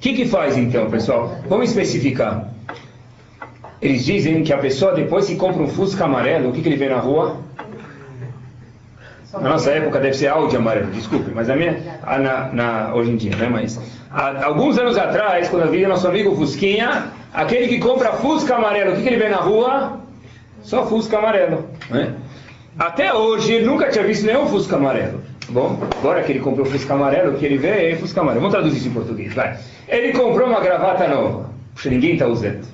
que 0.00 0.14
que 0.14 0.26
faz 0.26 0.56
então, 0.56 0.90
pessoal? 0.90 1.36
Vamos 1.48 1.70
especificar. 1.70 2.50
Eles 3.82 4.04
dizem 4.04 4.42
que 4.42 4.52
a 4.52 4.58
pessoa 4.58 4.92
depois 4.92 5.26
que 5.26 5.36
compra 5.36 5.62
um 5.62 5.68
Fusca 5.68 6.04
amarelo, 6.04 6.50
o 6.50 6.52
que, 6.52 6.60
que 6.60 6.68
ele 6.68 6.76
vê 6.76 6.88
na 6.88 6.98
rua? 6.98 7.38
Na 9.32 9.50
nossa 9.50 9.70
época 9.70 10.00
deve 10.00 10.14
ser 10.16 10.26
Audi 10.26 10.56
amarelo, 10.56 10.90
desculpe, 10.90 11.30
mas 11.32 11.48
a 11.48 11.54
minha, 11.54 11.80
a, 12.02 12.18
na, 12.18 12.52
na, 12.52 12.94
hoje 12.94 13.12
em 13.12 13.16
dia, 13.16 13.36
né? 13.36 13.48
Mas 13.48 13.80
há, 14.10 14.44
alguns 14.44 14.76
anos 14.76 14.98
atrás, 14.98 15.48
quando 15.48 15.66
eu 15.66 15.70
via 15.70 15.86
nosso 15.86 16.08
amigo 16.08 16.34
Fusquinha, 16.34 17.04
aquele 17.32 17.68
que 17.68 17.78
compra 17.78 18.12
Fusca 18.14 18.56
amarelo, 18.56 18.92
o 18.92 18.96
que, 18.96 19.02
que 19.02 19.08
ele 19.08 19.18
vê 19.22 19.28
na 19.28 19.36
rua? 19.36 20.00
Só 20.62 20.84
Fusca 20.86 21.18
amarelo, 21.18 21.64
né? 21.88 22.14
Até 22.76 23.14
hoje 23.14 23.52
ele 23.52 23.66
nunca 23.66 23.88
tinha 23.88 24.04
visto 24.04 24.26
nenhum 24.26 24.46
Fusca 24.46 24.76
amarelo. 24.76 25.20
Bom, 25.48 25.78
agora 25.98 26.22
que 26.24 26.32
ele 26.32 26.40
comprou 26.40 26.66
Fusca 26.66 26.94
amarelo, 26.94 27.34
o 27.34 27.38
que 27.38 27.46
ele 27.46 27.56
vê 27.56 27.92
é 27.92 27.96
Fusca 27.96 28.20
amarelo. 28.20 28.40
Vamos 28.40 28.54
traduzir 28.54 28.78
isso 28.78 28.88
em 28.88 28.92
português, 28.92 29.32
vai. 29.32 29.56
Ele 29.88 30.12
comprou 30.12 30.48
uma 30.48 30.60
gravata 30.60 31.06
nova. 31.06 31.50
Puxa, 31.74 31.88
ninguém 31.88 32.14
está 32.14 32.26
usando. 32.26 32.66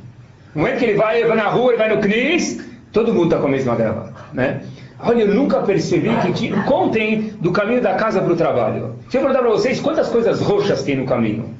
No 0.55 0.63
momento 0.63 0.79
que 0.79 0.87
ele 0.87 0.97
vai, 0.97 1.19
ele 1.19 1.29
vai 1.29 1.37
na 1.37 1.49
rua, 1.49 1.73
ele 1.73 1.79
vai 1.79 1.95
no 1.95 2.01
CNIS, 2.01 2.65
todo 2.93 3.13
mundo 3.13 3.27
está 3.27 3.39
com 3.39 3.47
a 3.47 3.51
mesma 3.51 3.77
gravata, 3.77 4.15
né? 4.33 4.63
Olha, 4.99 5.23
eu 5.23 5.35
nunca 5.35 5.61
percebi 5.61 6.09
que 6.23 6.33
tinha... 6.33 6.63
Contem 6.63 7.35
do 7.41 7.53
caminho 7.53 7.83
da 7.83 7.95
casa 7.95 8.21
para 8.21 8.33
o 8.33 8.37
trabalho. 8.37 8.95
Deixa 9.03 9.19
eu 9.19 9.21
perguntar 9.23 9.41
para 9.41 9.51
vocês, 9.51 9.81
quantas 9.81 10.09
coisas 10.09 10.41
roxas 10.41 10.83
tem 10.83 10.97
no 10.97 11.05
caminho? 11.05 11.55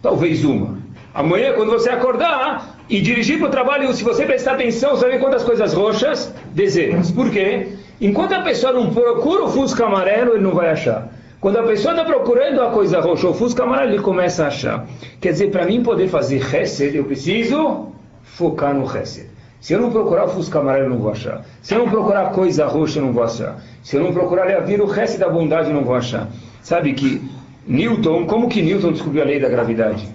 Talvez 0.00 0.44
uma. 0.44 0.78
Amanhã, 1.12 1.54
quando 1.54 1.70
você 1.70 1.90
acordar 1.90 2.76
e 2.88 3.00
dirigir 3.00 3.38
para 3.38 3.48
o 3.48 3.50
trabalho, 3.50 3.92
se 3.92 4.04
você 4.04 4.24
prestar 4.24 4.52
atenção, 4.52 4.90
você 4.90 5.02
vai 5.02 5.12
ver 5.12 5.20
quantas 5.20 5.42
coisas 5.42 5.72
roxas? 5.72 6.32
Dezenas. 6.52 7.10
Por 7.10 7.30
quê? 7.30 7.68
Enquanto 8.00 8.32
a 8.32 8.42
pessoa 8.42 8.72
não 8.72 8.92
procura 8.92 9.44
o 9.44 9.48
Fusca 9.48 9.86
amarelo, 9.86 10.34
ele 10.34 10.44
não 10.44 10.52
vai 10.52 10.70
achar. 10.70 11.08
Quando 11.40 11.58
a 11.58 11.62
pessoa 11.62 11.92
está 11.92 12.04
procurando 12.04 12.60
a 12.62 12.70
coisa 12.70 13.00
roxa, 13.00 13.28
o 13.28 13.34
Fusca 13.34 13.64
amarelo, 13.64 13.92
ele 13.92 14.02
começa 14.02 14.44
a 14.44 14.48
achar. 14.48 14.86
Quer 15.20 15.32
dizer, 15.32 15.50
para 15.50 15.64
mim 15.64 15.82
poder 15.82 16.08
fazer 16.08 16.36
Hesed, 16.54 16.96
eu 16.96 17.04
preciso 17.04 17.88
focar 18.22 18.74
no 18.74 18.84
Hesed. 18.84 19.35
Se 19.60 19.72
eu 19.72 19.80
não 19.80 19.90
procurar 19.90 20.26
o 20.26 20.28
Fusca 20.28 20.58
amarelo, 20.58 20.86
eu 20.86 20.90
não 20.90 20.98
vou 20.98 21.10
achar. 21.10 21.44
Se 21.62 21.74
eu 21.74 21.80
não 21.80 21.88
procurar 21.88 22.32
coisa 22.32 22.66
roxa, 22.66 22.98
eu 22.98 23.04
não 23.04 23.12
vou 23.12 23.24
achar. 23.24 23.62
Se 23.82 23.96
eu 23.96 24.02
não 24.02 24.12
procurar 24.12 24.44
Leavir, 24.44 24.80
o 24.80 24.86
resto 24.86 25.18
da 25.18 25.28
bondade, 25.28 25.70
eu 25.70 25.74
não 25.74 25.84
vou 25.84 25.94
achar. 25.94 26.28
Sabe 26.62 26.92
que 26.92 27.22
Newton, 27.66 28.26
como 28.26 28.48
que 28.48 28.62
Newton 28.62 28.92
descobriu 28.92 29.22
a 29.22 29.26
lei 29.26 29.40
da 29.40 29.48
gravidade? 29.48 30.06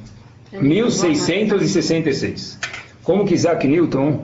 1666. 0.54 2.60
Como 3.04 3.26
que 3.26 3.34
Isaac 3.34 3.68
Newton 3.68 4.22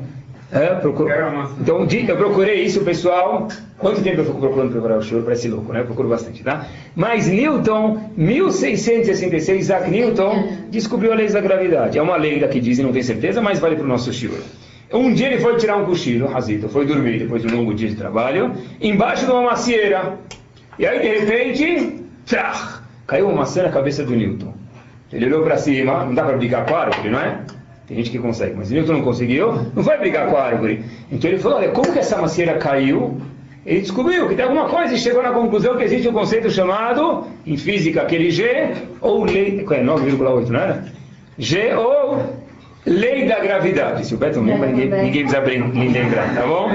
é, 0.51 0.67
procurou... 0.75 1.11
Então, 1.59 1.87
eu 2.07 2.17
procurei 2.17 2.63
isso, 2.63 2.81
pessoal. 2.81 3.47
Quanto 3.77 4.01
tempo 4.01 4.21
eu 4.21 4.25
fico 4.25 4.39
procurando 4.39 4.71
procurar 4.71 4.97
o 4.97 5.03
senhor? 5.03 5.23
Parece 5.23 5.49
louco, 5.49 5.73
né? 5.73 5.81
Eu 5.81 5.85
procuro 5.85 6.07
bastante, 6.07 6.43
tá? 6.43 6.65
Mas 6.95 7.27
Newton, 7.27 8.11
1666, 8.15 9.61
Isaac 9.61 9.89
Newton 9.89 10.47
descobriu 10.69 11.11
a 11.11 11.15
lei 11.15 11.27
da 11.27 11.41
gravidade. 11.41 11.97
É 11.97 12.01
uma 12.01 12.17
lenda 12.17 12.47
que 12.47 12.59
dizem, 12.59 12.85
não 12.85 12.93
tenho 12.93 13.05
certeza, 13.05 13.41
mas 13.41 13.59
vale 13.59 13.75
para 13.75 13.85
o 13.85 13.87
nosso 13.87 14.13
senhor. 14.13 14.39
Um 14.91 15.13
dia 15.13 15.27
ele 15.27 15.39
foi 15.39 15.57
tirar 15.57 15.77
um 15.77 15.85
cochilo, 15.85 16.27
Razito, 16.27 16.69
foi 16.69 16.85
dormir 16.85 17.19
depois 17.19 17.41
de 17.41 17.53
um 17.53 17.57
longo 17.57 17.73
dia 17.73 17.89
de 17.89 17.95
trabalho, 17.95 18.53
embaixo 18.79 19.25
de 19.25 19.31
uma 19.31 19.41
macieira. 19.41 20.17
E 20.79 20.85
aí, 20.85 20.99
de 20.99 21.19
repente, 21.19 22.03
Tchach! 22.25 22.81
Caiu 23.05 23.27
uma 23.27 23.37
maçã 23.37 23.63
na 23.63 23.69
cabeça 23.69 24.03
do 24.03 24.15
Newton. 24.15 24.53
Ele 25.11 25.25
olhou 25.25 25.43
para 25.43 25.57
cima, 25.57 26.05
não 26.05 26.13
dá 26.13 26.23
para 26.23 26.37
brigar 26.37 26.65
com 26.65 26.75
a 26.75 26.81
árvore, 26.81 27.09
não 27.09 27.19
é? 27.19 27.39
Tem 27.87 27.97
gente 27.97 28.09
que 28.09 28.19
consegue, 28.19 28.53
mas 28.57 28.69
Newton 28.69 28.93
não 28.93 29.01
conseguiu, 29.01 29.53
não 29.73 29.81
vai 29.81 29.97
brigar 29.97 30.29
com 30.29 30.35
a 30.35 30.43
árvore. 30.43 30.83
Então 31.09 31.29
ele 31.29 31.39
falou, 31.39 31.57
olha, 31.57 31.69
como 31.69 31.91
que 31.91 31.99
essa 31.99 32.17
macieira 32.17 32.57
caiu? 32.57 33.17
Ele 33.65 33.81
descobriu 33.81 34.27
que 34.27 34.35
tem 34.35 34.43
alguma 34.43 34.67
coisa 34.67 34.93
e 34.93 34.97
chegou 34.97 35.23
na 35.23 35.31
conclusão 35.31 35.77
que 35.77 35.83
existe 35.83 36.07
um 36.07 36.13
conceito 36.13 36.49
chamado, 36.49 37.27
em 37.45 37.55
física, 37.55 38.01
aquele 38.01 38.29
G, 38.29 38.73
ou 39.01 39.23
lei, 39.23 39.59
é 39.59 39.83
9,8, 39.83 40.47
não 40.49 40.59
era? 40.59 40.85
G 41.37 41.73
ou 41.75 42.46
lei 42.87 43.25
da 43.25 43.39
gravidade. 43.39 44.07
Se 44.07 44.15
o 44.15 44.17
Beto 44.17 44.39
não 44.39 44.45
lembra, 44.45 44.67
ninguém, 44.67 44.89
ninguém 44.89 45.27
precisa 45.27 45.41
lembrar, 45.41 46.33
tá 46.33 46.47
bom? 46.47 46.69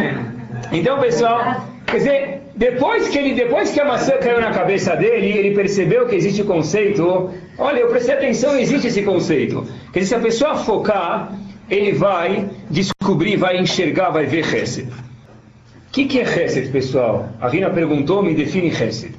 Então, 0.71 1.01
pessoal, 1.01 1.67
quer 1.87 1.97
dizer, 1.97 2.41
depois 2.55 3.09
que, 3.09 3.19
ele, 3.19 3.35
depois 3.35 3.71
que 3.73 3.81
a 3.81 3.85
maçã 3.85 4.13
caiu 4.19 4.41
na 4.41 4.51
cabeça 4.51 4.95
dele, 4.95 5.27
ele 5.27 5.55
percebeu 5.55 6.07
que 6.07 6.15
existe 6.15 6.43
o 6.43 6.45
conceito. 6.45 7.31
Olha, 7.59 7.81
eu 7.81 7.89
prestei 7.89 8.15
atenção, 8.15 8.59
existe 8.59 8.89
esse 8.89 9.03
conceito. 9.03 9.67
Quer 9.93 10.01
dizer, 10.01 10.11
se 10.11 10.15
a 10.15 10.21
pessoa 10.21 10.57
focar, 10.57 11.33
ele 11.71 11.93
vai 11.93 12.49
descobrir, 12.71 13.37
vai 13.37 13.59
enxergar, 13.59 14.11
vai 14.11 14.27
ver 14.27 14.45
Hesed. 14.55 14.89
O 14.89 15.93
que, 15.93 16.05
que 16.05 16.21
é 16.21 16.23
Hesed, 16.23 16.71
pessoal? 16.71 17.29
A 17.41 17.49
Rina 17.49 17.71
perguntou, 17.71 18.23
me 18.23 18.35
define 18.35 18.69
Hesed. 18.69 19.15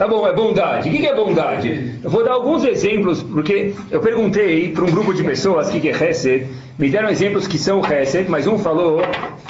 Tá 0.00 0.08
bom, 0.08 0.26
é 0.26 0.32
bondade. 0.32 0.88
O 0.88 0.92
que 0.92 1.06
é 1.06 1.14
bondade? 1.14 2.00
Eu 2.02 2.08
vou 2.08 2.24
dar 2.24 2.32
alguns 2.32 2.64
exemplos, 2.64 3.22
porque 3.22 3.74
eu 3.90 4.00
perguntei 4.00 4.72
para 4.72 4.82
um 4.82 4.90
grupo 4.90 5.12
de 5.12 5.22
pessoas 5.22 5.68
o 5.68 5.78
que 5.78 5.90
é 5.90 5.92
Hesed. 5.92 6.46
Me 6.78 6.88
deram 6.88 7.10
exemplos 7.10 7.46
que 7.46 7.58
são 7.58 7.82
Hesed, 7.84 8.26
mas 8.26 8.46
um 8.46 8.58
falou 8.58 9.02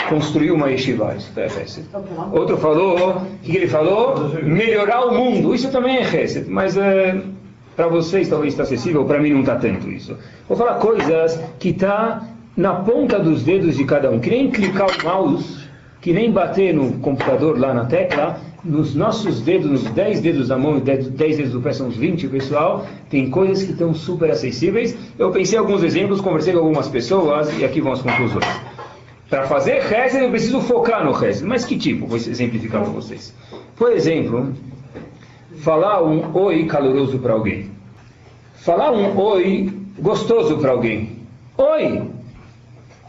construir 0.08 0.50
uma 0.50 0.68
yeshiva. 0.68 1.14
Isso 1.16 1.30
é 1.38 1.46
Hesed. 1.46 1.86
Outro 2.32 2.56
falou, 2.56 3.18
o 3.18 3.38
que 3.44 3.56
ele 3.56 3.68
falou? 3.68 4.30
Melhorar 4.42 5.06
o 5.06 5.14
mundo. 5.14 5.54
Isso 5.54 5.70
também 5.70 5.98
é 5.98 6.02
Hesed, 6.02 6.50
mas 6.50 6.76
é, 6.76 7.16
para 7.76 7.86
vocês 7.86 8.28
talvez 8.28 8.52
está 8.52 8.64
acessível, 8.64 9.04
para 9.04 9.20
mim 9.20 9.30
não 9.30 9.40
está 9.42 9.54
tanto 9.54 9.88
isso. 9.88 10.18
Vou 10.48 10.58
falar 10.58 10.80
coisas 10.80 11.40
que 11.60 11.68
está 11.68 12.24
na 12.56 12.74
ponta 12.74 13.20
dos 13.20 13.44
dedos 13.44 13.76
de 13.76 13.84
cada 13.84 14.10
um. 14.10 14.18
Que 14.18 14.30
nem 14.30 14.50
clicar 14.50 14.88
o 14.88 15.04
mouse, 15.04 15.60
que 16.00 16.12
nem 16.12 16.28
bater 16.32 16.74
no 16.74 16.94
computador 16.94 17.56
lá 17.56 17.72
na 17.72 17.84
tecla 17.84 18.49
nos 18.64 18.94
nossos 18.94 19.40
dedos, 19.40 19.70
nos 19.70 19.84
10 19.84 20.20
dedos 20.20 20.48
da 20.48 20.58
mão 20.58 20.78
e 20.78 20.80
10 20.80 21.08
dedos 21.16 21.52
do 21.52 21.60
pé, 21.60 21.72
são 21.72 21.88
uns 21.88 21.96
20, 21.96 22.28
pessoal, 22.28 22.86
tem 23.08 23.30
coisas 23.30 23.64
que 23.64 23.72
estão 23.72 23.94
super 23.94 24.30
acessíveis. 24.30 24.96
Eu 25.18 25.30
pensei 25.30 25.58
em 25.58 25.60
alguns 25.60 25.82
exemplos, 25.82 26.20
conversei 26.20 26.52
com 26.52 26.60
algumas 26.60 26.88
pessoas 26.88 27.56
e 27.58 27.64
aqui 27.64 27.80
vão 27.80 27.92
as 27.92 28.02
conclusões. 28.02 28.46
Para 29.28 29.44
fazer 29.44 29.76
Hesed, 29.76 30.24
eu 30.24 30.30
preciso 30.30 30.60
focar 30.60 31.04
no 31.04 31.12
Hesed. 31.12 31.46
Mas 31.46 31.64
que 31.64 31.78
tipo? 31.78 32.06
Vou 32.06 32.16
exemplificar 32.16 32.82
para 32.82 32.90
vocês. 32.90 33.34
Por 33.76 33.92
exemplo, 33.92 34.52
falar 35.58 36.02
um 36.02 36.36
oi 36.36 36.66
caloroso 36.66 37.18
para 37.18 37.32
alguém. 37.32 37.70
Falar 38.56 38.90
um 38.92 39.16
oi 39.16 39.72
gostoso 39.98 40.58
para 40.58 40.72
alguém. 40.72 41.20
Oi! 41.56 42.02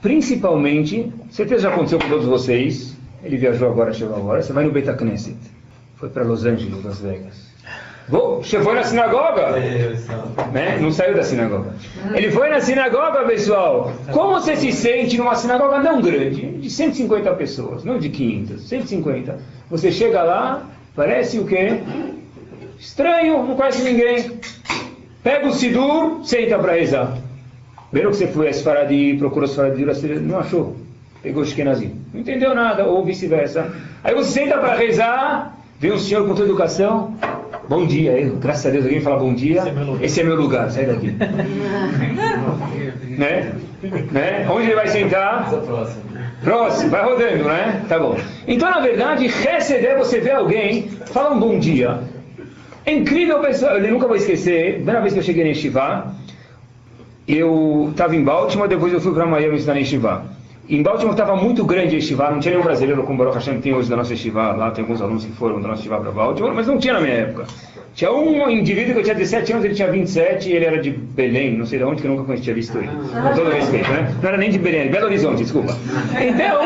Principalmente, 0.02 1.12
certeza 1.30 1.64
já 1.64 1.74
aconteceu 1.74 2.00
com 2.00 2.10
todos 2.10 2.26
vocês, 2.26 2.96
ele 3.24 3.38
viajou 3.38 3.70
agora, 3.70 3.94
chegou 3.94 4.16
agora. 4.16 4.42
Você 4.42 4.54
vai 4.54 4.64
no 4.64 4.72
Beta 4.72 4.94
Knesset. 4.94 5.38
Foi 5.98 6.10
para 6.10 6.24
Los 6.24 6.46
Angeles, 6.46 6.84
Las 6.84 7.00
Vegas. 7.00 7.52
Vou, 8.10 8.44
foi 8.44 8.74
na 8.74 8.84
sinagoga? 8.84 9.52
Né? 10.52 10.78
Não 10.82 10.92
saiu 10.92 11.16
da 11.16 11.24
sinagoga. 11.24 11.74
Ele 12.14 12.32
foi 12.32 12.50
na 12.50 12.60
sinagoga, 12.60 13.24
pessoal. 13.26 13.94
Como 14.12 14.34
você 14.34 14.56
se 14.56 14.72
sente 14.72 15.18
numa 15.18 15.36
sinagoga 15.36 15.80
não 15.80 16.02
grande, 16.02 16.58
de 16.58 16.70
150 16.70 17.32
pessoas, 17.36 17.84
não 17.84 18.00
de 18.00 18.10
500, 18.10 18.68
150. 18.68 19.40
Você 19.70 19.92
chega 19.92 20.24
lá, 20.24 20.66
parece 20.96 21.40
o 21.40 21.46
quê? 21.46 21.80
Estranho, 22.80 23.44
não 23.46 23.56
conhece 23.56 23.84
ninguém. 23.84 24.40
Pega 25.24 25.48
o 25.48 25.54
Sidur, 25.54 26.26
senta 26.26 26.58
para 26.58 26.74
rezar. 26.74 27.18
Primeiro 27.92 28.10
que 28.10 28.18
você 28.18 28.28
foi 28.28 28.48
a 28.48 28.52
Sfaradi, 28.52 29.16
procurou 29.20 29.48
Sfaradi, 29.48 29.86
não 30.20 30.40
achou 30.40 30.76
pegou 31.22 31.44
Ashkenazi. 31.44 31.94
Não 32.14 32.22
entendeu 32.22 32.56
nada, 32.56 32.86
ou 32.86 33.06
vice-versa. 33.06 33.72
Aí 34.04 34.14
você 34.14 34.32
senta 34.32 34.58
para 34.58 34.76
rezar, 34.76 35.58
vem 35.80 35.92
um 35.92 35.98
senhor 35.98 36.28
com 36.28 36.34
tua 36.34 36.46
educação, 36.46 37.16
bom 37.70 37.86
dia, 37.86 38.20
eu, 38.20 38.36
graças 38.38 38.66
a 38.66 38.70
Deus 38.70 38.86
alguém 38.86 39.02
fala 39.02 39.18
bom 39.18 39.34
dia, 39.34 39.64
esse 40.02 40.20
é 40.20 40.24
meu 40.24 40.36
lugar, 40.36 40.68
esse 40.68 40.80
é 40.80 40.86
meu 40.86 40.86
lugar 40.86 40.86
sai 40.86 40.86
daqui. 40.86 41.12
né? 43.18 43.54
né? 44.12 44.48
Onde 44.50 44.66
ele 44.66 44.76
vai 44.76 44.88
sentar? 44.88 45.50
Próximo, 46.44 46.90
vai 46.90 47.04
rodando, 47.04 47.44
né? 47.44 47.86
Tá 47.88 48.00
bom. 48.00 48.18
Então, 48.48 48.70
na 48.70 48.80
verdade, 48.80 49.28
receber, 49.28 49.98
você 49.98 50.20
vê 50.20 50.32
alguém, 50.32 50.90
fala 50.90 51.36
um 51.36 51.40
bom 51.40 51.60
dia. 51.60 52.00
É 52.84 52.94
incrível, 52.94 53.40
pessoal, 53.40 53.78
eu 53.78 53.92
nunca 53.92 54.08
vou 54.08 54.16
esquecer, 54.16 54.76
primeira 54.76 55.02
vez 55.02 55.14
que 55.14 55.20
eu 55.20 55.24
cheguei 55.24 55.48
em 55.48 55.54
Shivá, 55.54 56.14
eu 57.28 57.90
estava 57.92 58.16
em 58.16 58.24
Baltimore, 58.24 58.68
depois 58.68 58.92
eu 58.92 59.00
fui 59.00 59.14
para 59.14 59.28
Miami 59.28 59.58
estudar 59.58 59.80
em 59.80 59.86
Shivá. 59.86 60.24
Em 60.72 60.82
Baltimore 60.82 61.12
estava 61.12 61.36
muito 61.36 61.66
grande 61.66 61.98
a 61.98 62.00
Estivá, 62.00 62.32
não 62.32 62.40
tinha 62.40 62.54
nenhum 62.54 62.64
brasileiro 62.64 63.04
como 63.04 63.18
Baruch 63.18 63.36
Hashem 63.36 63.60
tem 63.60 63.74
hoje 63.74 63.90
da 63.90 63.98
nossa 63.98 64.14
Estivá, 64.14 64.54
lá 64.54 64.72
tem 64.72 64.84
alguns 64.84 65.02
alunos 65.02 65.26
que 65.26 65.32
foram 65.34 65.60
da 65.60 65.68
nossa 65.68 65.80
Estivá 65.82 66.00
para 66.00 66.12
Baltimore, 66.12 66.54
mas 66.56 66.66
não 66.66 66.78
tinha 66.78 66.94
na 66.94 67.02
minha 67.02 67.14
época. 67.14 67.46
Tinha 67.94 68.10
um 68.10 68.50
indivíduo 68.50 68.94
que 68.94 69.00
eu 69.00 69.04
tinha 69.04 69.16
17 69.16 69.52
anos, 69.52 69.66
ele 69.66 69.76
tinha 69.76 69.92
27 69.92 70.50
e 70.50 70.54
ele 70.54 70.64
era 70.64 70.82
de 70.82 70.92
Belém, 70.92 71.58
não 71.58 71.66
sei 71.66 71.78
de 71.78 71.84
onde, 71.84 72.02
que 72.02 72.08
eu 72.08 72.16
nunca 72.16 72.38
tinha 72.38 72.56
visto 72.56 72.78
ele. 72.78 72.88
Com 72.88 73.36
todo 73.36 73.52
respeito, 73.52 73.92
né? 73.92 74.16
Não 74.22 74.30
era 74.30 74.38
nem 74.38 74.50
de 74.50 74.60
Belém, 74.60 74.90
Belo 74.90 75.08
Horizonte, 75.08 75.44
desculpa. 75.44 75.76
Então, 76.18 76.62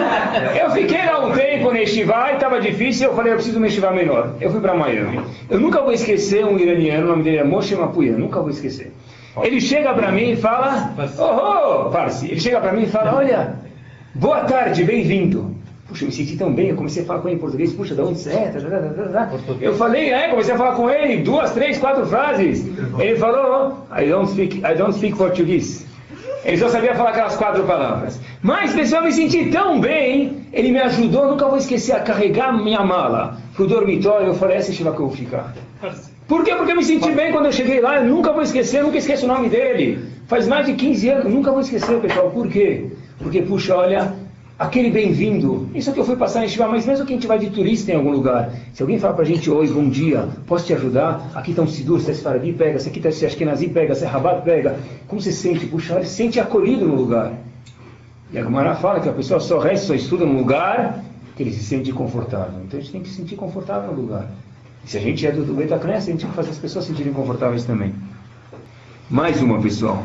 eu 0.56 0.70
fiquei 0.70 1.04
lá 1.04 1.26
um 1.26 1.32
tempo 1.32 1.72
na 1.72 1.82
Estivá 1.82 2.30
e 2.30 2.36
estava 2.36 2.62
difícil, 2.62 3.10
eu 3.10 3.16
falei, 3.16 3.32
eu 3.32 3.38
preciso 3.38 3.56
de 3.56 3.64
uma 3.64 3.68
Estivá 3.68 3.90
menor. 3.90 4.36
Eu 4.40 4.52
fui 4.52 4.62
para 4.62 4.76
Miami. 4.76 5.20
Eu 5.50 5.60
nunca 5.60 5.82
vou 5.82 5.92
esquecer 5.92 6.46
um 6.46 6.60
iraniano, 6.60 7.08
o 7.08 7.10
nome 7.10 7.24
dele 7.24 7.38
é 7.38 7.44
Moshe 7.44 7.76
Mapuya, 7.76 8.16
nunca 8.16 8.40
vou 8.40 8.52
esquecer. 8.52 8.94
Ele 9.42 9.60
chega 9.60 9.96
para 9.96 10.12
mim 10.12 10.34
e 10.34 10.36
fala, 10.36 10.94
oh, 11.18 11.88
oh, 11.88 11.90
Parsi, 11.90 12.28
ele 12.28 12.40
chega 12.40 12.62
para 12.62 12.72
mim 12.72 12.84
e 12.84 12.88
fala, 12.88 13.16
olha, 13.16 13.65
Boa 14.16 14.46
tarde, 14.46 14.82
bem-vindo. 14.86 15.54
Puxa, 15.90 16.06
eu 16.06 16.08
me 16.08 16.14
senti 16.14 16.38
tão 16.38 16.54
bem, 16.54 16.70
eu 16.70 16.76
comecei 16.78 17.04
a 17.04 17.06
falar 17.06 17.20
com 17.20 17.28
ele 17.28 17.36
em 17.36 17.40
português. 17.40 17.74
Puxa, 17.74 17.94
de 17.94 18.00
onde 18.00 18.18
você 18.18 18.30
é? 18.30 18.54
Eu 19.60 19.76
falei, 19.76 20.10
é, 20.10 20.30
comecei 20.30 20.54
a 20.54 20.58
falar 20.58 20.72
com 20.74 20.90
ele, 20.90 21.22
duas, 21.22 21.52
três, 21.52 21.78
quatro 21.78 22.06
frases. 22.06 22.66
Ele 22.98 23.18
falou, 23.18 23.86
I 23.92 24.06
don't 24.08 24.32
speak, 24.32 24.60
I 24.60 24.74
don't 24.78 24.94
speak 24.96 25.18
português. 25.18 25.86
Ele 26.46 26.56
só 26.58 26.70
sabia 26.70 26.96
falar 26.96 27.10
aquelas 27.10 27.36
quatro 27.36 27.64
palavras. 27.66 28.22
Mas, 28.42 28.74
pessoal, 28.74 29.02
eu 29.02 29.08
me 29.08 29.12
senti 29.12 29.52
tão 29.52 29.82
bem, 29.82 30.48
ele 30.54 30.72
me 30.72 30.80
ajudou, 30.80 31.28
nunca 31.28 31.50
vou 31.50 31.58
esquecer, 31.58 31.92
a 31.92 32.00
carregar 32.00 32.58
minha 32.58 32.86
mala 32.86 33.38
pro 33.54 33.68
dormitório. 33.68 34.28
Eu 34.28 34.36
falei, 34.36 34.56
essa 34.56 34.72
é 34.72 34.76
que 34.76 34.82
eu 34.82 34.94
vou 34.94 35.12
ficar. 35.12 35.54
Por 36.26 36.46
quê? 36.46 36.56
Porque 36.56 36.72
eu 36.72 36.78
me 36.78 36.86
senti 36.86 37.12
bem 37.12 37.34
quando 37.34 37.48
eu 37.48 37.52
cheguei 37.52 37.82
lá, 37.82 37.98
eu 37.98 38.06
nunca 38.06 38.32
vou 38.32 38.44
esquecer, 38.44 38.82
nunca 38.82 38.98
esqueço 38.98 39.26
o 39.26 39.28
nome 39.28 39.50
dele. 39.50 40.00
Faz 40.28 40.48
mais 40.48 40.66
de 40.66 40.74
15 40.74 41.10
anos, 41.10 41.34
nunca 41.34 41.52
vou 41.52 41.60
esquecer, 41.60 42.00
pessoal. 42.00 42.32
Por 42.32 42.48
quê? 42.48 42.86
Porque, 43.18 43.42
puxa, 43.42 43.76
olha, 43.76 44.14
aquele 44.58 44.90
bem-vindo, 44.90 45.70
isso 45.74 45.92
que 45.92 46.00
eu 46.00 46.06
fui 46.06 46.16
passar 46.16 46.44
em 46.46 46.48
Shiva, 46.48 46.68
mas 46.68 46.86
mesmo 46.86 47.06
que 47.06 47.14
a 47.14 47.16
gente 47.16 47.28
vai 47.28 47.40
de 47.40 47.50
turista 47.50 47.92
em 47.92 47.96
algum 47.96 48.12
lugar, 48.12 48.52
se 48.74 48.82
alguém 48.82 49.00
fala 49.00 49.14
pra 49.14 49.26
gente, 49.26 49.50
oi, 49.50 49.68
bom 49.68 49.90
dia, 49.90 50.28
posso 50.48 50.66
te 50.66 50.74
ajudar? 50.74 51.32
Aqui 51.34 51.52
está 51.52 51.62
um 51.62 51.68
Sidur, 51.68 52.00
se 52.00 52.12
é 52.12 52.14
Sfaradi, 52.14 52.54
pega, 52.54 52.80
se 52.80 52.90
aqui 52.90 53.00
está 53.00 53.12
se 53.12 53.26
Ashkenazi, 53.26 53.68
pega, 53.70 53.96
se 53.96 54.04
é 54.04 54.08
Rabat, 54.08 54.44
pega. 54.44 54.80
Como 55.08 55.22
você 55.22 55.32
se 55.32 55.40
sente? 55.40 55.66
Puxa, 55.66 55.96
olha, 55.96 56.06
se 56.06 56.14
sente 56.14 56.40
acolhido 56.40 56.86
no 56.86 56.96
lugar. 56.96 57.34
E 58.32 58.38
a 58.38 58.44
Gamara 58.44 58.76
fala 58.76 59.00
que 59.00 59.08
a 59.08 59.14
pessoa 59.14 59.40
só 59.40 59.60
resta, 59.60 59.88
só 59.88 59.94
estuda 59.94 60.26
no 60.26 60.38
lugar 60.38 61.04
que 61.36 61.44
ele 61.44 61.52
se 61.52 61.64
sente 61.64 61.92
confortável. 61.92 62.62
Então 62.66 62.80
a 62.80 62.82
gente 62.82 62.92
tem 62.92 63.02
que 63.02 63.10
se 63.10 63.16
sentir 63.16 63.36
confortável 63.36 63.94
no 63.94 64.02
lugar. 64.02 64.30
E 64.84 64.90
se 64.90 64.98
a 64.98 65.02
gente 65.02 65.26
é 65.26 65.32
do, 65.32 65.44
do 65.44 65.54
Beta 65.54 65.78
Cresce, 65.78 66.10
a 66.10 66.12
gente 66.12 66.22
tem 66.22 66.30
que 66.30 66.36
fazer 66.36 66.52
as 66.52 66.58
pessoas 66.58 66.86
se 66.86 66.92
sentirem 66.92 67.14
confortáveis 67.14 67.66
também. 67.66 67.94
Mais 69.10 69.42
uma, 69.42 69.62
pessoal. 69.62 70.04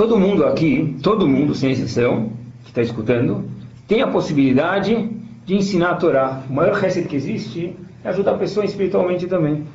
Todo 0.00 0.18
mundo 0.18 0.46
aqui, 0.46 0.96
todo 1.02 1.28
mundo, 1.28 1.54
sem 1.54 1.72
exceção, 1.72 2.30
que 2.64 2.70
está 2.70 2.80
escutando, 2.80 3.44
tem 3.86 4.00
a 4.00 4.06
possibilidade 4.06 5.10
de 5.44 5.54
ensinar 5.54 5.90
a 5.90 5.94
Torá. 5.96 6.42
O 6.48 6.54
maior 6.54 6.74
reset 6.74 7.06
que 7.06 7.14
existe 7.14 7.76
é 8.02 8.08
ajudar 8.08 8.30
a 8.30 8.38
pessoa 8.38 8.64
espiritualmente 8.64 9.26
também. 9.26 9.66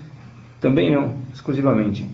Também 0.59 0.91
não, 0.91 1.13
exclusivamente. 1.31 2.09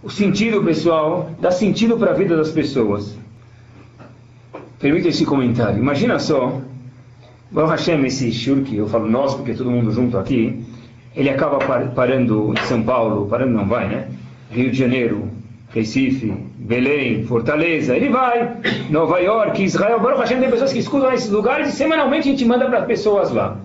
O 0.00 0.08
sentido, 0.08 0.62
pessoal, 0.62 1.28
dá 1.40 1.50
sentido 1.50 1.96
para 1.96 2.12
a 2.12 2.14
vida 2.14 2.36
das 2.36 2.50
pessoas. 2.50 3.18
Permita 4.78 5.08
esse 5.08 5.26
comentário. 5.26 5.80
Imagina 5.80 6.20
só, 6.20 6.60
Baruch 7.50 7.72
Hashem, 7.72 8.06
esse 8.06 8.30
shur 8.30 8.62
eu 8.72 8.86
falo 8.86 9.10
nós, 9.10 9.34
porque 9.34 9.54
todo 9.54 9.72
mundo 9.72 9.90
junto 9.90 10.16
aqui, 10.16 10.64
ele 11.16 11.30
acaba 11.30 11.58
parando 11.96 12.54
em 12.56 12.64
São 12.66 12.84
Paulo, 12.84 13.26
parando 13.26 13.54
não 13.54 13.66
vai, 13.66 13.88
né? 13.88 14.08
Rio 14.52 14.70
de 14.70 14.78
Janeiro, 14.78 15.35
Recife, 15.76 16.32
Belém, 16.58 17.24
Fortaleza, 17.24 17.94
ele 17.94 18.08
vai, 18.08 18.56
Nova 18.88 19.18
York, 19.20 19.62
Israel, 19.62 20.00
Baruch 20.00 20.20
Hashem, 20.20 20.40
tem 20.40 20.50
pessoas 20.50 20.72
que 20.72 20.78
escutam 20.78 21.10
nesses 21.10 21.30
lugares 21.30 21.68
e 21.68 21.72
semanalmente 21.72 22.28
a 22.28 22.30
gente 22.30 22.46
manda 22.46 22.64
para 22.64 22.80
pessoas 22.82 23.30
lá. 23.30 23.58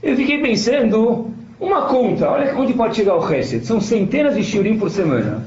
Eu 0.00 0.14
fiquei 0.16 0.40
pensando, 0.40 1.32
uma 1.58 1.82
conta, 1.82 2.30
olha 2.30 2.56
onde 2.56 2.72
pode 2.74 2.94
chegar 2.94 3.16
o 3.16 3.18
reset, 3.18 3.66
são 3.66 3.80
centenas 3.80 4.36
de 4.36 4.44
shiurim 4.44 4.78
por 4.78 4.88
semana. 4.88 5.44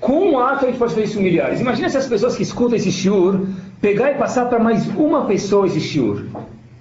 Com 0.00 0.30
um 0.30 0.38
ato 0.38 0.64
a 0.64 0.68
gente 0.68 0.78
pode 0.78 0.94
fazer 0.94 1.04
isso 1.04 1.20
milhares. 1.20 1.60
Imagina 1.60 1.90
se 1.90 1.98
as 1.98 2.06
pessoas 2.06 2.34
que 2.36 2.42
escutam 2.42 2.76
esse 2.76 2.90
shiur, 2.90 3.46
pegar 3.82 4.12
e 4.12 4.14
passar 4.14 4.46
para 4.46 4.58
mais 4.58 4.88
uma 4.96 5.26
pessoa 5.26 5.66
esse 5.66 5.80
shiur. 5.80 6.24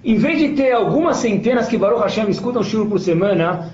Em 0.06 0.16
vez 0.16 0.40
de 0.40 0.50
ter 0.50 0.72
algumas 0.72 1.18
centenas 1.18 1.68
que 1.68 1.78
Baruch 1.78 2.02
Hashem 2.02 2.30
escutam 2.30 2.64
shiur 2.64 2.88
por 2.88 3.00
semana, 3.00 3.72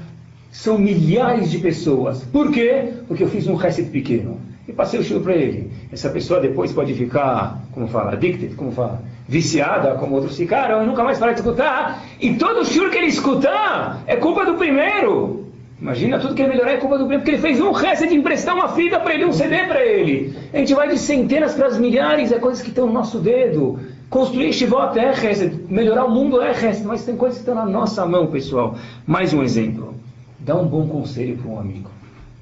São 0.51 0.79
milhares 0.79 1.51
de 1.51 1.59
pessoas. 1.59 2.23
Por 2.23 2.51
quê? 2.51 2.85
Porque 3.07 3.23
eu 3.23 3.29
fiz 3.29 3.45
um 3.45 3.53
reset 3.53 3.87
pequeno. 3.91 4.48
E 4.69 4.71
passei 4.71 4.99
o 4.99 5.03
shiur 5.03 5.19
para 5.21 5.33
ele. 5.33 5.71
Essa 5.91 6.11
pessoa 6.11 6.39
depois 6.39 6.71
pode 6.71 6.93
ficar, 6.93 7.59
como 7.71 7.87
fala, 7.87 8.13
addicted, 8.13 8.53
como 8.53 8.71
fala, 8.71 9.01
viciada, 9.27 9.95
como 9.95 10.13
outros 10.13 10.37
ficaram, 10.37 10.85
nunca 10.85 11.03
mais 11.03 11.17
para 11.17 11.31
de 11.31 11.39
escutar. 11.39 12.03
E 12.21 12.35
todo 12.35 12.59
o 12.59 12.65
shiur 12.65 12.91
que 12.91 12.97
ele 12.99 13.07
escutar 13.07 14.03
é 14.05 14.15
culpa 14.15 14.45
do 14.45 14.53
primeiro. 14.53 15.47
Imagina, 15.81 16.19
tudo 16.19 16.35
que 16.35 16.43
ele 16.43 16.51
melhorar 16.51 16.73
é 16.73 16.77
culpa 16.77 16.99
do 16.99 17.05
primeiro, 17.05 17.23
porque 17.23 17.31
ele 17.31 17.41
fez 17.41 17.59
um 17.59 17.71
resto 17.71 18.07
de 18.07 18.13
emprestar 18.13 18.53
uma 18.53 18.67
fita 18.69 18.99
para 18.99 19.15
ele, 19.15 19.25
um 19.25 19.33
CD 19.33 19.57
para 19.63 19.83
ele. 19.83 20.37
A 20.53 20.57
gente 20.59 20.75
vai 20.75 20.87
de 20.87 20.99
centenas 20.99 21.55
para 21.55 21.65
as 21.65 21.79
milhares, 21.79 22.31
é 22.31 22.37
coisas 22.37 22.61
que 22.61 22.69
estão 22.69 22.85
no 22.85 22.93
nosso 22.93 23.17
dedo. 23.17 23.79
Construir 24.07 24.53
Shivot 24.53 24.99
é 24.99 25.11
reset, 25.13 25.65
melhorar 25.67 26.05
o 26.05 26.11
mundo 26.11 26.43
é 26.43 26.51
reset, 26.51 26.85
mas 26.85 27.03
tem 27.03 27.17
coisas 27.17 27.39
que 27.39 27.41
estão 27.41 27.55
na 27.55 27.65
nossa 27.65 28.05
mão, 28.05 28.27
pessoal. 28.27 28.75
Mais 29.07 29.33
um 29.33 29.41
exemplo. 29.41 29.95
Dá 30.39 30.55
um 30.55 30.67
bom 30.67 30.87
conselho 30.87 31.37
para 31.37 31.49
um 31.49 31.59
amigo. 31.59 31.89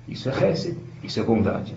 Isso 0.10 0.28
é 0.28 0.34
reset, 0.34 0.78
isso 1.02 1.22
é 1.22 1.24
bondade. 1.24 1.74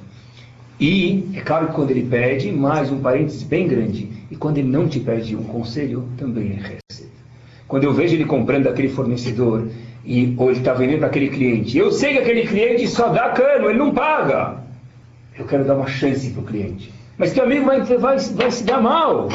E 0.81 1.29
é 1.35 1.41
claro 1.43 1.67
que 1.67 1.75
quando 1.75 1.91
ele 1.91 2.07
pede, 2.09 2.51
mais 2.51 2.91
um 2.91 3.01
parênteses 3.01 3.43
bem 3.43 3.69
grande, 3.69 4.09
e 4.31 4.37
quando 4.37 4.57
ele 4.57 4.69
não 4.69 4.89
te 4.89 4.99
pede 4.99 5.37
um 5.37 5.43
conselho, 5.43 6.09
também 6.17 6.53
é 6.53 6.55
reset. 6.55 7.11
Quando 7.69 7.85
eu 7.85 7.93
vejo 7.93 8.15
ele 8.15 8.25
comprando 8.25 8.65
daquele 8.65 8.89
fornecedor, 8.89 9.69
e, 10.07 10.35
ou 10.39 10.51
ele 10.51 10.61
está 10.61 10.73
vendendo 10.73 11.01
para 11.01 11.09
aquele 11.09 11.29
cliente, 11.29 11.77
eu 11.77 11.93
sei 11.93 12.15
que 12.15 12.21
aquele 12.21 12.47
cliente 12.47 12.89
só 12.89 13.11
dá 13.11 13.29
cano, 13.29 13.69
ele 13.69 13.79
não 13.79 13.93
paga. 13.93 14.57
Eu 15.39 15.45
quero 15.45 15.65
dar 15.65 15.77
uma 15.77 15.87
chance 15.87 16.31
para 16.31 16.41
o 16.41 16.47
cliente. 16.47 16.91
Mas 17.19 17.35
teu 17.35 17.45
amigo 17.45 17.67
vai, 17.67 17.83
vai, 17.83 18.19
vai 18.19 18.51
se 18.51 18.65
dar 18.65 18.81
mal. 18.81 19.29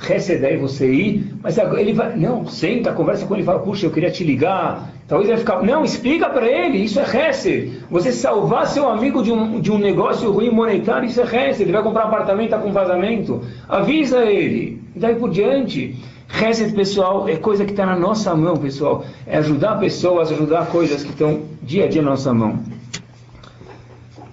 Receder 0.00 0.60
você 0.60 0.88
ir, 0.90 1.34
mas 1.42 1.58
ele 1.58 1.92
vai. 1.92 2.16
Não, 2.16 2.46
senta, 2.46 2.92
conversa 2.92 3.26
com 3.26 3.34
ele 3.34 3.42
fala: 3.42 3.58
Puxa, 3.58 3.86
eu 3.86 3.90
queria 3.90 4.10
te 4.10 4.22
ligar. 4.22 4.90
Talvez 5.08 5.28
ele 5.28 5.38
vai 5.38 5.44
ficar. 5.44 5.66
Não, 5.66 5.84
explica 5.84 6.28
para 6.28 6.46
ele, 6.46 6.78
isso 6.78 7.00
é 7.00 7.28
Hesed. 7.28 7.82
Você 7.90 8.12
salvar 8.12 8.68
seu 8.68 8.88
amigo 8.88 9.22
de 9.22 9.32
um, 9.32 9.60
de 9.60 9.72
um 9.72 9.78
negócio 9.78 10.30
ruim 10.30 10.50
monetário, 10.50 11.08
isso 11.08 11.20
é 11.20 11.24
Hesed. 11.24 11.62
Ele 11.62 11.72
vai 11.72 11.82
comprar 11.82 12.04
apartamento, 12.04 12.46
está 12.46 12.58
com 12.58 12.70
vazamento. 12.70 13.42
Avisa 13.68 14.24
ele. 14.24 14.80
E 14.94 15.00
daí 15.00 15.16
por 15.16 15.30
diante. 15.30 15.96
Hesed, 16.30 16.74
pessoal, 16.74 17.28
é 17.28 17.36
coisa 17.36 17.64
que 17.64 17.72
está 17.72 17.84
na 17.84 17.96
nossa 17.96 18.34
mão, 18.36 18.56
pessoal. 18.56 19.04
É 19.26 19.38
ajudar 19.38 19.80
pessoas, 19.80 20.30
ajudar 20.30 20.66
coisas 20.66 21.02
que 21.02 21.10
estão 21.10 21.40
dia 21.62 21.86
a 21.86 21.88
dia 21.88 22.02
na 22.02 22.10
nossa 22.10 22.32
mão. 22.32 22.60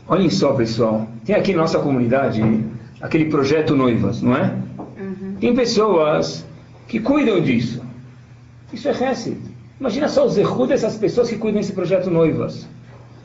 Olhem 0.08 0.30
só, 0.30 0.54
pessoal. 0.54 1.08
Tem 1.26 1.36
aqui 1.36 1.54
na 1.54 1.62
nossa 1.62 1.80
comunidade 1.80 2.44
aquele 3.02 3.26
projeto 3.26 3.76
Noivas, 3.76 4.22
não 4.22 4.36
é? 4.36 4.65
Tem 5.40 5.54
pessoas 5.56 6.46
que 6.88 7.00
cuidam 7.00 7.42
disso. 7.42 7.82
Isso 8.72 8.88
é 8.88 8.92
Hesed. 8.92 9.38
Imagina 9.80 10.08
só 10.08 10.26
os 10.26 10.38
erros 10.38 10.68
dessas 10.70 10.98
pessoas 10.98 11.30
que 11.30 11.38
cuidam 11.38 11.62
desse 11.62 11.74
projeto 11.74 12.10
Noivas. 12.10 12.68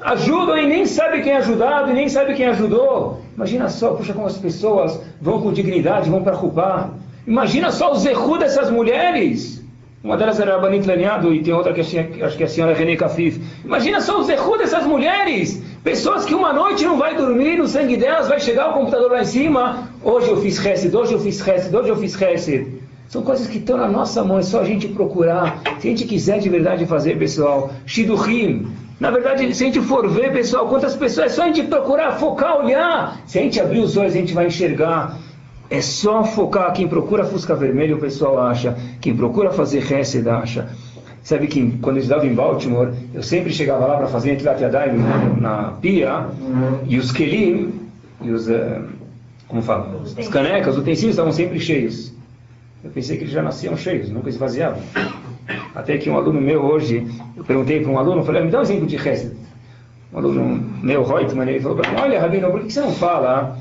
Ajudam 0.01 0.57
e 0.57 0.67
nem 0.67 0.87
sabe 0.87 1.23
quem 1.23 1.33
é 1.33 1.37
ajudado 1.37 1.91
e 1.91 1.95
nem 1.95 2.09
sabe 2.09 2.35
quem 2.35 2.47
ajudou. 2.47 3.23
Imagina 3.37 3.69
só, 3.69 3.93
puxa, 3.93 4.13
como 4.13 4.27
as 4.27 4.39
pessoas 4.39 5.01
vão 5.21 5.41
com 5.41 5.53
dignidade, 5.53 6.11
vão 6.11 6.23
para 6.23 6.37
culpar. 6.37 6.91
Imagina 7.27 7.71
só 7.71 7.93
os 7.93 8.05
erros 8.05 8.39
dessas 8.39 8.71
mulheres. 8.71 9.63
Uma 10.03 10.17
delas 10.17 10.41
era 10.41 10.55
a 10.55 10.59
Banit 10.59 10.87
Laniado 10.87 11.33
e 11.35 11.43
tem 11.43 11.53
outra 11.53 11.75
que 11.75 11.83
acho 11.83 12.37
que 12.37 12.43
é 12.43 12.47
a 12.47 12.49
senhora 12.49 12.75
René 12.75 12.97
Cafif. 12.97 13.39
Imagina 13.63 14.01
só 14.01 14.19
os 14.19 14.29
erros 14.31 14.59
dessas 14.59 14.87
mulheres. 14.87 15.63
Pessoas 15.83 16.27
que 16.27 16.35
uma 16.35 16.53
noite 16.53 16.85
não 16.85 16.99
vai 16.99 17.17
dormir, 17.17 17.57
no 17.57 17.67
sangue 17.67 17.97
delas 17.97 18.29
vai 18.29 18.39
chegar 18.39 18.69
o 18.69 18.75
computador 18.75 19.13
lá 19.13 19.23
em 19.23 19.25
cima. 19.25 19.89
Hoje 20.03 20.29
eu 20.29 20.37
fiz 20.43 20.63
Hesed, 20.63 20.95
hoje 20.95 21.15
eu 21.15 21.19
fiz 21.19 21.41
Hesed, 21.41 21.75
hoje 21.75 21.89
eu 21.89 21.97
fiz 21.97 22.21
Hesed. 22.21 22.81
São 23.09 23.23
coisas 23.23 23.47
que 23.47 23.57
estão 23.57 23.79
na 23.79 23.89
nossa 23.89 24.23
mão, 24.23 24.39
é 24.39 24.43
só 24.43 24.61
a 24.61 24.65
gente 24.65 24.89
procurar. 24.89 25.59
Se 25.81 25.89
a 25.89 25.91
gente 25.91 26.05
quiser 26.05 26.39
de 26.39 26.51
verdade 26.51 26.85
fazer, 26.85 27.19
pessoal, 27.19 27.71
Shidurim. 27.87 28.69
Na 29.01 29.11
verdade, 29.11 29.55
se 29.55 29.65
a 29.65 29.67
gente 29.67 29.81
for 29.81 30.07
ver, 30.07 30.31
pessoal, 30.35 30.69
quantas 30.69 30.95
pessoas, 30.95 31.33
é 31.33 31.35
só 31.35 31.45
a 31.45 31.47
gente 31.47 31.63
procurar, 31.63 32.13
focar, 32.13 32.59
olhar. 32.59 33.19
Se 33.27 33.39
a 33.39 33.43
gente 33.43 33.59
abrir 33.59 33.81
os 33.81 33.97
olhos, 33.97 34.13
a 34.13 34.19
gente 34.19 34.35
vai 34.35 34.49
enxergar. 34.49 35.17
É 35.71 35.81
só 35.81 36.23
focar. 36.25 36.75
Quem 36.75 36.89
procura 36.89 37.25
Fusca 37.25 37.55
Vermelho, 37.55 37.97
o 37.97 38.01
pessoal 38.01 38.39
acha. 38.39 38.77
Quem 39.01 39.17
procura 39.17 39.51
fazer 39.51 39.91
Hesed, 39.91 40.29
acha. 40.29 40.69
Sabe 41.23 41.47
que 41.49 41.79
quando 41.79 41.97
eu 41.97 42.03
estudava 42.03 42.27
em 42.27 42.35
Baltimore, 42.35 42.93
eu 43.13 43.23
sempre 43.23 43.53
chegava 43.53 43.87
lá 43.87 43.97
para 43.99 44.07
fazer 44.07 44.33
Etilat 44.33 44.61
Yadayim 44.61 44.99
na 45.39 45.73
pia, 45.81 46.27
e 46.87 46.99
os 46.99 47.13
kelim, 47.13 47.75
e 48.23 48.31
os, 48.31 48.49
uh, 48.49 48.85
como 49.47 49.61
fala, 49.61 50.03
as 50.17 50.29
canecas, 50.29 50.75
os 50.75 50.81
utensílios 50.81 51.13
estavam 51.13 51.33
sempre 51.33 51.61
cheios. 51.61 52.13
Eu 52.83 52.91
pensei 52.91 53.19
que 53.19 53.25
eles 53.25 53.35
já 53.35 53.43
nasciam 53.43 53.77
cheios, 53.77 54.09
nunca 54.09 54.31
esvaziavam. 54.31 54.81
Até 55.75 55.99
que 55.99 56.09
um 56.09 56.17
aluno 56.17 56.41
meu 56.41 56.63
hoje, 56.63 57.07
eu 57.37 57.45
perguntei 57.45 57.81
para 57.81 57.93
um 57.93 57.99
aluno, 57.99 58.25
falei, 58.25 58.41
ah, 58.41 58.45
me 58.45 58.51
dá 58.51 58.59
um 58.61 58.63
exemplo 58.63 58.87
de 58.87 58.97
Hesed. 58.97 59.37
Um 60.13 60.19
aluno 60.19 60.71
meu, 60.83 61.05
Reutemann, 61.05 61.49
ele 61.49 61.61
falou 61.61 61.77
para 61.77 61.91
mim, 61.91 61.97
olha, 62.01 62.21
Rabino, 62.21 62.51
por 62.51 62.63
que 62.63 62.73
você 62.73 62.81
não 62.81 62.93
fala 62.93 63.59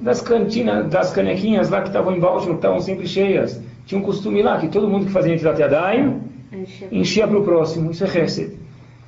das 0.00 0.20
cantinas, 0.20 0.88
das 0.90 1.12
canequinhas 1.12 1.70
lá 1.70 1.80
que 1.80 1.88
estavam 1.88 2.14
em 2.14 2.20
Baltimore, 2.20 2.54
que 2.54 2.58
estavam 2.58 2.80
sempre 2.80 3.06
cheias? 3.06 3.62
Tinha 3.86 4.00
um 4.00 4.04
costume 4.04 4.42
lá 4.42 4.58
que 4.58 4.68
todo 4.68 4.88
mundo 4.88 5.06
que 5.06 5.12
fazia 5.12 5.34
Etilat 5.34 5.58
Yadayim, 5.58 6.20
enchia 6.90 7.26
para 7.26 7.38
o 7.38 7.44
próximo, 7.44 7.90
isso 7.90 8.04
é 8.04 8.18
Hesed. 8.18 8.52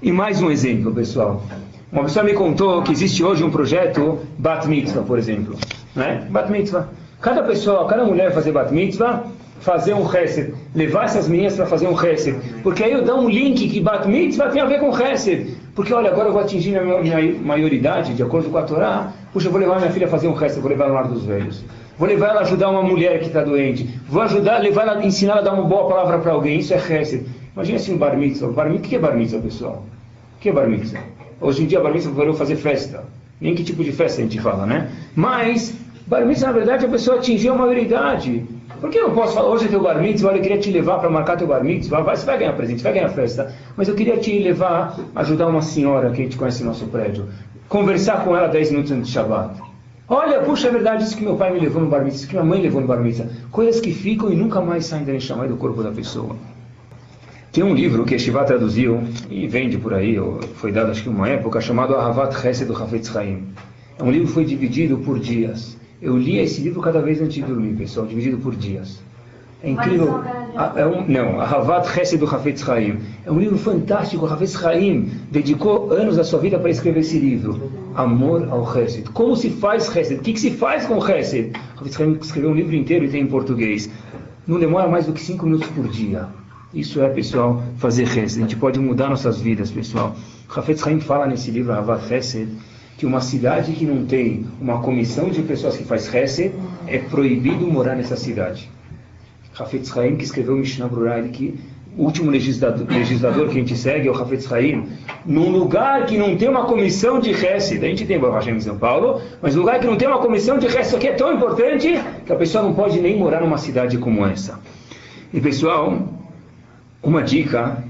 E 0.02 0.12
mais 0.12 0.42
um 0.42 0.50
exemplo, 0.50 0.92
pessoal. 0.92 1.42
Uma 1.90 2.04
pessoa 2.04 2.24
me 2.24 2.34
contou 2.34 2.82
que 2.82 2.92
existe 2.92 3.22
hoje 3.22 3.44
um 3.44 3.50
projeto 3.50 4.18
Bat 4.38 4.68
Mitzvah, 4.68 5.02
por 5.02 5.18
exemplo. 5.18 5.56
Né? 5.94 6.26
Bat 6.30 6.50
Mitzvah. 6.50 6.88
Cada 7.20 7.42
pessoa, 7.42 7.86
cada 7.86 8.04
mulher 8.04 8.32
fazer 8.32 8.52
Bat 8.52 8.72
Mitzvah, 8.72 9.24
fazer 9.60 9.94
um 9.94 10.04
Hesed. 10.04 10.52
Levar 10.74 11.04
essas 11.04 11.28
meninas 11.28 11.54
para 11.54 11.66
fazer 11.66 11.86
um 11.86 11.94
Hesed. 11.98 12.36
Porque 12.62 12.84
aí 12.84 12.92
eu 12.92 13.04
dou 13.04 13.20
um 13.20 13.28
link 13.28 13.68
que 13.68 13.80
Bat 13.80 14.06
Mitzvah 14.06 14.48
tem 14.48 14.60
a 14.60 14.66
ver 14.66 14.80
com 14.80 14.90
Hesed. 14.90 15.56
Porque 15.74 15.92
olha, 15.94 16.10
agora 16.10 16.28
eu 16.28 16.32
vou 16.32 16.42
atingir 16.42 16.76
a 16.76 16.82
minha 16.82 17.40
maioridade, 17.40 18.14
de 18.14 18.22
acordo 18.22 18.50
com 18.50 18.58
a 18.58 18.62
Torá. 18.62 19.12
Puxa, 19.32 19.48
eu 19.48 19.52
vou 19.52 19.60
levar 19.60 19.78
minha 19.78 19.90
filha 19.90 20.06
a 20.06 20.10
fazer 20.10 20.28
um 20.28 20.34
Hesed, 20.34 20.60
vou 20.60 20.70
levar 20.70 20.88
no 20.88 20.94
lar 20.94 21.08
dos 21.08 21.24
velhos. 21.24 21.64
Vou 21.98 22.06
levar 22.06 22.28
ela 22.28 22.40
a 22.40 22.42
ajudar 22.42 22.68
uma 22.68 22.82
mulher 22.82 23.20
que 23.20 23.26
está 23.26 23.42
doente. 23.42 23.88
Vou 24.08 24.20
ajudar, 24.22 24.58
levar 24.58 24.82
ela, 24.82 25.04
ensinar 25.04 25.32
ela 25.32 25.40
a 25.40 25.44
dar 25.44 25.54
uma 25.54 25.64
boa 25.64 25.88
palavra 25.88 26.18
para 26.18 26.32
alguém. 26.32 26.58
Isso 26.58 26.74
é 26.74 26.76
Hesed. 26.76 27.26
Imagina 27.56 27.78
assim 27.78 27.94
um 27.94 27.96
bar 27.96 28.14
mitzvah. 28.18 28.48
Bar 28.48 28.68
mitzvah. 28.68 28.86
O 28.86 28.88
que 28.90 28.96
é 28.96 28.98
bar 28.98 29.16
mitzvah, 29.16 29.40
pessoal? 29.40 29.82
O 30.36 30.40
que 30.40 30.50
é 30.50 30.52
bar 30.52 30.68
mitzvah? 30.68 31.00
Hoje 31.40 31.62
em 31.62 31.66
dia, 31.66 31.80
bar 31.80 31.90
mitzvah 31.90 32.12
valeu 32.12 32.34
fazer 32.34 32.56
festa. 32.56 33.04
Nem 33.40 33.54
que 33.54 33.64
tipo 33.64 33.82
de 33.82 33.92
festa 33.92 34.20
a 34.20 34.24
gente 34.24 34.38
fala, 34.40 34.66
né? 34.66 34.90
Mas, 35.14 35.74
bar 36.06 36.26
mitzvah, 36.26 36.48
na 36.48 36.52
verdade, 36.52 36.84
a 36.84 36.88
pessoa 36.88 37.16
atingiu 37.16 37.54
a 37.54 37.56
maioridade. 37.56 38.44
Por 38.78 38.90
que 38.90 38.98
eu 38.98 39.08
não 39.08 39.14
posso 39.14 39.34
falar, 39.34 39.48
hoje 39.48 39.64
é 39.64 39.68
teu 39.68 39.80
bar 39.80 39.98
mitzvah, 40.02 40.28
olha, 40.28 40.36
eu 40.36 40.42
queria 40.42 40.58
te 40.58 40.70
levar 40.70 40.98
para 40.98 41.08
marcar 41.08 41.38
teu 41.38 41.46
bar 41.46 41.64
mitzvah, 41.64 42.02
vai, 42.02 42.14
você 42.14 42.26
vai 42.26 42.38
ganhar 42.38 42.52
presente, 42.52 42.82
vai 42.82 42.92
ganhar 42.92 43.08
festa, 43.08 43.50
mas 43.74 43.88
eu 43.88 43.94
queria 43.94 44.18
te 44.18 44.38
levar, 44.38 45.00
ajudar 45.14 45.46
uma 45.46 45.62
senhora 45.62 46.10
que 46.10 46.20
a 46.20 46.24
gente 46.24 46.36
conhece 46.36 46.62
no 46.62 46.68
nosso 46.68 46.84
prédio, 46.88 47.26
conversar 47.70 48.22
com 48.22 48.36
ela 48.36 48.48
10 48.48 48.72
minutos 48.72 48.92
antes 48.92 49.06
de 49.06 49.14
Shabbat. 49.14 49.62
Olha, 50.06 50.40
puxa, 50.40 50.68
é 50.68 50.70
verdade, 50.70 51.04
isso 51.04 51.16
que 51.16 51.24
meu 51.24 51.36
pai 51.36 51.54
me 51.54 51.58
levou 51.58 51.80
no 51.80 51.88
bar 51.88 52.04
mitzvah, 52.04 52.16
isso 52.16 52.28
que 52.28 52.34
minha 52.34 52.44
mãe 52.44 52.60
levou 52.60 52.82
no 52.82 52.86
bar 52.86 53.00
mitzvah. 53.00 53.28
Coisas 53.50 53.80
que 53.80 53.92
ficam 53.92 54.30
e 54.30 54.36
nunca 54.36 54.60
mais 54.60 54.84
saem 54.84 55.04
da 55.04 55.12
Neshama 55.12 55.48
do 55.48 55.56
corpo 55.56 55.82
da 55.82 55.90
pessoa. 55.90 56.36
Tem 57.56 57.64
um 57.64 57.72
livro 57.72 58.04
que 58.04 58.14
a 58.14 58.18
Shiva 58.18 58.44
traduziu 58.44 59.00
e 59.30 59.46
vende 59.46 59.78
por 59.78 59.94
aí, 59.94 60.18
foi 60.56 60.70
dado 60.70 60.90
acho 60.90 61.02
que 61.02 61.08
uma 61.08 61.26
época, 61.26 61.58
chamado 61.58 61.96
Ahavat 61.96 62.38
Chesed 62.38 62.66
do 62.66 62.76
Hafetz 62.76 63.08
Chaim. 63.08 63.44
É 63.98 64.04
um 64.04 64.10
livro 64.10 64.26
que 64.26 64.34
foi 64.34 64.44
dividido 64.44 64.98
por 64.98 65.18
dias. 65.18 65.74
Eu 66.02 66.18
li 66.18 66.36
esse 66.36 66.60
livro 66.60 66.82
cada 66.82 67.00
vez 67.00 67.18
antes 67.18 67.36
de 67.36 67.42
dormir, 67.42 67.74
pessoal, 67.74 68.04
dividido 68.06 68.36
por 68.36 68.54
dias. 68.54 69.00
É 69.62 69.70
incrível. 69.70 70.22
É 70.76 70.86
um, 70.86 71.08
não, 71.08 71.40
Ahavat 71.40 71.88
Chesed 71.94 72.18
do 72.18 72.26
Hafetz 72.26 72.62
Chaim. 72.62 72.98
É 73.24 73.32
um 73.32 73.40
livro 73.40 73.56
fantástico. 73.56 74.26
O 74.26 74.28
Hafetz 74.30 74.52
Chaim 74.52 75.10
dedicou 75.30 75.90
anos 75.90 76.16
da 76.16 76.24
sua 76.24 76.40
vida 76.40 76.58
para 76.58 76.68
escrever 76.68 77.00
esse 77.00 77.18
livro. 77.18 77.72
Amor 77.94 78.48
ao 78.50 78.70
Chesed. 78.70 79.08
Como 79.12 79.34
se 79.34 79.48
faz 79.48 79.86
Chesed? 79.90 80.20
O 80.20 80.22
que, 80.22 80.34
que 80.34 80.40
se 80.40 80.50
faz 80.50 80.84
com 80.84 81.00
Chesed? 81.00 81.52
O 81.74 81.80
Hafetz 81.80 81.96
Chaim 81.96 82.18
escreveu 82.20 82.50
um 82.50 82.54
livro 82.54 82.76
inteiro 82.76 83.06
e 83.06 83.08
tem 83.08 83.22
em 83.22 83.26
português. 83.26 83.88
Não 84.46 84.60
demora 84.60 84.86
mais 84.86 85.06
do 85.06 85.14
que 85.14 85.22
cinco 85.22 85.46
minutos 85.46 85.70
por 85.70 85.88
dia. 85.88 86.28
Isso 86.74 87.00
é, 87.00 87.08
pessoal, 87.08 87.62
fazer 87.78 88.02
Hesed. 88.02 88.38
A 88.38 88.42
gente 88.42 88.56
pode 88.56 88.78
mudar 88.80 89.08
nossas 89.08 89.40
vidas, 89.40 89.70
pessoal. 89.70 90.16
Hafetz 90.54 90.86
Haim 90.86 91.00
fala 91.00 91.26
nesse 91.26 91.50
livro, 91.50 91.72
Ahavat 91.72 92.12
Hesed, 92.12 92.48
que 92.98 93.06
uma 93.06 93.20
cidade 93.20 93.72
que 93.72 93.84
não 93.84 94.04
tem 94.04 94.46
uma 94.60 94.80
comissão 94.80 95.28
de 95.30 95.42
pessoas 95.42 95.76
que 95.76 95.84
faz 95.84 96.12
Hesed, 96.12 96.52
é 96.86 96.98
proibido 96.98 97.66
morar 97.66 97.94
nessa 97.94 98.16
cidade. 98.16 98.68
Hafetz 99.58 99.96
Haim, 99.96 100.16
que 100.16 100.24
escreveu 100.24 100.56
Mishnah 100.56 100.88
Brurah, 100.88 101.22
que 101.22 101.58
o 101.96 102.02
último 102.02 102.30
legislador, 102.30 102.86
legislador, 102.90 103.48
que 103.48 103.52
a 103.52 103.60
gente 103.60 103.76
segue 103.76 104.08
é 104.08 104.10
o 104.10 104.14
Hafetz 104.14 104.52
Haim, 104.52 104.88
num 105.24 105.50
lugar 105.50 106.04
que 106.04 106.18
não 106.18 106.36
tem 106.36 106.48
uma 106.48 106.64
comissão 106.64 107.20
de 107.20 107.30
Hesed, 107.30 107.82
a 107.82 107.88
gente 107.88 108.04
tem 108.04 108.18
Baruch 108.18 108.50
em 108.50 108.60
São 108.60 108.76
Paulo, 108.76 109.22
mas 109.40 109.54
num 109.54 109.62
lugar 109.62 109.78
que 109.78 109.86
não 109.86 109.96
tem 109.96 110.08
uma 110.08 110.18
comissão 110.18 110.58
de 110.58 110.66
Hesed, 110.66 110.82
isso 110.82 110.96
aqui 110.96 111.08
é 111.08 111.12
tão 111.12 111.32
importante 111.32 111.98
que 112.26 112.32
a 112.32 112.36
pessoa 112.36 112.64
não 112.64 112.74
pode 112.74 113.00
nem 113.00 113.16
morar 113.16 113.40
numa 113.40 113.56
cidade 113.56 113.96
como 113.98 114.26
essa. 114.26 114.58
E 115.32 115.40
pessoal, 115.40 116.15
uma 117.02 117.22
dica, 117.22 117.82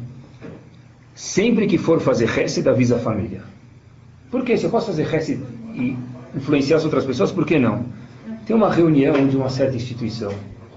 sempre 1.15 1.67
que 1.67 1.79
for 1.79 2.01
fazer 2.01 2.29
Hesed, 2.39 2.69
avisa 2.69 2.97
a 2.97 2.99
família. 2.99 3.43
Por 4.31 4.45
quê? 4.45 4.57
Se 4.57 4.65
eu 4.65 4.71
posso 4.71 4.87
fazer 4.87 5.13
Hesed 5.15 5.41
e 5.75 5.97
influenciar 6.35 6.77
as 6.77 6.85
outras 6.85 7.05
pessoas, 7.05 7.33
por 7.33 7.47
que 7.47 7.59
não? 7.59 7.85
Tem 8.47 8.55
uma 8.55 8.73
reunião 8.73 9.27
de 9.27 9.37
uma 9.37 9.49
certa 9.49 9.77
instituição. 9.77 10.33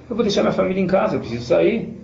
Eu 0.09 0.15
vou 0.15 0.23
deixar 0.23 0.41
minha 0.41 0.53
família 0.53 0.81
em 0.81 0.87
casa, 0.87 1.15
eu 1.15 1.19
preciso 1.19 1.45
sair. 1.45 1.95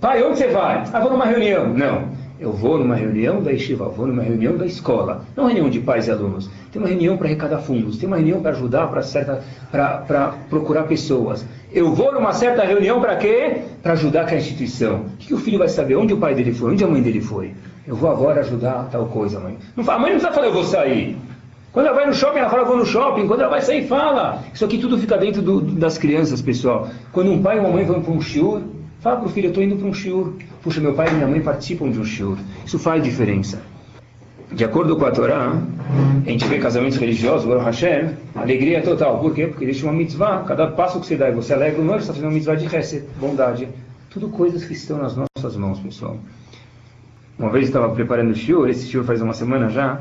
Pai, 0.00 0.22
onde 0.22 0.38
você 0.38 0.48
vai? 0.48 0.84
Ah, 0.92 1.00
vou 1.00 1.10
numa 1.10 1.24
reunião. 1.24 1.72
Não. 1.72 2.26
Eu 2.38 2.52
vou 2.52 2.76
numa 2.78 2.94
reunião 2.94 3.42
da 3.42 3.50
Yeshiva, 3.50 3.88
vou 3.88 4.06
numa 4.06 4.22
reunião 4.22 4.58
da 4.58 4.66
escola, 4.66 5.24
não 5.34 5.46
reunião 5.46 5.70
de 5.70 5.80
pais 5.80 6.06
e 6.06 6.10
alunos. 6.10 6.50
Tem 6.70 6.82
uma 6.82 6.88
reunião 6.88 7.16
para 7.16 7.28
arrecadar 7.28 7.60
fundos, 7.60 7.96
tem 7.96 8.06
uma 8.06 8.16
reunião 8.16 8.42
para 8.42 8.50
ajudar, 8.50 8.88
para 9.70 10.34
procurar 10.50 10.82
pessoas. 10.82 11.46
Eu 11.72 11.92
vou 11.94 12.12
numa 12.12 12.32
certa 12.32 12.64
reunião 12.64 13.00
para 13.00 13.16
quê? 13.16 13.62
Para 13.82 13.92
ajudar 13.92 14.26
com 14.26 14.34
a 14.34 14.38
instituição. 14.38 15.00
O 15.00 15.16
que, 15.18 15.26
que 15.28 15.34
o 15.34 15.38
filho 15.38 15.58
vai 15.58 15.68
saber? 15.68 15.96
Onde 15.96 16.14
o 16.14 16.18
pai 16.18 16.34
dele 16.34 16.52
foi? 16.52 16.72
Onde 16.72 16.84
a 16.84 16.86
mãe 16.86 17.02
dele 17.02 17.20
foi? 17.20 17.52
Eu 17.86 17.96
vou 17.96 18.10
agora 18.10 18.40
ajudar 18.40 18.88
tal 18.90 19.06
coisa, 19.06 19.40
mãe. 19.40 19.58
Não 19.76 19.82
a 19.90 19.98
mãe 19.98 20.12
não 20.12 20.18
precisa 20.18 20.32
falar, 20.32 20.46
eu 20.46 20.52
vou 20.52 20.64
sair. 20.64 21.16
Quando 21.72 21.86
ela 21.86 21.94
vai 21.94 22.06
no 22.06 22.14
shopping, 22.14 22.38
ela 22.38 22.48
fala, 22.48 22.64
vou 22.64 22.76
no 22.76 22.86
shopping. 22.86 23.26
Quando 23.26 23.40
ela 23.40 23.50
vai 23.50 23.60
sair, 23.60 23.86
fala. 23.86 24.42
Isso 24.54 24.64
aqui 24.64 24.78
tudo 24.78 24.96
fica 24.96 25.18
dentro 25.18 25.42
do, 25.42 25.60
das 25.60 25.98
crianças, 25.98 26.40
pessoal. 26.40 26.88
Quando 27.12 27.30
um 27.30 27.42
pai 27.42 27.58
e 27.58 27.60
uma 27.60 27.68
mãe 27.68 27.84
vão 27.84 28.00
para 28.00 28.12
um 28.12 28.20
shiur, 28.20 28.62
fala 29.00 29.16
para 29.16 29.26
o 29.26 29.28
filho, 29.28 29.46
eu 29.46 29.50
estou 29.50 29.62
indo 29.62 29.76
para 29.76 29.86
um 29.86 29.92
shiur. 29.92 30.32
Puxa, 30.62 30.80
meu 30.80 30.94
pai 30.94 31.08
e 31.08 31.14
minha 31.14 31.26
mãe 31.26 31.40
participam 31.40 31.90
de 31.90 32.00
um 32.00 32.04
shiur. 32.04 32.38
Isso 32.64 32.78
faz 32.78 33.02
diferença. 33.02 33.60
De 34.52 34.64
acordo 34.64 34.96
com 34.96 35.04
a 35.04 35.10
Torá, 35.10 35.60
a 36.24 36.30
gente 36.30 36.46
vê 36.46 36.58
casamentos 36.58 36.96
religiosos, 36.98 37.46
Baruch 37.46 37.64
Hashem, 37.64 38.10
alegria 38.34 38.80
total. 38.80 39.18
Por 39.18 39.34
quê? 39.34 39.46
Porque 39.48 39.64
existe 39.64 39.84
uma 39.84 39.92
mitzvah. 39.92 40.44
Cada 40.46 40.68
passo 40.68 41.00
que 41.00 41.06
você 41.06 41.16
dá 41.16 41.28
e 41.28 41.32
você 41.32 41.52
alegra 41.52 41.80
o 41.80 41.84
noivo, 41.84 42.00
está 42.00 42.12
fazendo 42.12 42.28
uma 42.28 42.34
mitzvah 42.34 42.54
de 42.54 42.66
reset, 42.66 43.04
bondade. 43.20 43.68
Tudo 44.10 44.28
coisas 44.28 44.64
que 44.64 44.72
estão 44.72 44.98
nas 44.98 45.16
nossas 45.16 45.56
mãos, 45.56 45.78
pessoal. 45.80 46.16
Uma 47.38 47.50
vez 47.50 47.64
eu 47.64 47.68
estava 47.68 47.94
preparando 47.94 48.30
o 48.30 48.34
shiur, 48.34 48.68
esse 48.68 48.86
shiur 48.86 49.04
faz 49.04 49.20
uma 49.20 49.34
semana 49.34 49.68
já, 49.68 50.00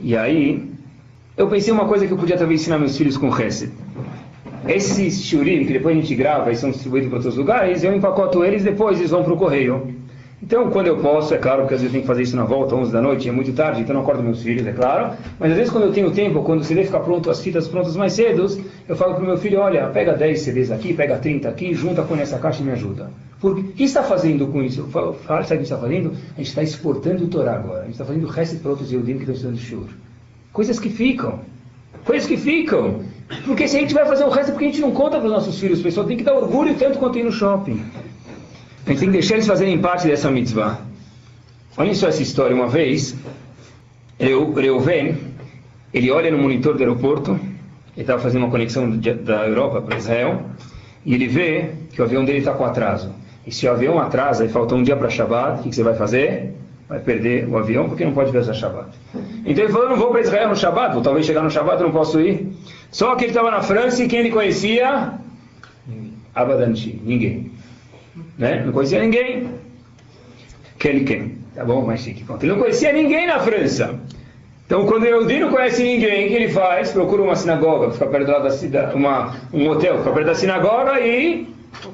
e 0.00 0.14
aí 0.14 0.70
eu 1.36 1.48
pensei 1.48 1.72
uma 1.72 1.86
coisa 1.86 2.06
que 2.06 2.12
eu 2.12 2.18
podia 2.18 2.36
talvez 2.36 2.60
ensinar 2.60 2.78
meus 2.78 2.96
filhos 2.96 3.16
com 3.16 3.28
Hesed. 3.28 3.72
Esses 4.68 5.22
shurim 5.22 5.64
que 5.64 5.72
depois 5.72 5.96
a 5.96 6.00
gente 6.00 6.14
grava 6.14 6.50
e 6.50 6.56
são 6.56 6.70
distribuídos 6.70 7.08
para 7.08 7.18
outros 7.18 7.36
lugares, 7.36 7.84
eu 7.84 7.94
empacoto 7.94 8.44
eles 8.44 8.64
depois 8.64 8.98
eles 8.98 9.10
vão 9.10 9.22
para 9.22 9.32
o 9.32 9.36
correio. 9.36 9.95
Então, 10.46 10.70
quando 10.70 10.86
eu 10.86 10.96
posso, 10.98 11.34
é 11.34 11.38
claro, 11.38 11.62
porque 11.62 11.74
às 11.74 11.80
vezes 11.80 11.86
eu 11.86 11.90
tenho 11.90 12.02
que 12.02 12.06
fazer 12.06 12.22
isso 12.22 12.36
na 12.36 12.44
volta, 12.44 12.76
11 12.76 12.92
da 12.92 13.02
noite, 13.02 13.28
é 13.28 13.32
muito 13.32 13.52
tarde, 13.52 13.80
então 13.80 13.92
não 13.92 14.02
acordo 14.02 14.22
meus 14.22 14.44
filhos, 14.44 14.64
é 14.64 14.72
claro. 14.72 15.16
Mas 15.40 15.50
às 15.50 15.56
vezes 15.56 15.72
quando 15.72 15.84
eu 15.88 15.92
tenho 15.92 16.08
tempo, 16.12 16.40
quando 16.44 16.60
o 16.60 16.64
CD 16.64 16.84
fica 16.84 17.00
pronto, 17.00 17.28
as 17.28 17.40
fitas 17.40 17.66
prontas 17.66 17.96
mais 17.96 18.12
cedo, 18.12 18.46
eu 18.88 18.94
falo 18.94 19.14
para 19.14 19.24
o 19.24 19.26
meu 19.26 19.36
filho, 19.36 19.58
olha, 19.58 19.88
pega 19.88 20.12
10 20.12 20.38
CDs 20.38 20.70
aqui, 20.70 20.94
pega 20.94 21.18
30 21.18 21.48
aqui, 21.48 21.74
junta 21.74 22.02
com 22.02 22.14
essa 22.14 22.38
caixa 22.38 22.62
e 22.62 22.64
me 22.64 22.70
ajuda. 22.70 23.10
Porque, 23.40 23.60
o 23.60 23.64
que 23.72 23.82
está 23.82 24.04
fazendo 24.04 24.46
com 24.46 24.62
isso? 24.62 24.84
Falo, 24.84 25.16
sabe 25.26 25.42
o 25.42 25.56
que 25.56 25.62
está 25.64 25.78
fazendo? 25.78 26.12
A 26.34 26.38
gente 26.38 26.48
está 26.48 26.62
exportando 26.62 27.24
o 27.24 27.26
Torá 27.26 27.54
agora. 27.54 27.80
A 27.80 27.84
gente 27.86 27.94
está 27.94 28.04
fazendo 28.04 28.24
o 28.24 28.30
resto 28.30 28.56
para 28.60 28.70
outros 28.70 28.92
Eudim 28.92 29.14
que 29.14 29.22
estão 29.22 29.34
estudando 29.34 29.58
Shur. 29.58 29.88
Coisas 30.52 30.78
que 30.78 30.88
ficam. 30.88 31.40
Coisas 32.04 32.28
que 32.28 32.36
ficam. 32.36 33.00
Porque 33.44 33.66
se 33.66 33.76
a 33.76 33.80
gente 33.80 33.92
vai 33.92 34.06
fazer 34.06 34.22
o 34.22 34.30
resto, 34.30 34.50
é 34.50 34.52
porque 34.52 34.66
a 34.66 34.68
gente 34.68 34.80
não 34.80 34.92
conta 34.92 35.18
para 35.18 35.26
os 35.26 35.32
nossos 35.32 35.58
filhos. 35.58 35.82
Pessoal 35.82 36.06
tem 36.06 36.16
que 36.16 36.22
dar 36.22 36.34
orgulho 36.34 36.72
tanto 36.76 36.98
quanto 36.98 37.18
ir 37.18 37.24
no 37.24 37.32
shopping. 37.32 37.82
A 38.86 38.90
gente 38.90 39.00
tem 39.00 39.08
que 39.08 39.12
deixar 39.14 39.34
eles 39.34 39.46
fazerem 39.46 39.78
parte 39.78 40.06
dessa 40.06 40.30
mitzvah. 40.30 40.80
Olha 41.76 41.94
só 41.94 42.08
essa 42.08 42.22
história. 42.22 42.54
Uma 42.54 42.68
vez, 42.68 43.16
Reuven, 44.18 45.16
ele 45.92 46.10
olha 46.10 46.30
no 46.30 46.38
monitor 46.38 46.74
do 46.74 46.80
aeroporto, 46.80 47.32
ele 47.32 48.02
estava 48.02 48.22
fazendo 48.22 48.44
uma 48.44 48.50
conexão 48.50 48.88
da 48.98 49.46
Europa 49.46 49.82
para 49.82 49.96
Israel, 49.96 50.42
e 51.04 51.14
ele 51.14 51.26
vê 51.26 51.70
que 51.92 52.00
o 52.00 52.04
avião 52.04 52.24
dele 52.24 52.38
está 52.38 52.52
com 52.52 52.64
atraso. 52.64 53.12
E 53.46 53.52
se 53.52 53.66
o 53.66 53.70
avião 53.70 53.98
atrasa 53.98 54.44
e 54.44 54.48
falta 54.48 54.74
um 54.74 54.82
dia 54.82 54.96
para 54.96 55.10
Shabbat, 55.10 55.60
o 55.60 55.62
que, 55.64 55.68
que 55.70 55.74
você 55.74 55.82
vai 55.82 55.94
fazer? 55.94 56.54
vai 56.88 57.00
perder 57.00 57.48
o 57.48 57.56
avião 57.56 57.88
porque 57.88 58.04
não 58.04 58.12
pode 58.12 58.30
viajar 58.30 58.54
Shabbat. 58.54 58.90
Então 59.44 59.64
ele 59.64 59.72
falou, 59.72 59.88
não 59.88 59.96
vou 59.96 60.10
para 60.10 60.20
Israel 60.20 60.48
no 60.48 60.56
Shabbat, 60.56 60.94
vou 60.94 61.02
talvez 61.02 61.26
chegar 61.26 61.42
no 61.42 61.50
Shabbat, 61.50 61.82
não 61.82 61.90
posso 61.90 62.20
ir. 62.20 62.48
Só 62.90 63.14
que 63.16 63.24
ele 63.24 63.32
estava 63.32 63.50
na 63.50 63.62
França 63.62 64.02
e 64.02 64.08
quem 64.08 64.20
ele 64.20 64.30
conhecia? 64.30 65.14
Abadanti, 66.34 67.00
ninguém. 67.04 67.50
Né? 68.38 68.62
Não 68.64 68.72
conhecia 68.72 69.00
ninguém. 69.00 69.48
Quem? 70.78 71.36
Tá 71.54 71.64
bom, 71.64 71.84
mais 71.84 72.00
chique. 72.00 72.24
Ele 72.40 72.52
não 72.52 72.58
conhecia 72.58 72.92
ninguém 72.92 73.26
na 73.26 73.38
França. 73.40 73.98
Então, 74.66 74.84
quando 74.84 75.04
o 75.04 75.24
não 75.24 75.50
conhece 75.50 75.82
ninguém, 75.82 76.26
o 76.26 76.28
que 76.28 76.34
ele 76.34 76.48
faz? 76.48 76.90
Procura 76.90 77.22
uma 77.22 77.36
sinagoga, 77.36 77.92
fica 77.92 78.06
perto 78.06 78.26
da 78.26 78.50
cidade, 78.50 78.96
uma, 78.96 79.34
um 79.52 79.68
hotel, 79.68 79.98
fica 79.98 80.10
perto 80.10 80.26
da 80.26 80.34
sinagoga 80.34 81.00
e, 81.00 81.46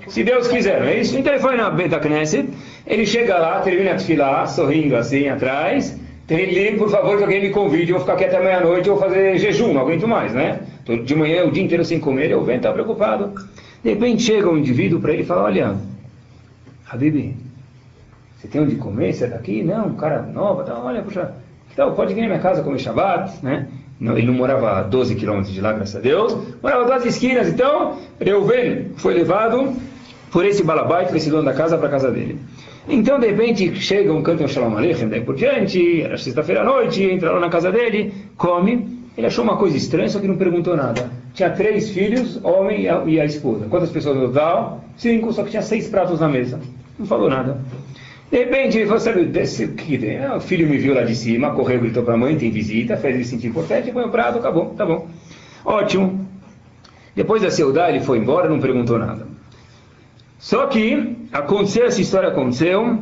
se 0.09 0.25
Deus 0.25 0.49
quiser, 0.49 0.81
não 0.81 0.89
é 0.89 1.01
isso? 1.01 1.17
Então 1.17 1.35
ele 1.35 1.43
foi 1.43 1.55
na 1.55 1.69
Beta 1.69 2.01
Knesset, 2.01 2.49
ele 2.87 3.05
chega 3.05 3.37
lá, 3.37 3.61
termina 3.61 3.95
de 3.95 4.05
filar, 4.05 4.49
sorrindo 4.49 4.97
assim 4.97 5.29
atrás. 5.29 6.01
Ele, 6.31 6.79
por 6.79 6.89
favor, 6.89 7.19
que 7.19 7.25
alguém 7.25 7.43
me 7.43 7.51
convide, 7.51 7.93
eu 7.93 7.99
vou 7.99 8.01
ficar 8.01 8.15
aqui 8.15 8.25
até 8.25 8.43
meia-noite, 8.43 8.89
eu 8.89 8.97
vou 8.97 9.05
fazer 9.07 9.37
jejum, 9.37 9.75
não 9.75 9.83
aguento 9.83 10.09
mais, 10.09 10.33
né? 10.33 10.61
Tô 10.83 10.97
de 10.97 11.15
manhã, 11.15 11.45
o 11.45 11.51
dia 11.51 11.63
inteiro 11.63 11.85
sem 11.85 12.01
comer, 12.01 12.31
eu 12.31 12.43
venho, 12.43 12.61
tá 12.61 12.73
preocupado. 12.73 13.35
De 13.85 13.91
repente 13.91 14.23
chega 14.23 14.49
um 14.49 14.57
indivíduo 14.57 14.99
para 14.99 15.13
ele 15.13 15.25
e 15.25 15.27
fala, 15.27 15.43
olha, 15.43 15.77
Habib, 16.93 17.35
você 18.37 18.49
tem 18.49 18.61
onde 18.61 18.77
comer? 18.77 19.15
Você 19.15 19.25
é 19.25 19.29
daqui? 19.29 19.63
Não, 19.63 19.95
cara 19.95 20.23
nova, 20.23 20.63
tá, 20.63 20.79
olha, 20.79 21.03
puxa, 21.03 21.33
então, 21.73 21.95
pode 21.95 22.13
vir 22.13 22.21
na 22.21 22.27
minha 22.27 22.39
casa 22.39 22.63
comer 22.63 22.79
Shabbat, 22.79 23.43
né? 23.43 23.67
Não, 23.99 24.19
ele 24.19 24.27
não 24.27 24.35
morava 24.35 24.79
a 24.79 24.83
12 24.83 25.15
quilômetros 25.15 25.55
de 25.55 25.61
lá, 25.61 25.73
graças 25.73 25.97
a 25.97 26.01
Deus, 26.01 26.37
morava 26.63 26.85
duas 26.85 27.07
esquinas, 27.07 27.49
então, 27.49 27.99
Reuven 28.21 28.91
foi 28.97 29.15
levado 29.15 29.73
por 30.31 30.45
esse 30.45 30.63
balabait, 30.63 31.09
por 31.09 31.17
esse 31.17 31.31
dono 31.31 31.45
da 31.45 31.55
casa, 31.55 31.79
para 31.79 31.89
a 31.89 31.91
casa 31.91 32.11
dele. 32.11 32.39
Então, 32.89 33.19
de 33.19 33.29
repente, 33.29 33.75
chega 33.77 34.13
um 34.13 34.23
canto 34.23 34.43
um 34.43 34.49
Shalom 34.49 34.77
Aleichem, 34.77 35.09
daí 35.09 35.21
por 35.21 35.37
diante, 35.37 36.03
era 36.03 36.19
sexta-feira 36.19 36.63
à 36.63 36.65
noite, 36.65 37.03
entra 37.05 37.31
lá 37.31 37.41
na 37.41 37.49
casa 37.49 37.71
dele, 37.71 38.13
come. 38.37 39.03
Ele 39.17 39.27
achou 39.27 39.45
uma 39.45 39.57
coisa 39.57 39.77
estranha, 39.77 40.09
só 40.09 40.19
que 40.19 40.27
não 40.27 40.37
perguntou 40.37 40.77
nada. 40.77 41.11
Tinha 41.35 41.51
três 41.51 41.91
filhos, 41.91 42.43
homem 42.43 42.87
e 43.07 43.21
a, 43.21 43.25
esposa. 43.25 43.67
Quantas 43.69 43.91
pessoas 43.91 44.17
no 44.17 44.29
total? 44.29 44.83
Cinco, 44.97 45.33
só 45.33 45.45
que 45.45 45.51
tinha 45.51 45.63
seis 45.63 45.87
pratos 45.89 46.19
na 46.19 46.29
mesa. 46.29 46.59
Não 47.03 47.09
falou 47.09 47.29
nada. 47.29 47.61
De 48.31 48.39
repente, 48.39 48.79
ele 48.79 48.87
falou, 48.87 49.01
sabe, 49.01 49.25
desce, 49.25 49.67
que 49.67 49.99
tem? 49.99 50.25
O 50.31 50.41
filho 50.41 50.69
me 50.69 50.79
viu 50.79 50.95
lá 50.95 51.03
de 51.03 51.17
cima, 51.17 51.53
correu, 51.53 51.81
gritou 51.81 52.05
para 52.05 52.15
a 52.15 52.17
mãe, 52.17 52.39
tem 52.39 52.49
visita, 52.49 52.97
fez 52.97 53.17
ele 53.17 53.25
sentir 53.25 53.49
importante, 53.49 53.91
põe 53.91 54.05
o 54.05 54.09
prato, 54.09 54.39
acabou, 54.39 54.67
tá 54.77 54.87
bom. 54.87 55.09
Ótimo. 55.65 56.25
Depois 57.17 57.43
da 57.43 57.51
Seudá, 57.51 57.89
ele 57.89 58.01
foi 58.01 58.19
embora, 58.19 58.49
não 58.49 58.61
perguntou 58.61 59.01
nada. 59.01 59.27
Só 60.39 60.69
que 60.69 61.17
aconteceu, 61.33 61.87
essa 61.87 62.01
história 62.01 62.29
aconteceu, 62.29 63.01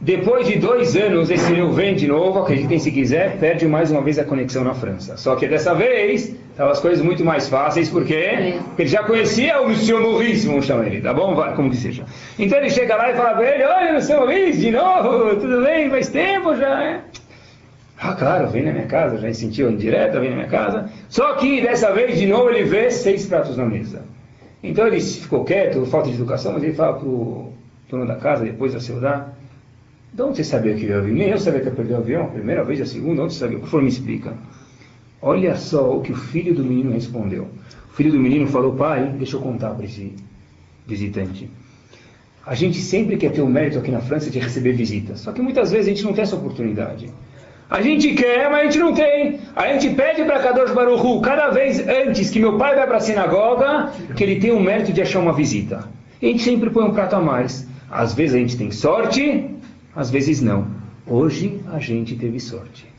depois 0.00 0.46
de 0.46 0.58
dois 0.58 0.96
anos, 0.96 1.30
esse 1.30 1.52
rio 1.52 1.70
vem 1.72 1.94
de 1.94 2.08
novo, 2.08 2.38
acreditem 2.38 2.78
se 2.78 2.90
quiser, 2.90 3.36
perde 3.36 3.68
mais 3.68 3.90
uma 3.90 4.00
vez 4.00 4.18
a 4.18 4.24
conexão 4.24 4.64
na 4.64 4.72
França. 4.72 5.18
Só 5.18 5.36
que 5.36 5.46
dessa 5.46 5.74
vez, 5.74 6.34
estavam 6.50 6.72
as 6.72 6.80
coisas 6.80 7.04
muito 7.04 7.22
mais 7.22 7.50
fáceis, 7.50 7.90
porque 7.90 8.14
ele 8.14 8.88
já 8.88 9.02
conhecia 9.02 9.60
o 9.60 9.68
Monsieur 9.68 10.00
Maurice, 10.00 10.46
vamos 10.46 10.64
chamar 10.64 10.86
ele, 10.86 11.02
tá 11.02 11.12
bom? 11.12 11.36
Como 11.54 11.68
que 11.68 11.76
seja. 11.76 12.06
Então 12.38 12.56
ele 12.56 12.70
chega 12.70 12.96
lá 12.96 13.10
e 13.10 13.14
fala 13.14 13.34
para 13.34 13.54
ele, 13.54 13.62
olha, 13.62 13.92
Monsieur 13.92 14.20
Maurice, 14.20 14.58
de 14.58 14.70
novo, 14.70 15.36
tudo 15.36 15.62
bem, 15.62 15.90
faz 15.90 16.08
tempo 16.08 16.56
já, 16.56 16.82
é? 16.82 17.00
Ah, 17.98 18.14
claro, 18.14 18.48
vem 18.48 18.62
na 18.62 18.72
minha 18.72 18.86
casa, 18.86 19.18
já 19.18 19.34
sentiu 19.34 19.70
direto, 19.76 20.18
vem 20.18 20.30
na 20.30 20.36
minha 20.36 20.48
casa. 20.48 20.88
Só 21.10 21.34
que 21.34 21.60
dessa 21.60 21.92
vez, 21.92 22.18
de 22.18 22.26
novo, 22.26 22.48
ele 22.48 22.64
vê 22.64 22.90
seis 22.90 23.26
pratos 23.26 23.54
na 23.58 23.66
mesa. 23.66 24.02
Então 24.62 24.86
ele 24.86 24.98
ficou 24.98 25.44
quieto, 25.44 25.84
falta 25.84 26.08
de 26.08 26.14
educação, 26.14 26.54
mas 26.54 26.62
ele 26.62 26.72
fala 26.72 26.94
para 26.94 27.06
o 27.06 27.52
dono 27.90 28.06
da 28.06 28.14
casa, 28.14 28.44
depois 28.44 28.72
da 28.72 28.80
Seudá, 28.80 29.28
de 30.12 30.22
onde 30.22 30.36
você 30.36 30.44
sabia 30.44 30.74
que 30.74 30.84
eu 30.84 30.90
ia 30.90 30.98
avião? 30.98 31.14
Nem 31.14 31.28
eu 31.28 31.38
sabia 31.38 31.60
que 31.60 31.68
eu 31.68 31.72
perdi 31.72 31.92
o 31.92 31.96
avião, 31.96 32.26
primeira 32.30 32.64
vez, 32.64 32.80
a 32.80 32.86
segunda, 32.86 33.22
onde 33.22 33.34
você 33.34 33.40
sabia? 33.40 33.58
Por 33.58 33.66
favor, 33.66 33.82
me 33.82 33.88
explica. 33.88 34.34
Olha 35.22 35.54
só 35.56 35.96
o 35.96 36.00
que 36.00 36.12
o 36.12 36.16
filho 36.16 36.54
do 36.54 36.64
menino 36.64 36.90
respondeu. 36.92 37.48
O 37.92 37.94
filho 37.94 38.10
do 38.10 38.18
menino 38.18 38.46
falou, 38.46 38.72
pai, 38.74 39.14
deixa 39.16 39.36
eu 39.36 39.40
contar 39.40 39.70
para 39.70 39.84
esse 39.84 40.14
visitante. 40.86 41.48
A 42.44 42.54
gente 42.54 42.78
sempre 42.78 43.16
quer 43.16 43.30
ter 43.30 43.42
o 43.42 43.46
mérito 43.46 43.78
aqui 43.78 43.90
na 43.90 44.00
França 44.00 44.30
de 44.30 44.38
receber 44.38 44.72
visitas, 44.72 45.20
só 45.20 45.30
que 45.30 45.42
muitas 45.42 45.70
vezes 45.70 45.86
a 45.86 45.90
gente 45.90 46.04
não 46.04 46.12
tem 46.12 46.22
essa 46.22 46.36
oportunidade. 46.36 47.10
A 47.70 47.80
gente 47.82 48.14
quer, 48.14 48.50
mas 48.50 48.60
a 48.60 48.64
gente 48.64 48.78
não 48.78 48.92
tem. 48.92 49.38
A 49.54 49.72
gente 49.72 49.90
pede 49.90 50.24
para 50.24 50.40
Kadosh 50.40 50.72
Baruchu, 50.72 51.20
cada 51.20 51.50
vez 51.50 51.86
antes 51.86 52.28
que 52.30 52.40
meu 52.40 52.58
pai 52.58 52.74
vai 52.74 52.86
para 52.86 52.96
a 52.96 53.00
sinagoga, 53.00 53.92
que 54.16 54.24
ele 54.24 54.40
tenha 54.40 54.54
o 54.54 54.60
mérito 54.60 54.92
de 54.92 55.00
achar 55.00 55.20
uma 55.20 55.32
visita. 55.32 55.88
A 56.20 56.26
gente 56.26 56.42
sempre 56.42 56.70
põe 56.70 56.84
um 56.84 56.92
prato 56.92 57.14
a 57.14 57.20
mais. 57.20 57.68
Às 57.88 58.12
vezes 58.12 58.34
a 58.34 58.38
gente 58.38 58.56
tem 58.56 58.72
sorte, 58.72 59.50
às 59.94 60.10
vezes 60.10 60.40
não. 60.40 60.66
Hoje 61.06 61.60
a 61.72 61.78
gente 61.78 62.14
teve 62.16 62.38
sorte. 62.38 62.90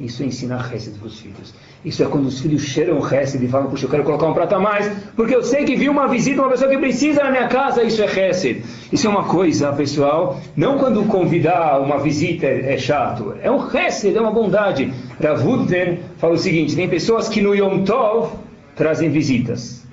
Isso 0.00 0.22
ensina 0.22 0.56
a 0.56 0.74
Hesed 0.74 0.96
para 0.96 1.08
os 1.08 1.18
filhos. 1.18 1.52
Isso 1.84 2.04
é 2.04 2.06
quando 2.06 2.26
os 2.26 2.40
filhos 2.40 2.62
cheiram 2.62 2.98
Hesed 2.98 3.44
e 3.44 3.48
falam, 3.48 3.68
puxa, 3.68 3.86
eu 3.86 3.90
quero 3.90 4.04
colocar 4.04 4.26
um 4.26 4.34
prato 4.34 4.54
a 4.54 4.60
mais, 4.60 4.88
porque 5.16 5.34
eu 5.34 5.42
sei 5.42 5.64
que 5.64 5.74
vi 5.74 5.88
uma 5.88 6.06
visita, 6.06 6.40
uma 6.40 6.50
pessoa 6.50 6.70
que 6.70 6.78
precisa 6.78 7.24
na 7.24 7.30
minha 7.30 7.48
casa, 7.48 7.82
isso 7.82 8.00
é 8.00 8.06
Hesed. 8.06 8.62
Isso 8.92 9.06
é 9.08 9.10
uma 9.10 9.24
coisa, 9.24 9.72
pessoal, 9.72 10.40
não 10.56 10.78
quando 10.78 11.04
convidar 11.06 11.80
uma 11.80 11.98
visita 11.98 12.46
é, 12.46 12.74
é 12.74 12.78
chato, 12.78 13.34
é 13.42 13.50
um 13.50 13.58
Hesed, 13.76 14.16
é 14.16 14.20
uma 14.20 14.30
bondade. 14.30 14.92
Ravudner 15.20 15.98
fala 16.18 16.34
o 16.34 16.38
seguinte, 16.38 16.76
tem 16.76 16.88
pessoas 16.88 17.28
que 17.28 17.40
no 17.40 17.52
Yom 17.52 17.82
Tov 17.82 18.36
trazem 18.76 19.10
visitas. 19.10 19.84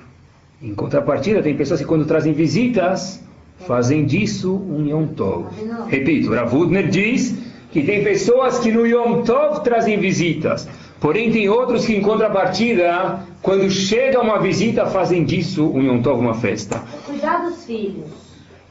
Em 0.61 0.75
contrapartida, 0.75 1.41
tem 1.41 1.55
pessoas 1.57 1.79
que 1.79 1.85
quando 1.85 2.05
trazem 2.05 2.31
visitas, 2.31 3.23
fazem 3.67 4.05
disso 4.05 4.53
um 4.53 4.85
Yom 4.85 5.07
Tov. 5.07 5.45
Repito, 5.87 6.33
Ravudner 6.33 6.87
diz 6.87 7.35
que 7.71 7.83
tem 7.83 8.03
pessoas 8.03 8.59
que 8.59 8.71
no 8.71 8.85
Yom 8.85 9.23
Tov 9.23 9.63
trazem 9.63 9.97
visitas. 9.99 10.67
Porém, 10.99 11.31
tem 11.31 11.49
outros 11.49 11.85
que, 11.85 11.95
em 11.95 12.01
contrapartida, 12.01 13.19
quando 13.41 13.69
chega 13.69 14.21
uma 14.21 14.39
visita, 14.39 14.85
fazem 14.85 15.23
disso 15.23 15.69
um 15.69 15.81
Yom 15.81 16.01
Tov, 16.01 16.19
uma 16.19 16.33
festa. 16.33 16.81
Cuidar 17.05 17.43
dos 17.43 17.65
filhos. 17.65 18.25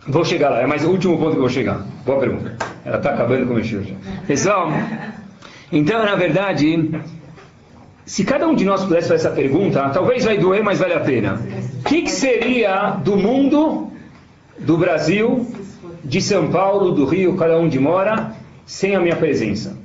Vou 0.07 0.24
chegar 0.24 0.51
lá, 0.51 0.61
é 0.61 0.66
mais 0.66 0.85
o 0.85 0.91
último 0.91 1.16
ponto 1.16 1.30
que 1.30 1.37
eu 1.37 1.41
vou 1.41 1.49
chegar. 1.49 1.87
Boa 2.05 2.20
pergunta. 2.20 2.57
Ela 2.85 2.99
está 2.99 3.11
acabando 3.11 3.47
com 3.47 3.55
o 3.55 3.62
já. 3.62 3.80
Pessoal, 4.26 4.68
então, 5.72 6.05
na 6.05 6.14
verdade, 6.14 6.91
se 8.05 8.22
cada 8.22 8.47
um 8.47 8.55
de 8.55 8.64
nós 8.66 8.85
pudesse 8.85 9.09
fazer 9.09 9.28
essa 9.28 9.35
pergunta, 9.35 9.89
talvez 9.91 10.24
vai 10.24 10.37
doer, 10.37 10.62
mas 10.62 10.78
vale 10.78 10.93
a 10.93 11.01
pena. 11.01 11.41
O 11.80 11.89
que, 11.89 12.03
que 12.03 12.11
seria 12.11 12.91
do 13.03 13.16
mundo, 13.16 13.91
do 14.59 14.76
Brasil, 14.76 15.46
de 16.05 16.20
São 16.20 16.50
Paulo, 16.50 16.92
do 16.92 17.05
Rio, 17.05 17.36
cada 17.36 17.59
um 17.59 17.68
de 17.68 17.78
mora, 17.78 18.34
sem 18.66 18.94
a 18.94 19.00
minha 19.00 19.16
presença? 19.16 19.76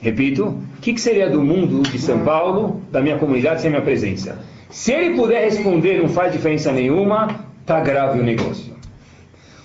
Repito, 0.00 0.46
o 0.46 0.80
que, 0.80 0.92
que 0.92 1.00
seria 1.00 1.30
do 1.30 1.42
mundo 1.42 1.82
de 1.82 1.98
São 1.98 2.24
Paulo, 2.24 2.82
da 2.90 3.00
minha 3.00 3.18
comunidade, 3.18 3.60
sem 3.60 3.68
a 3.68 3.70
minha 3.70 3.82
presença? 3.82 4.38
Se 4.68 4.90
ele 4.90 5.14
puder 5.14 5.44
responder 5.44 6.00
não 6.00 6.08
faz 6.08 6.32
diferença 6.32 6.72
nenhuma, 6.72 7.28
está 7.60 7.78
grave 7.80 8.18
o 8.18 8.22
negócio. 8.22 8.72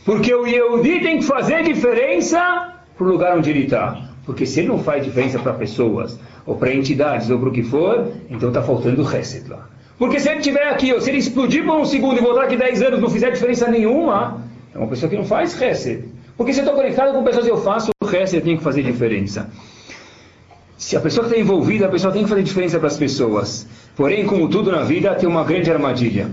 Porque 0.06 0.34
o 0.34 0.46
Yehudi 0.46 1.00
tem 1.00 1.18
que 1.18 1.24
fazer 1.24 1.64
diferença 1.64 2.74
para 2.96 3.06
o 3.06 3.10
lugar 3.10 3.38
onde 3.38 3.50
ele 3.50 3.64
está. 3.64 4.10
Porque 4.26 4.46
se 4.46 4.60
ele 4.60 4.68
não 4.68 4.80
faz 4.80 5.04
diferença 5.04 5.40
para 5.40 5.54
pessoas, 5.54 6.20
ou 6.46 6.56
para 6.56 6.74
entidades, 6.74 7.30
ou 7.30 7.40
para 7.40 7.50
o 7.50 7.52
que 7.52 7.64
for, 7.64 8.12
então 8.30 8.50
está 8.50 8.62
faltando 8.62 9.02
o 9.02 9.06
reset 9.06 9.50
lá. 9.50 9.68
Porque 9.98 10.20
se 10.20 10.30
ele 10.30 10.40
estiver 10.40 10.68
aqui, 10.68 10.94
ou 10.94 11.02
se 11.02 11.10
ele 11.10 11.18
explodir 11.18 11.66
por 11.66 11.76
um 11.76 11.86
segundo 11.86 12.18
e 12.18 12.22
voltar 12.22 12.44
aqui 12.44 12.56
10 12.56 12.82
anos, 12.84 13.00
não 13.02 13.10
fizer 13.10 13.32
diferença 13.32 13.68
nenhuma, 13.68 14.42
é 14.74 14.78
uma 14.78 14.88
pessoa 14.88 15.10
que 15.10 15.16
não 15.16 15.26
faz 15.26 15.56
reset. 15.56 16.04
Porque 16.38 16.54
se 16.54 16.60
eu 16.60 16.66
estou 16.66 16.76
conectado 16.76 17.14
com 17.14 17.24
pessoas 17.24 17.48
eu 17.48 17.58
faço 17.58 17.90
o 18.02 18.06
reset, 18.06 18.44
tem 18.44 18.58
que 18.58 18.64
fazer 18.64 18.84
diferença. 18.84 19.50
Se 20.78 20.96
a 20.96 21.02
pessoa 21.02 21.26
está 21.26 21.40
envolvida, 21.40 21.88
a 21.88 21.90
pessoa 21.90 22.14
tem 22.14 22.24
que 22.24 22.30
fazer 22.30 22.44
diferença 22.44 22.78
para 22.78 22.88
as 22.88 22.98
pessoas. 22.98 23.68
Porém, 23.96 24.28
como 24.28 24.48
tudo 24.48 24.72
na 24.72 24.84
vida, 24.84 25.16
tem 25.16 25.28
uma 25.28 25.44
grande 25.44 25.72
armadilha. 25.72 26.30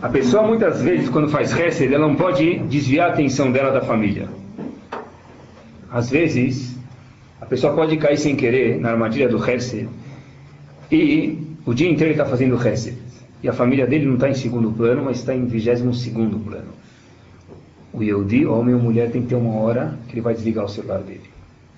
A 0.00 0.08
pessoa 0.08 0.42
muitas 0.42 0.80
vezes, 0.80 1.10
quando 1.10 1.28
faz 1.28 1.56
Hesed, 1.56 1.92
ela 1.92 2.08
não 2.08 2.16
pode 2.16 2.58
desviar 2.60 3.10
a 3.10 3.12
atenção 3.12 3.52
dela 3.52 3.70
da 3.70 3.82
família. 3.82 4.28
Às 5.90 6.08
vezes, 6.08 6.74
a 7.38 7.44
pessoa 7.44 7.74
pode 7.74 7.98
cair 7.98 8.16
sem 8.16 8.34
querer 8.34 8.80
na 8.80 8.92
armadilha 8.92 9.28
do 9.28 9.36
Hesed 9.38 9.86
e 10.90 11.51
o 11.64 11.74
dia 11.74 11.88
inteiro 11.88 12.12
ele 12.12 12.20
está 12.20 12.24
fazendo 12.24 12.56
Hesed. 12.56 12.96
E 13.42 13.48
a 13.48 13.52
família 13.52 13.86
dele 13.86 14.06
não 14.06 14.14
está 14.14 14.28
em 14.28 14.34
segundo 14.34 14.70
plano, 14.70 15.04
mas 15.04 15.18
está 15.18 15.34
em 15.34 15.46
vigésimo 15.46 15.92
segundo 15.92 16.38
plano. 16.38 16.68
O 17.92 18.02
Yehudi, 18.02 18.46
homem 18.46 18.74
ou 18.74 18.80
mulher, 18.80 19.10
tem 19.10 19.22
que 19.22 19.28
ter 19.28 19.34
uma 19.34 19.60
hora 19.60 19.98
que 20.08 20.14
ele 20.14 20.20
vai 20.20 20.34
desligar 20.34 20.64
o 20.64 20.68
celular 20.68 21.00
dele. 21.00 21.30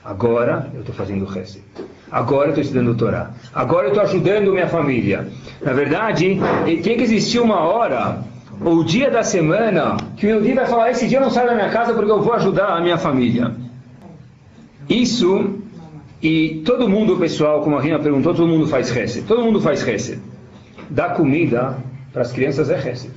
Agora 0.05 0.71
eu 0.75 0.81
estou 0.81 0.95
fazendo 0.95 1.25
Hesed. 1.27 1.63
Agora 2.11 2.47
eu 2.47 2.51
estou 2.51 2.63
estudando 2.63 2.95
Torá. 2.95 3.31
Agora 3.53 3.87
eu 3.87 3.89
estou 3.89 4.05
ajudando 4.05 4.53
minha 4.53 4.69
família. 4.69 5.27
Na 5.63 5.73
verdade, 5.73 6.39
tem 6.65 6.97
que 6.97 7.03
existir 7.03 7.41
uma 7.41 7.61
hora, 7.61 8.23
ou 8.61 8.85
dia 8.85 9.11
da 9.11 9.23
semana, 9.23 9.97
que 10.17 10.27
o 10.27 10.29
Yehudi 10.29 10.53
vai 10.53 10.67
falar, 10.67 10.91
esse 10.91 11.09
dia 11.09 11.19
eu 11.19 11.23
não 11.23 11.31
saio 11.31 11.49
da 11.49 11.55
minha 11.55 11.71
casa 11.71 11.95
porque 11.95 12.11
eu 12.11 12.23
vou 12.23 12.35
ajudar 12.35 12.77
a 12.77 12.81
minha 12.81 12.99
família. 12.99 13.53
Isso, 14.89 15.59
e 16.25 16.63
todo 16.65 16.89
mundo, 16.89 17.19
pessoal, 17.19 17.61
como 17.61 17.77
a 17.77 17.83
Rina 17.83 17.99
perguntou, 17.99 18.35
todo 18.35 18.49
mundo 18.49 18.67
faz 18.67 18.91
Hesed. 18.91 19.27
Todo 19.27 19.43
mundo 19.43 19.61
faz 19.61 19.87
Hesed. 19.87 20.23
Dar 20.89 21.11
comida 21.11 21.77
para 22.15 22.23
as 22.23 22.33
crianças 22.33 22.71
é 22.71 22.79
Hesed. 22.79 23.13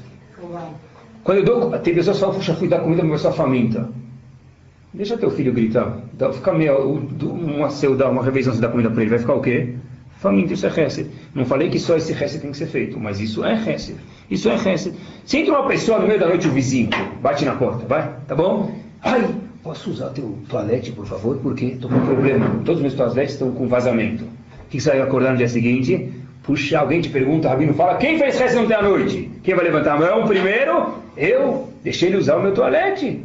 Quando 1.24 1.38
eu 1.38 1.46
dou, 1.46 1.80
tem 1.80 1.96
pessoas 1.96 2.18
que 2.18 2.22
falam, 2.22 2.36
puxa, 2.36 2.54
fui 2.56 2.68
dar 2.68 2.82
comida 2.82 3.00
para 3.00 3.08
uma 3.08 3.16
pessoa 3.16 3.34
faminta. 3.34 3.90
Deixa 4.94 5.18
teu 5.18 5.32
filho 5.32 5.54
gritar. 5.54 6.00
Dá, 6.16 6.34
fica 6.34 6.52
meio, 6.52 7.00
uma 7.22 7.70
seudá, 7.70 8.10
uma 8.10 8.22
revisão 8.22 8.54
se 8.54 8.60
dá 8.60 8.68
comida 8.68 8.92
para 8.92 9.02
ele, 9.02 9.10
vai 9.10 9.20
ficar 9.20 9.36
o 9.36 9.42
quê? 9.42 9.76
Faminto, 10.18 10.52
isso 10.52 10.68
é 10.68 10.70
Hesed. 10.70 11.10
Não 11.34 11.46
falei 11.46 11.70
que 11.70 11.80
só 11.80 11.96
esse 11.96 12.12
Hesed 12.12 12.42
tem 12.42 12.52
que 12.52 12.58
ser 12.58 12.68
feito, 12.68 13.00
mas 13.00 13.22
isso 13.22 13.42
é 13.46 13.54
Hesed. 13.54 13.96
Isso 14.30 14.50
é 14.50 14.56
Hesed. 14.56 14.94
Se 15.24 15.38
entra 15.38 15.54
uma 15.54 15.66
pessoa 15.66 16.00
no 16.00 16.08
meio 16.08 16.20
da 16.20 16.28
noite, 16.28 16.46
o 16.50 16.52
vizinho, 16.52 16.90
bate 17.22 17.46
na 17.46 17.56
porta, 17.56 17.86
vai, 17.86 18.14
tá 18.28 18.36
bom? 18.36 18.76
Ai, 19.02 19.34
posso 19.68 19.92
usar 19.92 20.10
teu 20.12 20.38
toalete, 20.48 20.94
por 20.94 21.06
favor? 21.06 21.38
Porque 21.44 21.66
estou 21.66 21.90
com 21.90 21.98
um 21.98 22.06
problema. 22.06 22.50
Todos 22.64 22.76
os 22.76 22.82
meus 22.82 22.94
toaletes 22.94 23.34
estão 23.34 23.52
com 23.52 23.68
vazamento. 23.68 24.24
O 24.24 24.70
que 24.70 24.80
você 24.80 24.92
vai 24.92 25.02
acordar 25.02 25.32
no 25.32 25.38
dia 25.38 25.50
seguinte? 25.50 26.10
Puxa, 26.44 26.80
alguém 26.80 27.02
te 27.02 27.10
pergunta, 27.10 27.50
Rabino 27.50 27.74
fala, 27.74 27.98
quem 27.98 28.18
fez 28.18 28.40
Hesed 28.40 28.64
ontem 28.64 28.74
à 28.74 28.82
noite? 28.82 29.30
Quem 29.44 29.54
vai 29.54 29.66
levantar 29.66 29.96
a 29.96 30.00
mão 30.00 30.26
primeiro? 30.26 30.94
Eu. 31.18 31.68
Deixei 31.84 32.08
ele 32.08 32.18
usar 32.18 32.38
o 32.38 32.42
meu 32.42 32.54
toalete. 32.54 33.22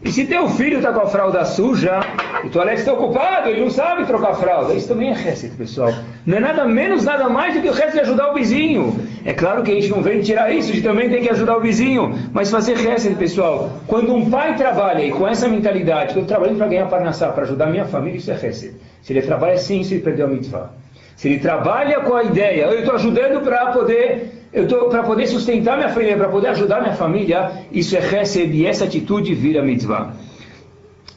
E 0.00 0.12
se 0.12 0.24
teu 0.26 0.48
filho 0.48 0.76
está 0.76 0.92
com 0.92 1.00
a 1.00 1.06
fralda 1.08 1.44
suja, 1.44 1.98
o 2.44 2.48
toalete 2.50 2.80
está 2.80 2.92
ocupado, 2.92 3.48
ele 3.48 3.62
não 3.62 3.70
sabe 3.70 4.06
trocar 4.06 4.34
fralda. 4.34 4.72
Isso 4.72 4.86
também 4.86 5.10
é 5.10 5.12
reset, 5.12 5.52
pessoal. 5.56 5.92
Não 6.24 6.36
é 6.36 6.40
nada 6.40 6.64
menos, 6.66 7.04
nada 7.04 7.28
mais 7.28 7.54
do 7.54 7.60
que 7.60 7.68
o 7.68 7.72
resto 7.72 7.94
de 7.94 8.00
ajudar 8.00 8.30
o 8.30 8.34
vizinho. 8.34 8.96
É 9.24 9.32
claro 9.32 9.64
que 9.64 9.72
a 9.72 9.74
gente 9.74 9.88
não 9.88 10.00
vem 10.00 10.20
tirar 10.20 10.52
isso, 10.52 10.70
a 10.70 10.74
gente 10.74 10.84
também 10.84 11.10
tem 11.10 11.20
que 11.20 11.28
ajudar 11.30 11.56
o 11.56 11.60
vizinho. 11.60 12.14
Mas 12.32 12.48
fazer 12.48 12.76
reset, 12.76 13.16
pessoal. 13.16 13.70
Quando 13.88 14.14
um 14.14 14.30
pai 14.30 14.54
trabalha 14.54 15.02
e 15.02 15.10
com 15.10 15.26
essa 15.26 15.48
mentalidade, 15.48 16.10
estou 16.10 16.24
trabalhando 16.24 16.58
para 16.58 16.68
ganhar 16.68 16.86
parnassá, 16.86 17.30
para 17.30 17.42
ajudar 17.42 17.66
minha 17.66 17.84
família, 17.84 18.18
isso 18.18 18.30
é 18.30 18.36
reset. 18.36 18.76
Se 19.02 19.12
ele 19.12 19.22
trabalha 19.22 19.54
assim, 19.54 19.80
isso 19.80 19.94
ele 19.94 20.02
perdeu 20.02 20.26
a 20.26 20.28
mitzvah. 20.28 20.70
Se 21.16 21.26
ele 21.26 21.40
trabalha 21.40 21.98
com 22.00 22.14
a 22.14 22.22
ideia, 22.22 22.66
eu 22.66 22.78
estou 22.78 22.94
ajudando 22.94 23.42
para 23.42 23.72
poder 23.72 24.37
eu 24.52 24.64
estou 24.64 24.88
para 24.88 25.02
poder 25.02 25.26
sustentar 25.26 25.76
minha 25.76 25.90
família, 25.90 26.16
para 26.16 26.28
poder 26.28 26.48
ajudar 26.48 26.80
minha 26.80 26.94
família, 26.94 27.52
isso 27.70 27.96
é 27.96 28.00
Hesed 28.00 28.54
e 28.54 28.66
essa 28.66 28.84
atitude 28.84 29.34
vira 29.34 29.62
mitzvah. 29.62 30.14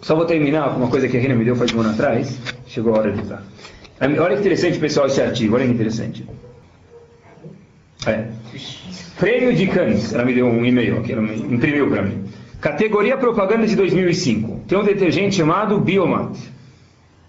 Só 0.01 0.15
vou 0.15 0.25
terminar 0.25 0.69
com 0.69 0.77
uma 0.77 0.89
coisa 0.89 1.07
que 1.07 1.15
a 1.15 1.19
Rina 1.19 1.36
me 1.36 1.45
deu 1.45 1.55
faz 1.55 1.73
um 1.73 1.79
ano 1.79 1.91
atrás. 1.91 2.38
Chegou 2.67 2.95
a 2.95 2.99
hora 2.99 3.11
de 3.11 3.21
usar. 3.21 3.43
Olha 4.01 4.36
que 4.36 4.41
interessante, 4.41 4.79
pessoal, 4.79 5.07
esse 5.07 5.21
artigo. 5.21 5.55
Olha 5.55 5.65
que 5.65 5.71
interessante. 5.71 6.25
É. 8.07 8.25
Prêmio 9.19 9.53
de 9.53 9.67
Cannes. 9.67 10.11
Ela 10.11 10.25
me 10.25 10.34
deu 10.34 10.47
um 10.47 10.65
e-mail 10.65 10.97
aqui, 10.97 11.13
ela 11.13 11.23
imprimiu 11.23 11.88
para 11.88 12.01
mim. 12.01 12.25
Categoria 12.59 13.15
Propaganda 13.15 13.67
de 13.67 13.75
2005. 13.75 14.61
Tem 14.67 14.77
um 14.77 14.84
detergente 14.84 15.36
chamado 15.36 15.79
Biomat, 15.79 16.36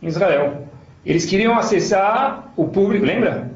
em 0.02 0.06
Israel. 0.06 0.66
Eles 1.04 1.26
queriam 1.26 1.58
acessar 1.58 2.52
o 2.56 2.68
público, 2.68 3.04
lembra? 3.04 3.51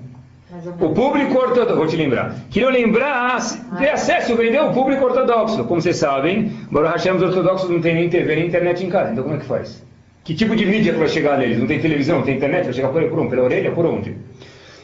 O 0.81 0.91
público 0.91 1.37
ortodoxo, 1.37 1.77
vou 1.77 1.87
te 1.89 1.97
lembrar. 1.97 2.37
Queriam 2.51 2.71
lembrar, 2.71 3.39
ter 3.79 3.91
acesso, 3.91 4.37
vender 4.37 4.61
o 4.61 4.73
público 4.73 5.05
ortodoxo. 5.05 5.65
Como 5.65 5.81
vocês 5.81 5.97
sabem, 5.97 6.53
Baruch 6.71 6.93
Hashem, 6.93 7.17
os 7.17 7.23
ortodoxos 7.23 7.69
não 7.69 7.81
tem 7.81 7.97
nem 7.97 8.09
TV 8.09 8.37
nem 8.37 8.47
internet 8.47 8.85
em 8.85 8.89
casa. 8.89 9.11
Então 9.11 9.25
como 9.25 9.35
é 9.35 9.41
que 9.41 9.45
faz? 9.45 9.85
Que 10.23 10.35
tipo 10.35 10.55
de 10.55 10.65
mídia 10.65 10.93
que 10.93 10.99
vai 11.01 11.09
chegar 11.09 11.37
neles? 11.37 11.59
Não 11.59 11.67
tem 11.67 11.81
televisão, 11.81 12.19
não 12.19 12.25
tem 12.25 12.37
internet? 12.37 12.65
Vai 12.65 12.73
chegar 12.75 12.91
por, 12.91 13.03
por 13.09 13.19
onde? 13.19 13.31
Pela 13.31 13.43
orelha? 13.43 13.73
Por 13.73 13.87
onde? 13.87 14.15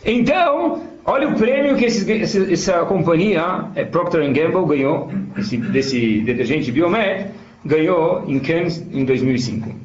Então, 0.05 0.83
olha 1.05 1.29
o 1.29 1.35
prêmio 1.35 1.77
que 1.77 1.85
esse, 1.85 2.53
essa 2.53 2.85
companhia, 2.85 3.67
é 3.77 3.85
Procter 3.85 4.21
Gamble, 4.33 4.67
ganhou, 4.67 5.13
esse, 5.39 5.57
desse 5.57 6.23
detergente 6.23 6.73
Biomed, 6.73 7.27
ganhou 7.65 8.25
em 8.27 8.41
Cannes 8.41 8.85
em 8.93 9.05
2005 9.05 9.82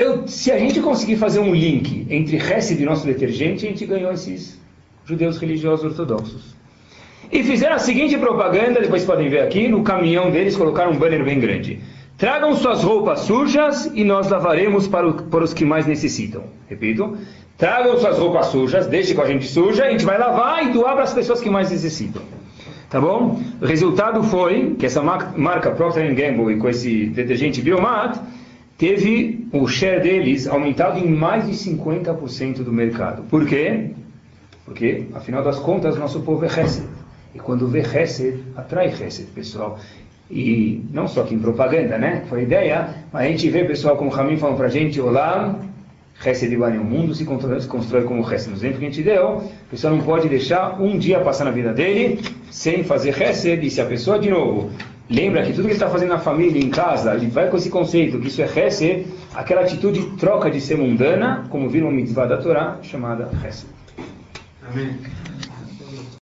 eu, 0.00 0.26
se 0.26 0.50
a 0.50 0.58
gente 0.58 0.80
conseguir 0.80 1.16
fazer 1.16 1.40
um 1.40 1.54
link 1.54 2.06
entre 2.08 2.36
Hesed 2.36 2.82
e 2.82 2.86
nosso 2.86 3.04
detergente, 3.04 3.66
a 3.66 3.68
gente 3.68 3.84
ganhou 3.84 4.10
esses 4.10 4.58
judeus 5.04 5.36
religiosos 5.36 5.84
ortodoxos. 5.84 6.56
E 7.30 7.42
fizeram 7.42 7.76
a 7.76 7.78
seguinte 7.78 8.16
propaganda, 8.16 8.80
depois 8.80 9.04
podem 9.04 9.28
ver 9.28 9.40
aqui, 9.40 9.68
no 9.68 9.82
caminhão 9.82 10.30
deles 10.30 10.56
colocaram 10.56 10.92
um 10.92 10.96
banner 10.96 11.22
bem 11.22 11.38
grande. 11.38 11.80
Tragam 12.16 12.56
suas 12.56 12.82
roupas 12.82 13.20
sujas 13.20 13.90
e 13.94 14.02
nós 14.02 14.30
lavaremos 14.30 14.88
para, 14.88 15.06
o, 15.06 15.14
para 15.24 15.44
os 15.44 15.52
que 15.52 15.66
mais 15.66 15.86
necessitam. 15.86 16.44
Repito, 16.66 17.18
tragam 17.58 17.98
suas 17.98 18.18
roupas 18.18 18.46
sujas, 18.46 18.86
deixe 18.86 19.14
com 19.14 19.20
a 19.20 19.26
gente 19.26 19.46
suja, 19.46 19.84
a 19.84 19.90
gente 19.90 20.04
vai 20.04 20.16
lavar 20.18 20.66
e 20.66 20.72
doar 20.72 20.94
para 20.94 21.04
as 21.04 21.12
pessoas 21.12 21.42
que 21.42 21.50
mais 21.50 21.70
necessitam. 21.70 22.22
Tá 22.88 22.98
bom? 22.98 23.40
O 23.60 23.66
resultado 23.66 24.22
foi 24.22 24.74
que 24.78 24.86
essa 24.86 25.02
marca 25.02 25.70
Procter 25.72 26.12
Gamble 26.14 26.54
e 26.54 26.56
com 26.56 26.68
esse 26.70 27.06
detergente 27.06 27.60
Biomat 27.60 28.18
teve 28.80 29.46
o 29.52 29.68
share 29.68 30.00
deles 30.00 30.46
aumentado 30.46 30.98
em 30.98 31.06
mais 31.06 31.46
de 31.46 31.52
50% 31.52 32.62
do 32.62 32.72
mercado. 32.72 33.22
Por 33.24 33.46
quê? 33.46 33.90
Porque, 34.64 35.04
afinal 35.12 35.44
das 35.44 35.58
contas, 35.58 35.98
nosso 35.98 36.20
povo 36.20 36.46
é 36.46 36.48
Hesed. 36.48 36.88
E 37.34 37.38
quando 37.38 37.68
vê 37.68 37.80
Hesed, 37.80 38.42
atrai 38.56 38.86
Hesed, 38.86 39.28
pessoal. 39.34 39.78
E 40.30 40.82
não 40.90 41.06
só 41.06 41.20
aqui 41.20 41.34
em 41.34 41.38
propaganda, 41.38 41.98
né? 41.98 42.24
Foi 42.30 42.40
a 42.40 42.42
ideia, 42.42 42.94
mas 43.12 43.26
a 43.26 43.28
gente 43.28 43.50
vê, 43.50 43.64
pessoal, 43.64 43.98
como 43.98 44.08
o 44.08 44.12
Ramin 44.14 44.38
falou 44.38 44.56
pra 44.56 44.68
gente, 44.68 44.98
olá, 44.98 45.60
Hesed 46.24 46.50
Ibani, 46.50 46.78
o 46.78 46.84
mundo 46.84 47.14
se 47.14 47.26
constrói, 47.26 47.60
se 47.60 47.68
constrói 47.68 48.04
como 48.04 48.22
Hesed. 48.22 48.48
No 48.48 48.56
exemplo 48.56 48.78
que 48.78 48.86
a 48.86 48.88
gente 48.88 49.02
deu, 49.02 49.28
o 49.28 49.70
pessoal 49.70 49.94
não 49.94 50.02
pode 50.02 50.26
deixar 50.26 50.80
um 50.80 50.96
dia 50.96 51.20
passar 51.20 51.44
na 51.44 51.50
vida 51.50 51.74
dele 51.74 52.18
sem 52.50 52.82
fazer 52.82 53.10
Hesed. 53.20 53.62
E 53.62 53.70
se 53.70 53.78
a 53.82 53.84
pessoa, 53.84 54.18
de 54.18 54.30
novo, 54.30 54.70
Lembra 55.10 55.42
que 55.42 55.50
tudo 55.50 55.62
que 55.62 55.68
ele 55.68 55.74
está 55.74 55.90
fazendo 55.90 56.10
na 56.10 56.20
família, 56.20 56.62
em 56.62 56.70
casa, 56.70 57.14
ele 57.14 57.26
vai 57.26 57.50
com 57.50 57.56
esse 57.56 57.68
conceito, 57.68 58.20
que 58.20 58.28
isso 58.28 58.40
é 58.40 58.44
Hesed, 58.44 59.06
aquela 59.34 59.62
atitude 59.62 60.16
troca 60.16 60.48
de 60.48 60.60
ser 60.60 60.76
mundana, 60.78 61.46
como 61.50 61.68
vira 61.68 61.84
uma 61.84 61.92
mitzvah 61.92 62.26
da 62.26 62.36
Torá, 62.36 62.78
chamada 62.80 63.28
Hesed. 63.44 63.66
Amém. 64.70 64.96